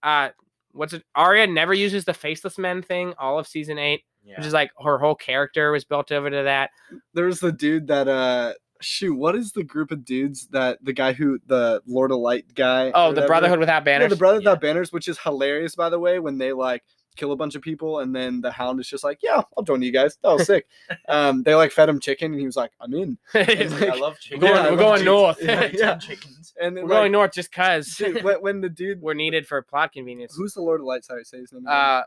uh 0.03 0.29
what's 0.71 0.93
it 0.93 1.03
Arya 1.15 1.47
never 1.47 1.73
uses 1.73 2.05
the 2.05 2.13
faceless 2.13 2.57
men 2.57 2.81
thing 2.81 3.13
all 3.19 3.39
of 3.39 3.45
season 3.47 3.77
8, 3.77 4.03
know. 4.33 4.37
which 4.37 4.47
is 4.47 4.53
like 4.53 4.71
her 4.83 4.97
whole 4.97 5.15
character 5.15 5.71
was 5.71 5.83
built 5.85 6.11
over 6.11 6.29
to 6.29 6.43
that. 6.43 6.71
There's 7.13 7.39
the 7.39 7.51
dude 7.51 7.87
that 7.87 8.07
uh 8.07 8.53
shoot, 8.79 9.15
what 9.15 9.35
is 9.35 9.53
the 9.53 9.63
group 9.63 9.89
of 9.91 10.05
dudes 10.05 10.47
that 10.49 10.77
the 10.83 10.93
guy 10.93 11.11
who 11.13 11.39
the 11.47 11.81
Lord 11.87 12.11
of 12.11 12.17
Light 12.19 12.53
guy? 12.53 12.87
or 12.89 12.91
Oh, 12.95 13.11
the 13.13 13.23
Brotherhood 13.25 13.59
without 13.59 13.81
Yeah, 13.81 13.85
banners. 13.85 14.09
the 14.11 14.15
Brotherhood 14.17 14.43
Yeah. 14.43 14.51
without 14.51 14.61
banners, 14.61 14.91
which 14.93 15.07
is 15.07 15.17
hilarious 15.19 15.75
by 15.75 15.89
the 15.89 15.99
way, 15.99 16.19
when 16.19 16.37
they 16.37 16.53
like 16.53 16.83
kill 17.15 17.31
a 17.31 17.35
bunch 17.35 17.55
of 17.55 17.63
people 17.63 17.97
and 18.01 18.15
then 18.15 18.41
the 18.41 18.51
hound 18.51 18.79
is 18.79 18.87
just 18.87 19.03
like, 19.03 19.17
Yeah, 19.23 19.41
I'll 19.57 19.63
join 19.63 19.81
you 19.81 19.91
guys. 19.91 20.19
That 20.21 20.33
was 20.33 20.45
sick. 20.45 20.67
um 21.09 21.41
they 21.41 21.55
like 21.55 21.71
fed 21.71 21.89
him 21.89 21.99
chicken 21.99 22.31
and 22.33 22.39
he 22.39 22.45
was 22.45 22.55
like, 22.55 22.69
I'm 22.79 22.93
in. 22.93 23.17
I 23.33 23.39
like- 23.39 23.99
love 23.99 24.19
chicken. 24.19 24.41
We're 24.41 24.53
going- 24.53 24.65
I 24.67 24.69
we're 24.69 24.77
going 24.77 25.03
north. 25.05 25.37
Yeah, 25.41 25.61
Yeah. 25.63 25.69
yeah. 25.73 25.95
chickens. 25.97 26.53
And 26.61 26.77
then 26.77 26.83
We're 26.83 26.89
going 26.91 27.11
north 27.11 27.31
just 27.33 27.51
cuz 27.51 27.95
dude, 27.97 28.23
when, 28.23 28.35
when 28.43 28.61
the 28.61 28.69
dude 28.69 29.01
we're 29.01 29.15
needed 29.15 29.47
for 29.47 29.59
plot 29.63 29.93
convenience. 29.93 30.35
who's 30.37 30.53
the 30.53 30.61
Lord 30.61 30.81
of 30.81 30.85
Light, 30.85 31.03
sorry, 31.03 31.23
say 31.23 31.39
his 31.39 31.51
name. 31.51 31.63
again. 31.65 31.73
Uh 31.75 32.03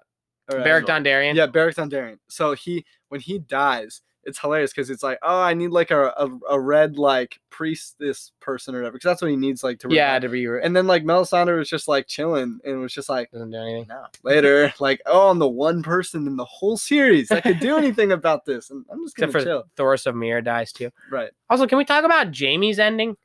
Azor. 0.49 0.87
Dondarrion. 0.87 1.35
Yeah, 1.35 1.47
Beric 1.47 1.77
Dondarrion. 1.77 2.19
So 2.29 2.55
he 2.55 2.85
when 3.09 3.21
he 3.21 3.39
dies, 3.39 4.03
it's 4.25 4.39
hilarious 4.39 4.73
because 4.73 4.91
it's 4.91 5.03
like, 5.03 5.19
oh, 5.23 5.41
I 5.41 5.55
need 5.55 5.69
like 5.69 5.91
a, 5.91 6.09
a, 6.17 6.31
a 6.51 6.61
red 6.61 6.99
like 6.99 7.41
priestess 7.51 8.33
person 8.41 8.75
or 8.75 8.79
whatever, 8.79 8.95
because 8.95 9.09
that's 9.09 9.23
what 9.23 9.31
he 9.31 9.37
needs 9.37 9.65
like 9.65 9.79
to. 9.81 9.89
Yeah, 9.91 10.15
revive. 10.15 10.23
to 10.23 10.29
be 10.29 10.47
And 10.65 10.77
then 10.77 10.87
like 10.87 11.05
Melisandre 11.05 11.59
was 11.59 11.69
just 11.69 11.89
like 11.89 12.07
chilling 12.07 12.61
and 12.65 12.81
was 12.81 12.93
just 12.93 13.09
like 13.09 13.31
doesn't 13.31 13.51
do 13.51 13.57
anything. 13.57 13.87
No. 13.89 14.05
later, 14.23 14.73
like, 14.81 15.01
oh, 15.07 15.31
I'm 15.31 15.39
the 15.39 15.49
one 15.49 15.83
person 15.83 16.27
in 16.27 16.37
the 16.37 16.45
whole 16.45 16.77
series 16.77 17.29
that 17.29 17.43
could 17.43 17.61
do 17.61 17.77
anything 17.77 18.13
about 18.13 18.45
this, 18.45 18.71
and 18.71 18.85
I'm 18.91 19.05
just 19.05 19.17
gonna 19.17 19.29
Except 19.29 19.45
for 19.45 19.49
chill. 19.49 19.65
Thoros 19.77 20.07
of 20.07 20.15
Myr 20.15 20.43
dies 20.43 20.73
too. 20.73 20.91
Right. 21.11 21.31
Also, 21.49 21.67
can 21.67 21.79
we 21.79 21.85
talk 21.85 22.05
about 22.05 22.37
Jaime's 22.37 22.79
ending? 22.79 23.17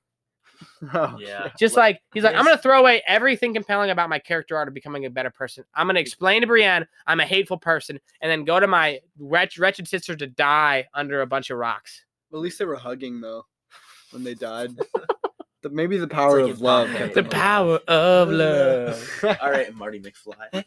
Oh, 0.93 1.17
Yeah. 1.19 1.49
Just 1.59 1.75
Like, 1.75 1.95
like 1.95 2.01
he's 2.13 2.23
like, 2.23 2.35
I'm 2.35 2.45
gonna 2.45 2.57
throw 2.57 2.79
away 2.79 3.01
everything 3.07 3.53
compelling 3.53 3.89
about 3.89 4.09
my 4.09 4.19
character 4.19 4.55
art 4.57 4.67
of 4.67 4.73
becoming 4.73 5.05
a 5.05 5.09
better 5.09 5.29
person. 5.29 5.63
I'm 5.73 5.87
gonna 5.87 5.99
explain 5.99 6.41
to 6.41 6.47
Brienne 6.47 6.87
I'm 7.07 7.19
a 7.19 7.25
hateful 7.25 7.57
person, 7.57 7.99
and 8.21 8.31
then 8.31 8.43
go 8.45 8.59
to 8.59 8.67
my 8.67 8.99
wretch, 9.19 9.57
wretched 9.57 9.87
sister 9.87 10.15
to 10.15 10.27
die 10.27 10.87
under 10.93 11.21
a 11.21 11.27
bunch 11.27 11.49
of 11.49 11.57
rocks. 11.57 12.05
At 12.33 12.39
least 12.39 12.59
they 12.59 12.65
were 12.65 12.75
hugging 12.75 13.21
though 13.21 13.45
when 14.11 14.23
they 14.23 14.33
died. 14.33 14.71
The- 15.61 15.69
Maybe 15.71 15.97
the 15.97 16.07
power 16.07 16.43
like 16.43 16.51
of 16.51 16.61
love. 16.61 16.89
The 17.15 17.23
power 17.23 17.79
of 17.87 18.29
love. 18.31 19.19
All 19.41 19.49
right, 19.49 19.73
Marty 19.73 19.99
McFly. 19.99 20.63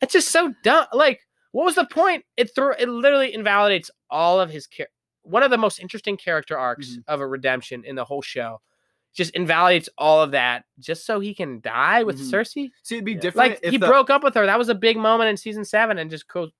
It's 0.00 0.12
just 0.12 0.32
so 0.32 0.52
dumb. 0.64 0.86
Like, 0.92 1.20
what 1.52 1.64
was 1.64 1.76
the 1.76 1.86
point? 1.86 2.24
It 2.36 2.52
threw 2.52 2.72
it 2.76 2.88
literally 2.88 3.32
invalidates 3.32 3.92
all 4.10 4.40
of 4.40 4.50
his 4.50 4.66
char- 4.66 4.88
one 5.22 5.44
of 5.44 5.52
the 5.52 5.56
most 5.56 5.78
interesting 5.78 6.16
character 6.16 6.58
arcs 6.58 6.96
Mhm. 6.96 7.04
of 7.06 7.20
a 7.20 7.26
redemption 7.28 7.84
in 7.84 7.94
the 7.94 8.04
whole 8.04 8.22
show. 8.22 8.60
Just 9.14 9.30
invalidates 9.34 9.88
all 9.96 10.20
of 10.22 10.32
that 10.32 10.64
just 10.80 11.06
so 11.06 11.20
he 11.20 11.34
can 11.34 11.60
die 11.60 12.02
with 12.02 12.18
Mhm. 12.18 12.30
Cersei. 12.32 12.70
See, 12.82 12.96
it'd 12.96 13.04
be 13.04 13.12
Yeah. 13.12 13.20
different. 13.20 13.50
Like 13.52 13.60
if 13.62 13.70
he 13.70 13.78
the, 13.78 13.86
broke 13.86 14.10
up 14.10 14.22
with 14.22 14.34
her. 14.34 14.44
That 14.44 14.58
was 14.58 14.68
a 14.68 14.74
big 14.74 14.96
moment 14.96 15.30
in 15.30 15.36
season 15.36 15.64
seven, 15.64 15.98
and 15.98 16.10
just 16.10 16.26
goes. 16.28 16.50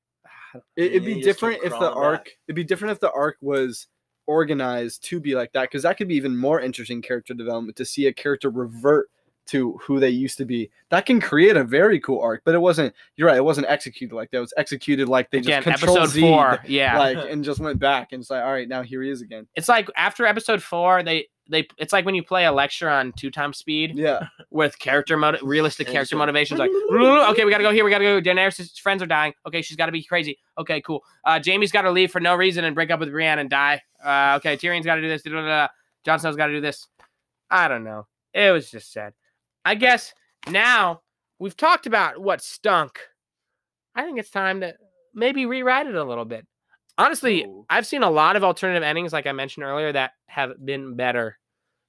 It, 0.77 0.93
it'd 0.93 1.05
be 1.05 1.15
you 1.15 1.23
just 1.25 1.41
keep 1.41 1.51
different 1.51 1.65
if 1.65 1.79
the 1.81 1.91
arc. 1.93 2.25
back. 2.27 2.37
It'd 2.47 2.55
be 2.57 2.63
different 2.65 2.93
if 2.93 3.01
the 3.01 3.11
arc 3.11 3.37
was 3.41 3.89
organized 4.27 5.05
to 5.05 5.21
be 5.21 5.35
like 5.35 5.53
that, 5.53 5.63
because 5.63 5.83
that 5.83 5.97
could 5.97 6.09
be 6.09 6.15
even 6.15 6.37
more 6.37 6.61
interesting 6.61 7.03
character 7.03 7.35
development 7.35 7.77
to 7.77 7.85
see 7.85 8.07
a 8.07 8.13
character 8.13 8.51
revert 8.51 9.09
to 9.47 9.73
who 9.83 10.01
they 10.01 10.09
used 10.09 10.39
to 10.39 10.47
be. 10.47 10.71
That 10.89 11.05
can 11.05 11.21
create 11.21 11.55
a 11.57 11.65
very 11.65 12.01
cool 12.01 12.21
arc. 12.21 12.41
But 12.45 12.55
it 12.55 12.61
wasn't. 12.61 12.95
You're 13.17 13.29
right. 13.29 13.37
It 13.37 13.45
wasn't 13.45 13.67
executed 13.69 14.15
like 14.15 14.31
that. 14.31 14.39
It 14.39 14.41
was 14.41 14.55
executed 14.57 15.07
like 15.09 15.31
they 15.31 15.39
Again, 15.39 15.63
just 15.63 15.81
control 15.81 15.99
episode 15.99 16.21
four. 16.21 16.61
Yeah, 16.67 16.99
like 16.99 17.19
and 17.31 17.45
just 17.45 17.61
went 17.61 17.79
back 17.79 18.13
and 18.13 18.21
it's 18.23 18.31
like, 18.31 18.43
all 18.43 18.53
right, 18.53 18.69
now 18.69 18.83
here 18.83 19.03
he 19.03 19.11
is 19.11 19.21
again. 19.21 19.47
it's 19.55 19.69
like 19.69 19.89
after 19.97 20.25
episode 20.25 20.63
four, 20.63 21.03
they 21.03 21.27
they. 21.49 21.67
It's 21.79 21.93
like 21.93 22.05
when 22.05 22.15
you 22.15 22.23
play 22.23 22.47
a 22.47 22.53
lecture 22.53 22.89
on 22.89 23.13
two 23.13 23.31
times 23.31 23.59
speed 23.59 23.97
Yeah. 23.97 24.29
with 24.51 24.79
character 24.79 25.17
mode, 25.17 25.39
realistic 25.43 25.87
character 25.89 26.17
motivations. 26.17 26.59
Like, 26.59 26.71
okay, 26.93 27.45
we 27.45 27.51
gotta 27.51 27.63
go 27.65 27.73
here. 27.73 27.85
We 27.85 27.91
gotta 27.91 28.05
go. 28.05 28.21
Daenerys' 28.21 28.79
friends 28.81 29.03
are 29.03 29.07
dying. 29.07 29.35
Okay, 29.47 29.63
she's 29.63 29.77
got 29.77 29.87
to 29.87 29.93
be 29.93 30.03
crazy. 30.03 30.39
Okay, 30.59 30.81
cool. 30.81 31.03
Uh, 31.25 31.41
Jaime's 31.45 31.73
got 31.73 31.83
to 31.83 31.91
leave 31.91 32.11
for 32.11 32.21
no 32.21 32.35
reason 32.35 32.65
and 32.65 32.75
break 32.75 32.91
up 32.91 33.01
with 33.01 33.11
Brienne 33.11 33.39
and 33.39 33.51
die. 33.51 33.83
Uh, 34.05 34.35
okay, 34.39 34.57
Tyrion's 34.57 34.87
got 34.87 34.97
to 34.97 35.03
do 35.03 35.09
this. 35.09 35.23
Jon 35.23 36.19
Snow's 36.19 36.37
got 36.37 36.47
to 36.47 36.53
do 36.53 36.61
this. 36.61 36.87
I 37.51 37.69
don't 37.69 37.85
know. 37.85 38.07
It 38.33 38.51
was 38.53 38.71
just 38.71 38.93
sad. 38.93 39.13
I 39.65 39.75
guess 39.75 40.13
now 40.49 41.03
we've 41.39 41.57
talked 41.57 41.87
about 41.87 42.21
what 42.21 42.43
stunk. 42.43 42.99
I 43.95 44.03
think 44.03 44.19
it's 44.19 44.31
time 44.31 44.61
to 44.61 44.75
maybe 45.15 45.47
rewrite 45.47 45.87
it 45.87 45.95
a 45.95 46.05
little 46.05 46.25
bit. 46.25 46.47
Honestly, 46.99 47.45
Ooh. 47.45 47.67
I've 47.69 47.87
seen 47.87 48.03
a 48.03 48.11
lot 48.11 48.37
of 48.37 48.45
alternative 48.45 48.83
endings, 48.83 49.13
like 49.13 49.27
I 49.27 49.33
mentioned 49.33 49.65
earlier, 49.65 49.93
that 49.93 50.13
have 50.27 50.53
been 50.65 50.95
better. 50.97 51.39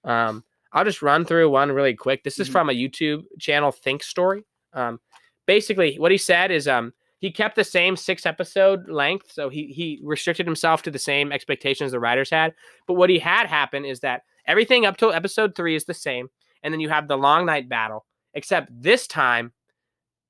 Um, 0.03 0.43
I'll 0.73 0.83
just 0.85 1.01
run 1.01 1.25
through 1.25 1.49
one 1.49 1.71
really 1.71 1.93
quick. 1.95 2.23
This 2.23 2.39
is 2.39 2.49
Mhm. 2.49 2.51
from 2.51 2.69
a 2.69 2.73
YouTube 2.73 3.23
channel, 3.39 3.71
Think 3.71 4.03
Story. 4.03 4.43
Um, 4.73 4.99
basically, 5.45 5.97
what 5.99 6.11
he 6.11 6.17
said 6.17 6.51
is 6.51 6.67
um, 6.67 6.93
he 7.19 7.31
kept 7.31 7.55
the 7.55 7.63
same 7.63 7.95
six 7.95 8.25
episode 8.25 8.89
length, 8.89 9.31
so 9.31 9.49
he 9.49 9.67
he 9.67 9.99
restricted 10.03 10.45
himself 10.45 10.81
to 10.83 10.91
the 10.91 10.99
same 10.99 11.31
expectations 11.31 11.91
the 11.91 11.99
writers 11.99 12.29
had. 12.29 12.53
But 12.87 12.95
what 12.95 13.09
he 13.09 13.19
had 13.19 13.47
happen 13.47 13.85
is 13.85 14.01
that 14.01 14.23
everything 14.47 14.85
up 14.85 14.97
till 14.97 15.13
episode 15.13 15.55
three 15.55 15.75
is 15.75 15.85
the 15.85 15.93
same, 15.93 16.29
and 16.61 16.73
then 16.73 16.81
you 16.81 16.89
have 16.89 17.07
the 17.07 17.17
long 17.17 17.45
night 17.45 17.69
battle. 17.69 18.05
Except 18.33 18.69
this 18.71 19.07
time, 19.07 19.53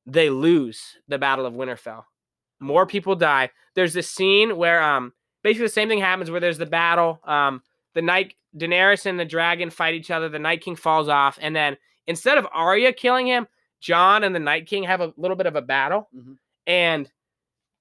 they 0.06 0.30
lose 0.30 0.98
the 1.08 1.18
Battle 1.18 1.46
of 1.48 1.54
Winterfell. 1.56 2.04
More 2.60 2.86
people 2.86 3.16
die. 3.16 3.50
There's 3.76 3.94
this 3.94 4.10
scene 4.10 4.58
where 4.58 4.82
um 4.82 5.14
basically 5.44 5.68
the 5.68 5.74
same 5.74 5.90
thing 5.90 6.00
happens 6.00 6.32
where 6.32 6.40
there's 6.40 6.58
the 6.58 6.66
battle. 6.66 7.20
Um, 7.26 7.62
the 7.94 8.02
night 8.02 8.34
Daenerys 8.58 9.06
and 9.06 9.20
the 9.20 9.26
dragon 9.26 9.70
fight 9.70 9.96
each 9.96 10.10
other. 10.12 10.30
The 10.30 10.40
Night 10.40 10.62
King 10.62 10.76
falls 10.78 11.10
off, 11.10 11.38
and 11.42 11.56
then 11.56 11.76
instead 12.08 12.38
of 12.38 12.48
Arya 12.54 12.94
killing 12.94 13.28
him, 13.28 13.48
Jon 13.82 14.24
and 14.24 14.34
the 14.34 14.40
Night 14.40 14.66
King 14.66 14.84
have 14.84 15.02
a 15.02 15.14
little 15.18 15.36
bit 15.36 15.46
of 15.46 15.56
a 15.58 15.62
battle, 15.62 16.08
Mhm. 16.16 16.38
and 16.66 17.12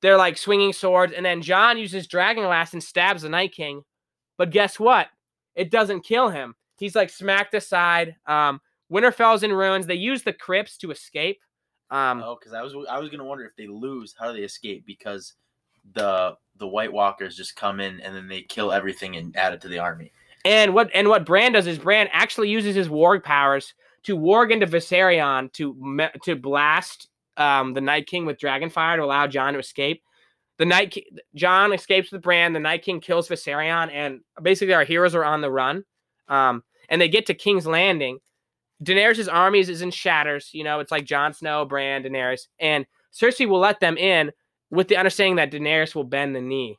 they're 0.03 0.16
like 0.18 0.37
swinging 0.37 0.72
swords. 0.72 1.12
And 1.12 1.25
then 1.25 1.43
Jon 1.43 1.79
uses 1.79 2.07
dragon 2.09 2.43
glass 2.45 2.72
and 2.72 2.83
stabs 2.83 3.22
the 3.22 3.29
Night 3.29 3.53
King, 3.53 3.85
but 4.37 4.51
guess 4.51 4.79
what? 4.81 5.09
It 5.55 5.70
doesn't 5.70 6.03
kill 6.05 6.29
him. 6.31 6.57
He's 6.77 6.97
like 6.97 7.09
smacked 7.09 7.55
aside. 7.55 8.16
Um, 8.27 8.61
Winterfell's 8.93 9.43
in 9.45 9.53
ruins. 9.53 9.87
They 9.87 9.95
use 9.95 10.25
the 10.25 10.33
crypts 10.33 10.77
to 10.79 10.91
escape. 10.91 11.41
Um, 11.91 12.22
Oh, 12.24 12.37
because 12.39 12.55
I 12.55 12.62
was 12.62 12.74
I 12.91 12.99
was 12.99 13.11
gonna 13.11 13.24
wonder 13.24 13.45
if 13.45 13.57
they 13.57 13.66
lose, 13.66 14.14
how 14.18 14.30
do 14.30 14.39
they 14.39 14.45
escape? 14.45 14.85
Because 14.87 15.35
the 15.93 16.37
the 16.57 16.66
White 16.66 16.93
Walkers 16.93 17.37
just 17.37 17.57
come 17.57 17.80
in 17.80 18.01
and 18.01 18.14
then 18.14 18.28
they 18.28 18.43
kill 18.43 18.72
everything 18.72 19.16
and 19.16 19.37
add 19.37 19.53
it 19.53 19.61
to 19.62 19.68
the 19.68 19.78
army. 19.78 20.12
And 20.45 20.74
what 20.74 20.91
and 20.95 21.09
what 21.09 21.26
Bran 21.26 21.53
does 21.53 21.66
is 21.66 21.78
Bran 21.78 22.09
actually 22.12 22.51
uses 22.51 22.74
his 22.74 22.89
warg 22.89 23.22
powers 23.22 23.74
to 24.05 24.16
warg 24.16 24.51
into 24.53 24.66
Viserion 24.66 25.53
to 25.55 26.09
to 26.22 26.37
blast 26.37 27.09
um, 27.37 27.74
the 27.74 27.80
Night 27.80 28.07
King 28.07 28.26
with 28.26 28.39
Dragonfire 28.39 28.97
to 28.97 29.05
allow 29.05 29.26
Jon 29.26 29.55
to 29.55 29.59
escape. 29.59 30.03
The 30.59 30.66
Night 30.66 30.93
King, 30.93 31.05
Jon 31.35 31.72
escapes 31.72 32.12
with 32.12 32.22
Bran. 32.22 32.53
The 32.53 32.61
Night 32.61 32.82
King 32.82 33.01
kills 33.01 33.28
Viserion, 33.28 33.91
and 33.93 34.20
basically 34.41 34.74
our 34.74 34.85
heroes 34.85 35.14
are 35.14 35.24
on 35.24 35.41
the 35.41 35.51
run. 35.51 35.85
Um, 36.28 36.62
and 36.89 37.01
they 37.01 37.09
get 37.09 37.26
to 37.26 37.35
King's 37.35 37.66
Landing. 37.66 38.18
Daenerys' 38.85 39.32
armies 39.32 39.68
is 39.68 39.82
in 39.82 39.91
shatters. 39.91 40.51
You 40.53 40.64
know, 40.64 40.80
it's 40.80 40.91
like 40.91 41.05
Jon 41.05 41.32
Snow, 41.32 41.64
Bran, 41.64 42.03
Daenerys, 42.03 42.49
and 42.59 42.87
Cersei 43.12 43.49
will 43.49 43.61
let 43.61 43.80
them 43.80 43.97
in 43.97 44.32
with 44.70 44.89
the 44.89 44.97
understanding 44.97 45.37
that 45.37 45.51
Daenerys 45.51 45.95
will 45.95 46.05
bend 46.05 46.35
the 46.35 46.41
knee. 46.41 46.78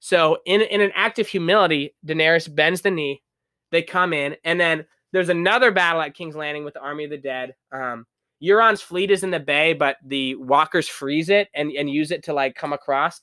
So 0.00 0.38
in 0.44 0.60
in 0.60 0.80
an 0.80 0.92
act 0.94 1.18
of 1.18 1.28
humility, 1.28 1.94
Daenerys 2.06 2.52
bends 2.54 2.82
the 2.82 2.90
knee. 2.90 3.22
They 3.70 3.82
come 3.82 4.12
in, 4.12 4.36
and 4.44 4.60
then 4.60 4.84
there's 5.12 5.28
another 5.28 5.70
battle 5.70 6.02
at 6.02 6.14
King's 6.14 6.36
Landing 6.36 6.64
with 6.64 6.74
the 6.74 6.80
Army 6.80 7.04
of 7.04 7.10
the 7.10 7.18
Dead. 7.18 7.54
Um, 7.72 8.06
Euron's 8.42 8.82
fleet 8.82 9.10
is 9.10 9.22
in 9.22 9.30
the 9.30 9.40
bay, 9.40 9.72
but 9.72 9.96
the 10.04 10.34
Walkers 10.34 10.88
freeze 10.88 11.30
it 11.30 11.48
and 11.54 11.70
and 11.72 11.88
use 11.88 12.10
it 12.10 12.24
to 12.24 12.34
like 12.34 12.54
come 12.54 12.72
across. 12.72 13.20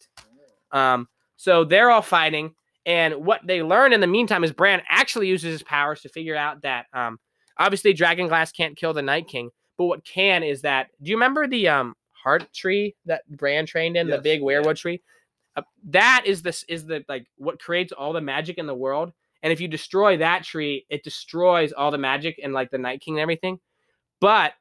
Um, 0.71 1.07
so 1.35 1.63
they're 1.63 1.91
all 1.91 2.01
fighting, 2.01 2.55
and 2.85 3.25
what 3.25 3.41
they 3.45 3.61
learn 3.61 3.93
in 3.93 4.01
the 4.01 4.07
meantime 4.07 4.43
is 4.43 4.51
Bran 4.51 4.81
actually 4.89 5.27
uses 5.27 5.51
his 5.51 5.63
powers 5.63 6.01
to 6.01 6.09
figure 6.09 6.35
out 6.35 6.61
that 6.63 6.85
um, 6.93 7.19
obviously 7.61 7.93
Dragon 7.93 8.27
Glass 8.27 8.51
can't 8.51 8.75
kill 8.75 8.93
the 8.93 9.01
Night 9.01 9.27
King, 9.27 9.51
but 9.77 9.85
what 9.85 10.03
can 10.03 10.43
is 10.43 10.61
that. 10.61 10.87
Do 11.01 11.09
you 11.09 11.15
remember 11.15 11.47
the 11.47 11.67
um 11.67 11.95
heart 12.11 12.51
tree 12.53 12.95
that 13.05 13.21
Bran 13.29 13.65
trained 13.65 13.97
in, 13.97 14.07
the 14.07 14.15
Yes, 14.15 14.23
big 14.23 14.41
yeah. 14.41 14.47
weirwood 14.47 14.77
tree? 14.77 15.01
Uh, 15.55 15.63
that 15.89 16.23
is 16.25 16.41
this 16.41 16.63
is 16.67 16.85
the 16.85 17.03
like 17.07 17.25
what 17.37 17.59
creates 17.59 17.91
all 17.91 18.13
the 18.13 18.21
magic 18.21 18.57
in 18.57 18.67
the 18.67 18.75
world. 18.75 19.11
And 19.43 19.51
if 19.51 19.59
you 19.59 19.67
destroy 19.67 20.17
that 20.17 20.43
tree, 20.43 20.85
it 20.89 21.03
destroys 21.03 21.73
all 21.73 21.89
the 21.91 21.97
magic 21.97 22.39
and 22.43 22.53
like 22.53 22.69
the 22.69 22.77
Night 22.77 23.01
King 23.01 23.15
and 23.15 23.21
everything. 23.21 23.59
But 24.19 24.53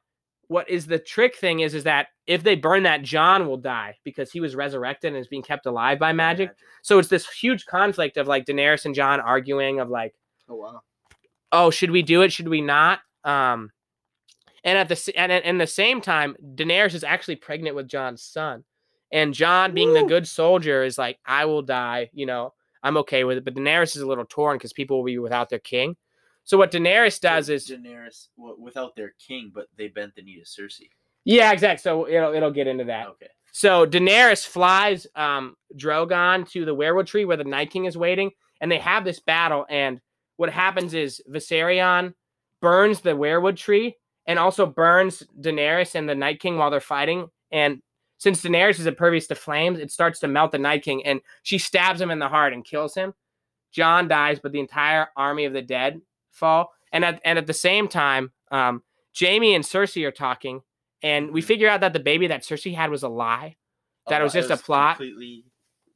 what 0.47 0.69
is 0.69 0.85
the 0.85 0.99
trick 0.99 1.37
thing 1.37 1.61
is 1.61 1.73
is 1.73 1.83
that 1.85 2.07
if 2.27 2.43
they 2.43 2.55
burn 2.55 2.83
that, 2.83 3.03
Jon 3.03 3.47
will 3.47 3.57
die 3.57 3.97
because 4.03 4.31
he 4.31 4.41
was 4.41 4.55
resurrected 4.55 5.13
and 5.13 5.17
is 5.21 5.27
being 5.27 5.43
kept 5.43 5.65
alive 5.65 5.97
by 5.99 6.13
magic. 6.13 6.51
So 6.81 6.99
it's 6.99 7.07
this 7.09 7.29
huge 7.29 7.65
conflict 7.65 8.17
of 8.17 8.27
like 8.27 8.45
Daenerys 8.45 8.85
and 8.85 8.95
Jon 8.95 9.19
arguing 9.21 9.79
of 9.79 9.89
like, 9.89 10.13
Oh 10.49 10.55
wow. 10.55 10.81
Oh, 11.51 11.69
should 11.69 11.91
we 11.91 12.01
do 12.01 12.21
it? 12.21 12.31
Should 12.31 12.47
we 12.47 12.61
not? 12.61 12.99
Um, 13.23 13.71
and 14.63 14.77
at 14.77 14.89
the 14.89 15.13
and 15.17 15.31
at 15.31 15.43
in 15.45 15.57
the 15.57 15.67
same 15.67 16.01
time, 16.01 16.35
Daenerys 16.55 16.93
is 16.93 17.03
actually 17.03 17.35
pregnant 17.37 17.75
with 17.75 17.87
Jon's 17.87 18.23
son, 18.23 18.63
and 19.11 19.33
Jon, 19.33 19.73
being 19.73 19.93
the 19.93 20.03
good 20.03 20.27
soldier, 20.27 20.83
is 20.83 20.97
like, 20.97 21.19
I 21.25 21.45
will 21.45 21.61
die. 21.63 22.09
You 22.13 22.25
know, 22.25 22.53
I'm 22.83 22.97
okay 22.97 23.23
with 23.23 23.37
it. 23.37 23.45
But 23.45 23.55
Daenerys 23.55 23.95
is 23.95 24.01
a 24.03 24.07
little 24.07 24.25
torn 24.25 24.57
because 24.57 24.73
people 24.73 24.97
will 24.97 25.05
be 25.05 25.17
without 25.19 25.49
their 25.49 25.59
king. 25.59 25.95
So 26.43 26.57
what 26.57 26.71
Daenerys 26.71 27.19
So 27.19 27.27
does 27.29 27.49
is, 27.49 27.69
Daenerys 27.69 28.27
w- 28.37 28.57
without 28.59 28.95
their 28.95 29.13
king, 29.25 29.51
but 29.53 29.67
they 29.77 29.87
bent 29.89 30.15
the 30.15 30.21
knee 30.23 30.41
to 30.43 30.45
Cersei. 30.45 30.89
yeah, 31.25 31.51
exactly. 31.51 31.81
So 31.81 32.07
it'll 32.07 32.33
it'll 32.33 32.51
get 32.51 32.67
into 32.67 32.85
that. 32.85 33.07
Okay. 33.09 33.29
So 33.51 33.85
Daenerys 33.85 34.45
flies 34.45 35.05
um, 35.15 35.55
Drogon 35.75 36.49
to 36.51 36.65
the 36.65 36.75
weirwood 36.75 37.05
tree 37.07 37.25
where 37.25 37.37
the 37.37 37.43
Night 37.43 37.69
King 37.71 37.85
is 37.85 37.97
waiting, 37.97 38.31
and 38.61 38.71
they 38.71 38.77
have 38.79 39.03
this 39.03 39.19
battle. 39.19 39.65
And 39.69 39.99
what 40.41 40.49
happens 40.49 40.95
is 40.95 41.21
Viserion 41.29 42.15
burns 42.61 43.01
the 43.01 43.11
weirwood 43.11 43.57
tree 43.57 43.95
and 44.25 44.39
also 44.39 44.65
burns 44.65 45.21
Daenerys 45.39 45.93
and 45.93 46.09
the 46.09 46.15
Night 46.15 46.39
King 46.39 46.57
while 46.57 46.71
they're 46.71 46.79
fighting. 46.79 47.27
And 47.51 47.83
since 48.17 48.41
Daenerys 48.41 48.79
is 48.79 48.87
impervious 48.87 49.27
to 49.27 49.35
flames, 49.35 49.77
it 49.77 49.91
starts 49.91 50.19
to 50.21 50.27
melt 50.27 50.51
the 50.51 50.57
Night 50.57 50.83
King, 50.83 51.05
and 51.05 51.21
she 51.43 51.59
stabs 51.59 52.01
him 52.01 52.09
in 52.09 52.17
the 52.17 52.27
heart 52.27 52.53
and 52.53 52.65
kills 52.65 52.95
him. 52.95 53.13
Jon 53.71 54.07
dies, 54.07 54.39
but 54.39 54.51
the 54.51 54.59
entire 54.59 55.09
army 55.15 55.45
of 55.45 55.53
the 55.53 55.61
dead 55.61 56.01
fall. 56.31 56.71
And 56.91 57.05
at 57.05 57.21
and 57.23 57.37
at 57.37 57.45
the 57.45 57.53
same 57.53 57.87
time, 57.87 58.31
um, 58.49 58.81
Jaime 59.17 59.53
and 59.53 59.63
Cersei 59.63 60.07
are 60.07 60.11
talking, 60.11 60.61
and 61.03 61.31
we 61.31 61.43
figure 61.43 61.69
out 61.69 61.81
that 61.81 61.93
the 61.93 61.99
baby 61.99 62.25
that 62.25 62.41
Cersei 62.41 62.73
had 62.73 62.89
was 62.89 63.03
a 63.03 63.09
lie 63.09 63.57
that 64.07 64.21
Oh, 64.21 64.23
was 64.23 64.33
just 64.33 64.49
a 64.49 64.57
plot. 64.57 64.97
Completely. 64.97 65.45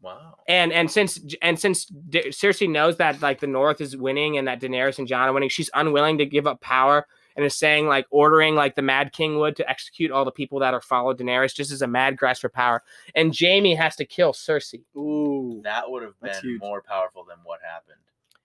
Wow. 0.05 0.35
and 0.47 0.71
and 0.71 0.89
since 0.91 1.19
and 1.41 1.59
since 1.59 1.85
Da- 1.85 2.29
Cersei 2.29 2.69
knows 2.69 2.97
that 2.97 3.21
like 3.21 3.39
the 3.39 3.47
North 3.47 3.81
is 3.81 3.97
winning 3.97 4.37
and 4.37 4.47
that 4.47 4.61
Daenerys 4.61 4.99
and 4.99 5.07
Jon 5.07 5.27
are 5.27 5.33
winning, 5.33 5.49
she's 5.49 5.69
unwilling 5.73 6.19
to 6.19 6.25
give 6.25 6.45
up 6.45 6.61
power 6.61 7.07
and 7.35 7.43
is 7.43 7.55
saying 7.55 7.87
like 7.87 8.05
ordering 8.11 8.55
like 8.55 8.75
the 8.75 8.81
Mad 8.81 9.11
King 9.11 9.39
would 9.39 9.55
to 9.57 9.69
execute 9.69 10.11
all 10.11 10.23
the 10.23 10.31
people 10.31 10.59
that 10.59 10.73
are 10.73 10.81
followed 10.81 11.17
Daenerys 11.19 11.55
just 11.55 11.71
as 11.71 11.81
a 11.81 11.87
mad 11.87 12.17
grasp 12.17 12.41
for 12.41 12.49
power. 12.49 12.83
And 13.13 13.35
Jaime 13.37 13.75
has 13.75 13.95
to 13.97 14.05
kill 14.05 14.31
Cersei. 14.31 14.83
Ooh. 14.95 15.61
That 15.63 15.89
would 15.89 16.03
have 16.03 16.19
been 16.21 16.35
huge. 16.41 16.61
more 16.61 16.81
powerful 16.81 17.25
than 17.27 17.37
what 17.43 17.59
happened. 17.61 17.97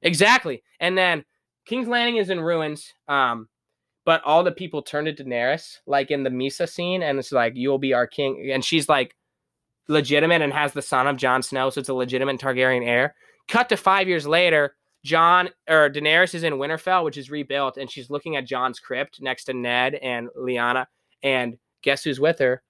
Exactly. 0.02 0.62
And 0.80 0.96
then 0.96 1.24
King's 1.66 1.88
Landing 1.88 2.16
is 2.16 2.30
in 2.30 2.40
ruins. 2.40 2.94
Um, 3.06 3.48
but 4.04 4.22
all 4.24 4.42
the 4.42 4.50
people 4.50 4.82
turn 4.82 5.04
to 5.04 5.12
Daenerys, 5.12 5.78
like 5.86 6.11
in 6.11 6.24
the 6.24 6.30
Mhysa 6.30 6.68
scene, 6.68 7.02
and 7.02 7.18
it's 7.18 7.32
like 7.32 7.52
you'll 7.54 7.78
be 7.78 7.92
our 7.94 8.06
king, 8.06 8.50
and 8.52 8.64
she's 8.64 8.88
like 8.88 9.14
legitimate 9.88 10.42
and 10.42 10.52
has 10.52 10.72
the 10.72 10.82
son 10.82 11.06
of 11.06 11.16
Jon 11.16 11.42
Snow, 11.42 11.70
so 11.70 11.80
it's 11.80 11.88
a 11.88 11.94
legitimate 11.94 12.40
Targaryen 12.40 12.86
heir. 12.86 13.14
Cut 13.48 13.68
to 13.70 13.76
five 13.76 14.08
years 14.08 14.26
later, 14.26 14.76
Jon 15.04 15.48
or 15.68 15.88
Daenerys 15.90 16.34
is 16.34 16.44
in 16.44 16.54
Winterfell, 16.54 17.04
which 17.04 17.16
is 17.16 17.30
rebuilt, 17.30 17.76
and 17.76 17.90
she's 17.90 18.10
looking 18.10 18.36
at 18.36 18.46
Jon's 18.46 18.78
crypt 18.78 19.20
next 19.20 19.44
to 19.44 19.54
Ned 19.54 19.94
and 19.94 20.28
Lyanna, 20.38 20.86
and 21.22 21.56
guess 21.82 22.04
who's 22.04 22.20
with 22.20 22.38
her? 22.38 22.62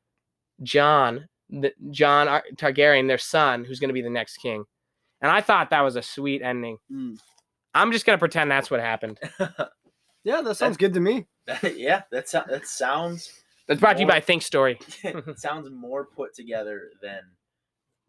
John, 0.63 1.29
the, 1.49 1.73
John 1.91 2.29
Ar- 2.29 2.45
Targaryen, 2.55 3.09
their 3.09 3.19
son, 3.19 3.65
who's 3.65 3.81
going 3.81 3.89
to 3.89 3.95
be 3.95 4.03
the 4.03 4.11
next 4.11 4.37
king. 4.39 4.65
And 5.21 5.31
I 5.31 5.41
thought 5.41 5.71
that 5.71 5.81
was 5.83 5.97
a 5.97 6.03
sweet 6.03 6.41
ending. 6.43 6.79
Mm. 6.91 7.19
I'm 7.75 7.93
just 7.93 8.05
gonna 8.07 8.19
pretend 8.19 8.51
that's 8.51 8.71
what 8.71 8.81
happened. 8.81 9.19
Yeah, 10.23 10.43
that 10.43 10.57
sounds 10.57 10.77
good 10.77 10.93
to 10.95 11.01
me. 11.01 11.27
That- 11.47 11.79
yeah, 11.79 12.03
that 12.13 12.29
so- 12.29 12.45
that 12.47 12.67
sounds 12.67 13.33
That's 13.71 13.81
brought 13.81 13.99
to 13.99 14.01
you 14.01 14.09
by 14.09 14.19
Think 14.19 14.43
Story. 14.43 14.81
sounds 15.37 15.71
more 15.71 16.05
put 16.05 16.35
together 16.35 16.91
than 17.01 17.21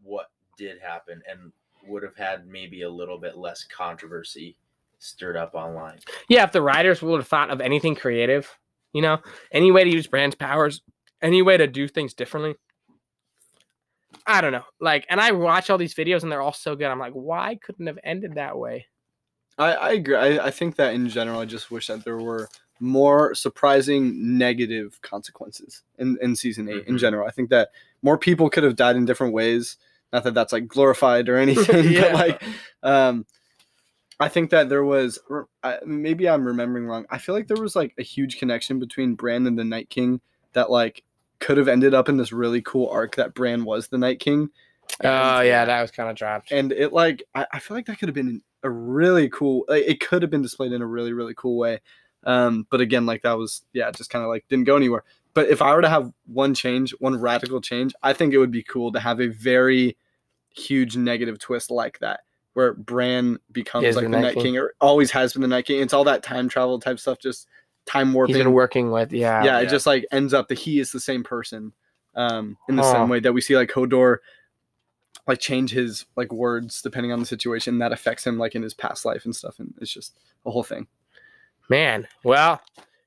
what 0.02 0.32
did 0.58 0.82
happen 0.82 1.22
and 1.30 1.52
would 1.86 2.02
have 2.02 2.18
had 2.18 2.48
maybe 2.48 2.82
a 2.82 2.90
little 2.90 3.20
bit 3.20 3.38
less 3.38 3.64
controversy 3.66 4.58
stirred 4.98 5.38
up 5.38 5.54
online. 5.54 6.00
Yeah, 6.30 6.46
if 6.46 6.52
the 6.52 6.64
writers 6.64 7.04
would 7.04 7.20
have 7.20 7.28
thought 7.28 7.52
of 7.52 7.62
anything 7.62 7.94
creative, 7.94 8.58
you 8.92 9.04
know, 9.04 9.20
any 9.52 9.72
way 9.72 9.84
to 9.84 9.90
use 9.92 10.08
Bran's 10.08 10.34
powers, 10.34 10.82
any 11.22 11.44
way 11.44 11.58
to 11.58 11.68
do 11.68 11.88
things 11.88 12.16
differently. 12.16 12.56
I 14.26 14.42
don't 14.42 14.54
know. 14.54 14.66
Like, 14.80 15.06
and 15.12 15.22
I 15.22 15.32
watch 15.32 15.70
all 15.70 15.78
these 15.78 15.94
videos 15.94 16.24
and 16.24 16.32
they're 16.32 16.42
all 16.42 16.54
so 16.54 16.76
good. 16.76 16.88
I'm 16.88 16.98
like, 16.98 17.14
why 17.14 17.60
couldn't 17.64 17.86
have 17.86 18.00
ended 18.04 18.34
that 18.34 18.58
way? 18.58 18.88
I, 19.60 19.74
I 19.74 19.92
agree. 19.92 20.16
I, 20.16 20.48
I 20.48 20.50
think 20.50 20.78
that 20.78 20.96
in 20.96 21.08
general, 21.08 21.40
I 21.40 21.46
just 21.46 21.70
wish 21.70 21.86
that 21.86 22.04
there 22.04 22.18
were 22.18 22.50
more 22.82 23.34
surprising 23.36 24.38
negative 24.38 25.00
consequences 25.02 25.84
in, 26.00 26.18
in 26.22 26.36
season 26.36 26.68
8 26.68 26.86
in 26.88 26.96
Mhm. 26.96 27.00
general. 27.00 27.28
I 27.28 27.32
think 27.32 27.50
that 27.52 27.70
more 28.02 28.18
people 28.18 28.50
could 28.50 28.64
have 28.64 28.76
died 28.76 28.96
in 28.96 29.06
different 29.06 29.34
ways. 29.34 29.78
Not 30.12 30.24
that 30.26 30.34
that's 30.34 30.52
like 30.52 30.68
glorified 30.68 31.30
or 31.30 31.38
anything, 31.46 31.92
Yeah. 31.92 32.12
but 32.12 32.14
like, 32.14 32.44
um, 32.84 33.26
I 34.20 34.28
think 34.30 34.50
that 34.52 34.68
there 34.70 34.84
was 34.84 35.20
I, 35.64 35.78
maybe 35.86 36.28
I'm 36.28 36.46
remembering 36.46 36.86
wrong. 36.86 37.06
I 37.10 37.18
feel 37.18 37.34
like 37.34 37.48
there 37.48 37.62
was 37.62 37.76
like 37.76 37.94
a 37.98 38.04
huge 38.04 38.38
connection 38.38 38.78
between 38.80 39.16
Bran 39.16 39.48
and 39.48 39.58
the 39.58 39.64
Night 39.64 39.90
King 39.90 40.22
that 40.54 40.70
like 40.70 41.04
could 41.40 41.58
have 41.58 41.68
ended 41.68 41.94
up 41.94 42.08
in 42.10 42.18
this 42.18 42.32
really 42.32 42.62
cool 42.62 42.88
arc 42.90 43.16
that 43.16 43.34
Bran 43.34 43.64
was 43.64 43.88
the 43.88 43.98
Night 43.98 44.20
King. 44.20 44.50
Oh 45.04 45.08
And- 45.08 45.48
yeah, 45.48 45.66
that 45.66 45.82
was 45.82 45.92
kind 45.92 46.10
of 46.10 46.16
dropped. 46.16 46.52
and 46.52 46.72
it 46.72 46.92
like 46.94 47.24
I, 47.34 47.46
I 47.54 47.60
feel 47.60 47.78
like 47.78 47.86
that 47.86 47.98
could 48.00 48.10
have 48.10 48.16
been 48.16 48.42
a 48.64 48.70
really 48.70 49.28
cool 49.30 49.66
like, 49.68 49.86
it 49.88 50.00
could 50.02 50.22
have 50.22 50.30
been 50.30 50.44
displayed 50.44 50.72
in 50.72 50.82
a 50.84 50.86
really 50.88 51.14
really 51.14 51.34
cool 51.36 51.58
way 51.58 51.80
um 52.26 52.66
but 52.70 52.82
again 52.82 53.06
like 53.06 53.22
that 53.24 53.38
was 53.38 53.64
yeah 53.74 53.90
just 53.92 54.10
kind 54.10 54.24
of 54.24 54.30
like 54.30 54.46
didn't 54.50 54.66
go 54.66 54.76
anywhere 54.76 55.04
but 55.34 55.48
if 55.50 55.62
i 55.62 55.74
were 55.74 55.82
to 55.82 55.90
have 55.90 56.12
one 56.28 56.54
change 56.54 56.92
one 57.00 57.16
radical 57.20 57.60
change 57.62 57.94
i 58.04 58.14
think 58.14 58.34
it 58.34 58.38
would 58.38 58.52
be 58.52 58.64
cool 58.64 58.92
to 58.92 59.00
have 59.00 59.20
a 59.20 59.28
very 59.28 59.98
huge 60.50 60.96
negative 60.98 61.40
twist 61.40 61.72
like 61.72 61.98
that 62.00 62.22
where 62.54 62.74
bran 62.74 63.40
becomes 63.52 63.86
Is 63.86 63.96
like 63.96 64.06
the 64.06 64.12
the 64.12 64.20
Night 64.20 64.34
King. 64.36 64.44
king. 64.44 64.58
or 64.58 64.74
always 64.82 65.10
has 65.12 65.34
been 65.34 65.42
the 65.42 65.48
night 65.48 65.66
king 65.66 65.82
it's 65.82 65.94
all 65.94 66.04
that 66.04 66.22
time 66.24 66.50
travel 66.50 66.80
type 66.80 67.00
stuff 67.00 67.18
just 67.20 67.48
time 67.86 68.14
warping 68.14 68.36
He's 68.36 68.44
been 68.44 68.54
working 68.54 68.92
with 68.92 69.12
yeah. 69.12 69.44
yeah, 69.44 69.60
it 69.60 69.64
yeah. 69.64 69.70
just 69.70 69.88
like 69.88 70.06
ends 70.12 70.34
up 70.34 70.48
that 70.50 70.60
he 70.60 70.80
is 70.80 70.92
the 70.92 71.00
same 71.00 71.24
person 71.24 71.74
um 72.16 72.58
in 72.70 72.76
the 72.76 72.84
Huh. 72.84 72.92
same 72.94 73.10
way 73.10 73.20
that 73.22 73.34
we 73.34 73.42
see 73.42 73.56
like 73.56 73.70
hodor 73.72 74.18
like 75.28 75.40
change 75.40 75.72
his 75.72 76.06
like 76.16 76.32
words 76.34 76.82
depending 76.82 77.12
on 77.12 77.20
the 77.20 77.26
situation 77.26 77.78
that 77.80 77.92
affects 77.94 78.28
him 78.28 78.38
like 78.38 78.54
in 78.56 78.62
his 78.62 78.74
past 78.74 79.06
life 79.06 79.24
and 79.26 79.36
stuff 79.36 79.60
and 79.60 79.74
it's 79.80 79.92
just 79.94 80.18
a 80.46 80.52
whole 80.52 80.64
thing 80.64 80.88
Man, 81.72 82.06
well, 82.26 82.62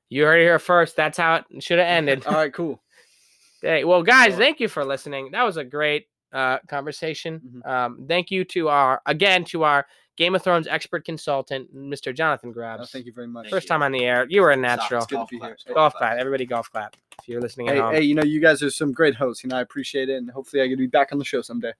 you 0.09 0.23
heard 0.23 0.41
it 0.41 0.45
here 0.45 0.57
first. 0.57 0.95
That's 0.95 1.19
how 1.19 1.35
it 1.35 1.63
should 1.63 1.77
have 1.77 1.87
ended. 1.97 2.25
all 2.25 2.33
right 2.33 2.51
cool 2.51 2.81
Hey, 3.61 3.83
well, 3.83 4.01
guys, 4.01 4.35
thank 4.35 4.59
you 4.59 4.67
for 4.67 4.83
listening. 4.83 5.29
That 5.31 5.43
was 5.43 5.57
a 5.57 5.63
great 5.63 6.07
uh, 6.33 6.57
conversation. 6.67 7.61
Mhm. 7.63 7.69
Um, 7.69 8.05
thank 8.07 8.31
you 8.31 8.43
to 8.45 8.69
our 8.69 9.01
again 9.05 9.45
to 9.45 9.63
our 9.63 9.85
Game 10.17 10.33
of 10.33 10.41
Thrones 10.41 10.65
expert 10.65 11.05
consultant, 11.05 11.75
Mr. 11.75 12.15
Jonathan 12.15 12.51
Grubbs. 12.51 12.83
Uh, 12.83 12.85
thank 12.87 13.05
you 13.05 13.13
very 13.13 13.27
much 13.27 13.49
First 13.51 13.67
time 13.67 13.83
on 13.83 13.91
the 13.91 14.03
air. 14.03 14.25
You 14.29 14.41
were 14.41 14.49
a 14.51 14.55
natural. 14.55 15.01
good 15.01 15.09
to 15.09 15.15
golf 15.15 15.29
be 15.29 15.37
here. 15.39 15.57
Golf 15.67 15.93
claps. 15.93 15.97
clap. 15.97 16.17
Everybody 16.17 16.45
golf 16.47 16.71
clap. 16.71 16.95
If 17.21 17.27
you're 17.27 17.41
listening 17.41 17.67
at 17.69 17.75
hey, 17.75 17.81
home. 17.81 17.93
hey 17.93 18.01
you 18.01 18.15
know 18.15 18.23
you 18.23 18.39
guys 18.41 18.63
are 18.63 18.71
some 18.71 18.91
great 18.91 19.13
hosts 19.15 19.43
you 19.43 19.49
know 19.49 19.57
i 19.57 19.61
appreciate 19.61 20.09
it 20.09 20.15
and 20.17 20.29
hopefully 20.29 20.61
i 20.61 20.67
get 20.67 20.73
to 20.75 20.77
be 20.77 20.87
back 20.87 21.09
on 21.11 21.17
the 21.19 21.25
show 21.25 21.41
someday 21.43 21.71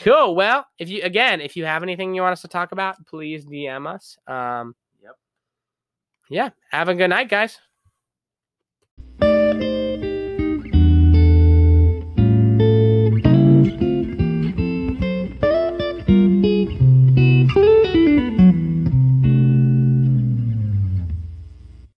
Cool. 0.00 0.34
Well, 0.36 0.64
if 0.78 0.88
you 0.88 1.02
again, 1.02 1.40
if 1.40 1.56
you 1.56 1.64
have 1.64 1.82
anything 1.82 2.14
you 2.14 2.22
want 2.22 2.32
us 2.32 2.42
to 2.42 2.48
talk 2.48 2.72
about, 2.72 3.04
please 3.06 3.44
DM 3.44 3.86
us. 3.86 4.16
Um. 4.26 4.74
Yeah. 6.28 6.50
Have 6.70 6.88
a 6.88 6.94
good 6.94 7.08
night, 7.08 7.28
guys. 7.28 7.58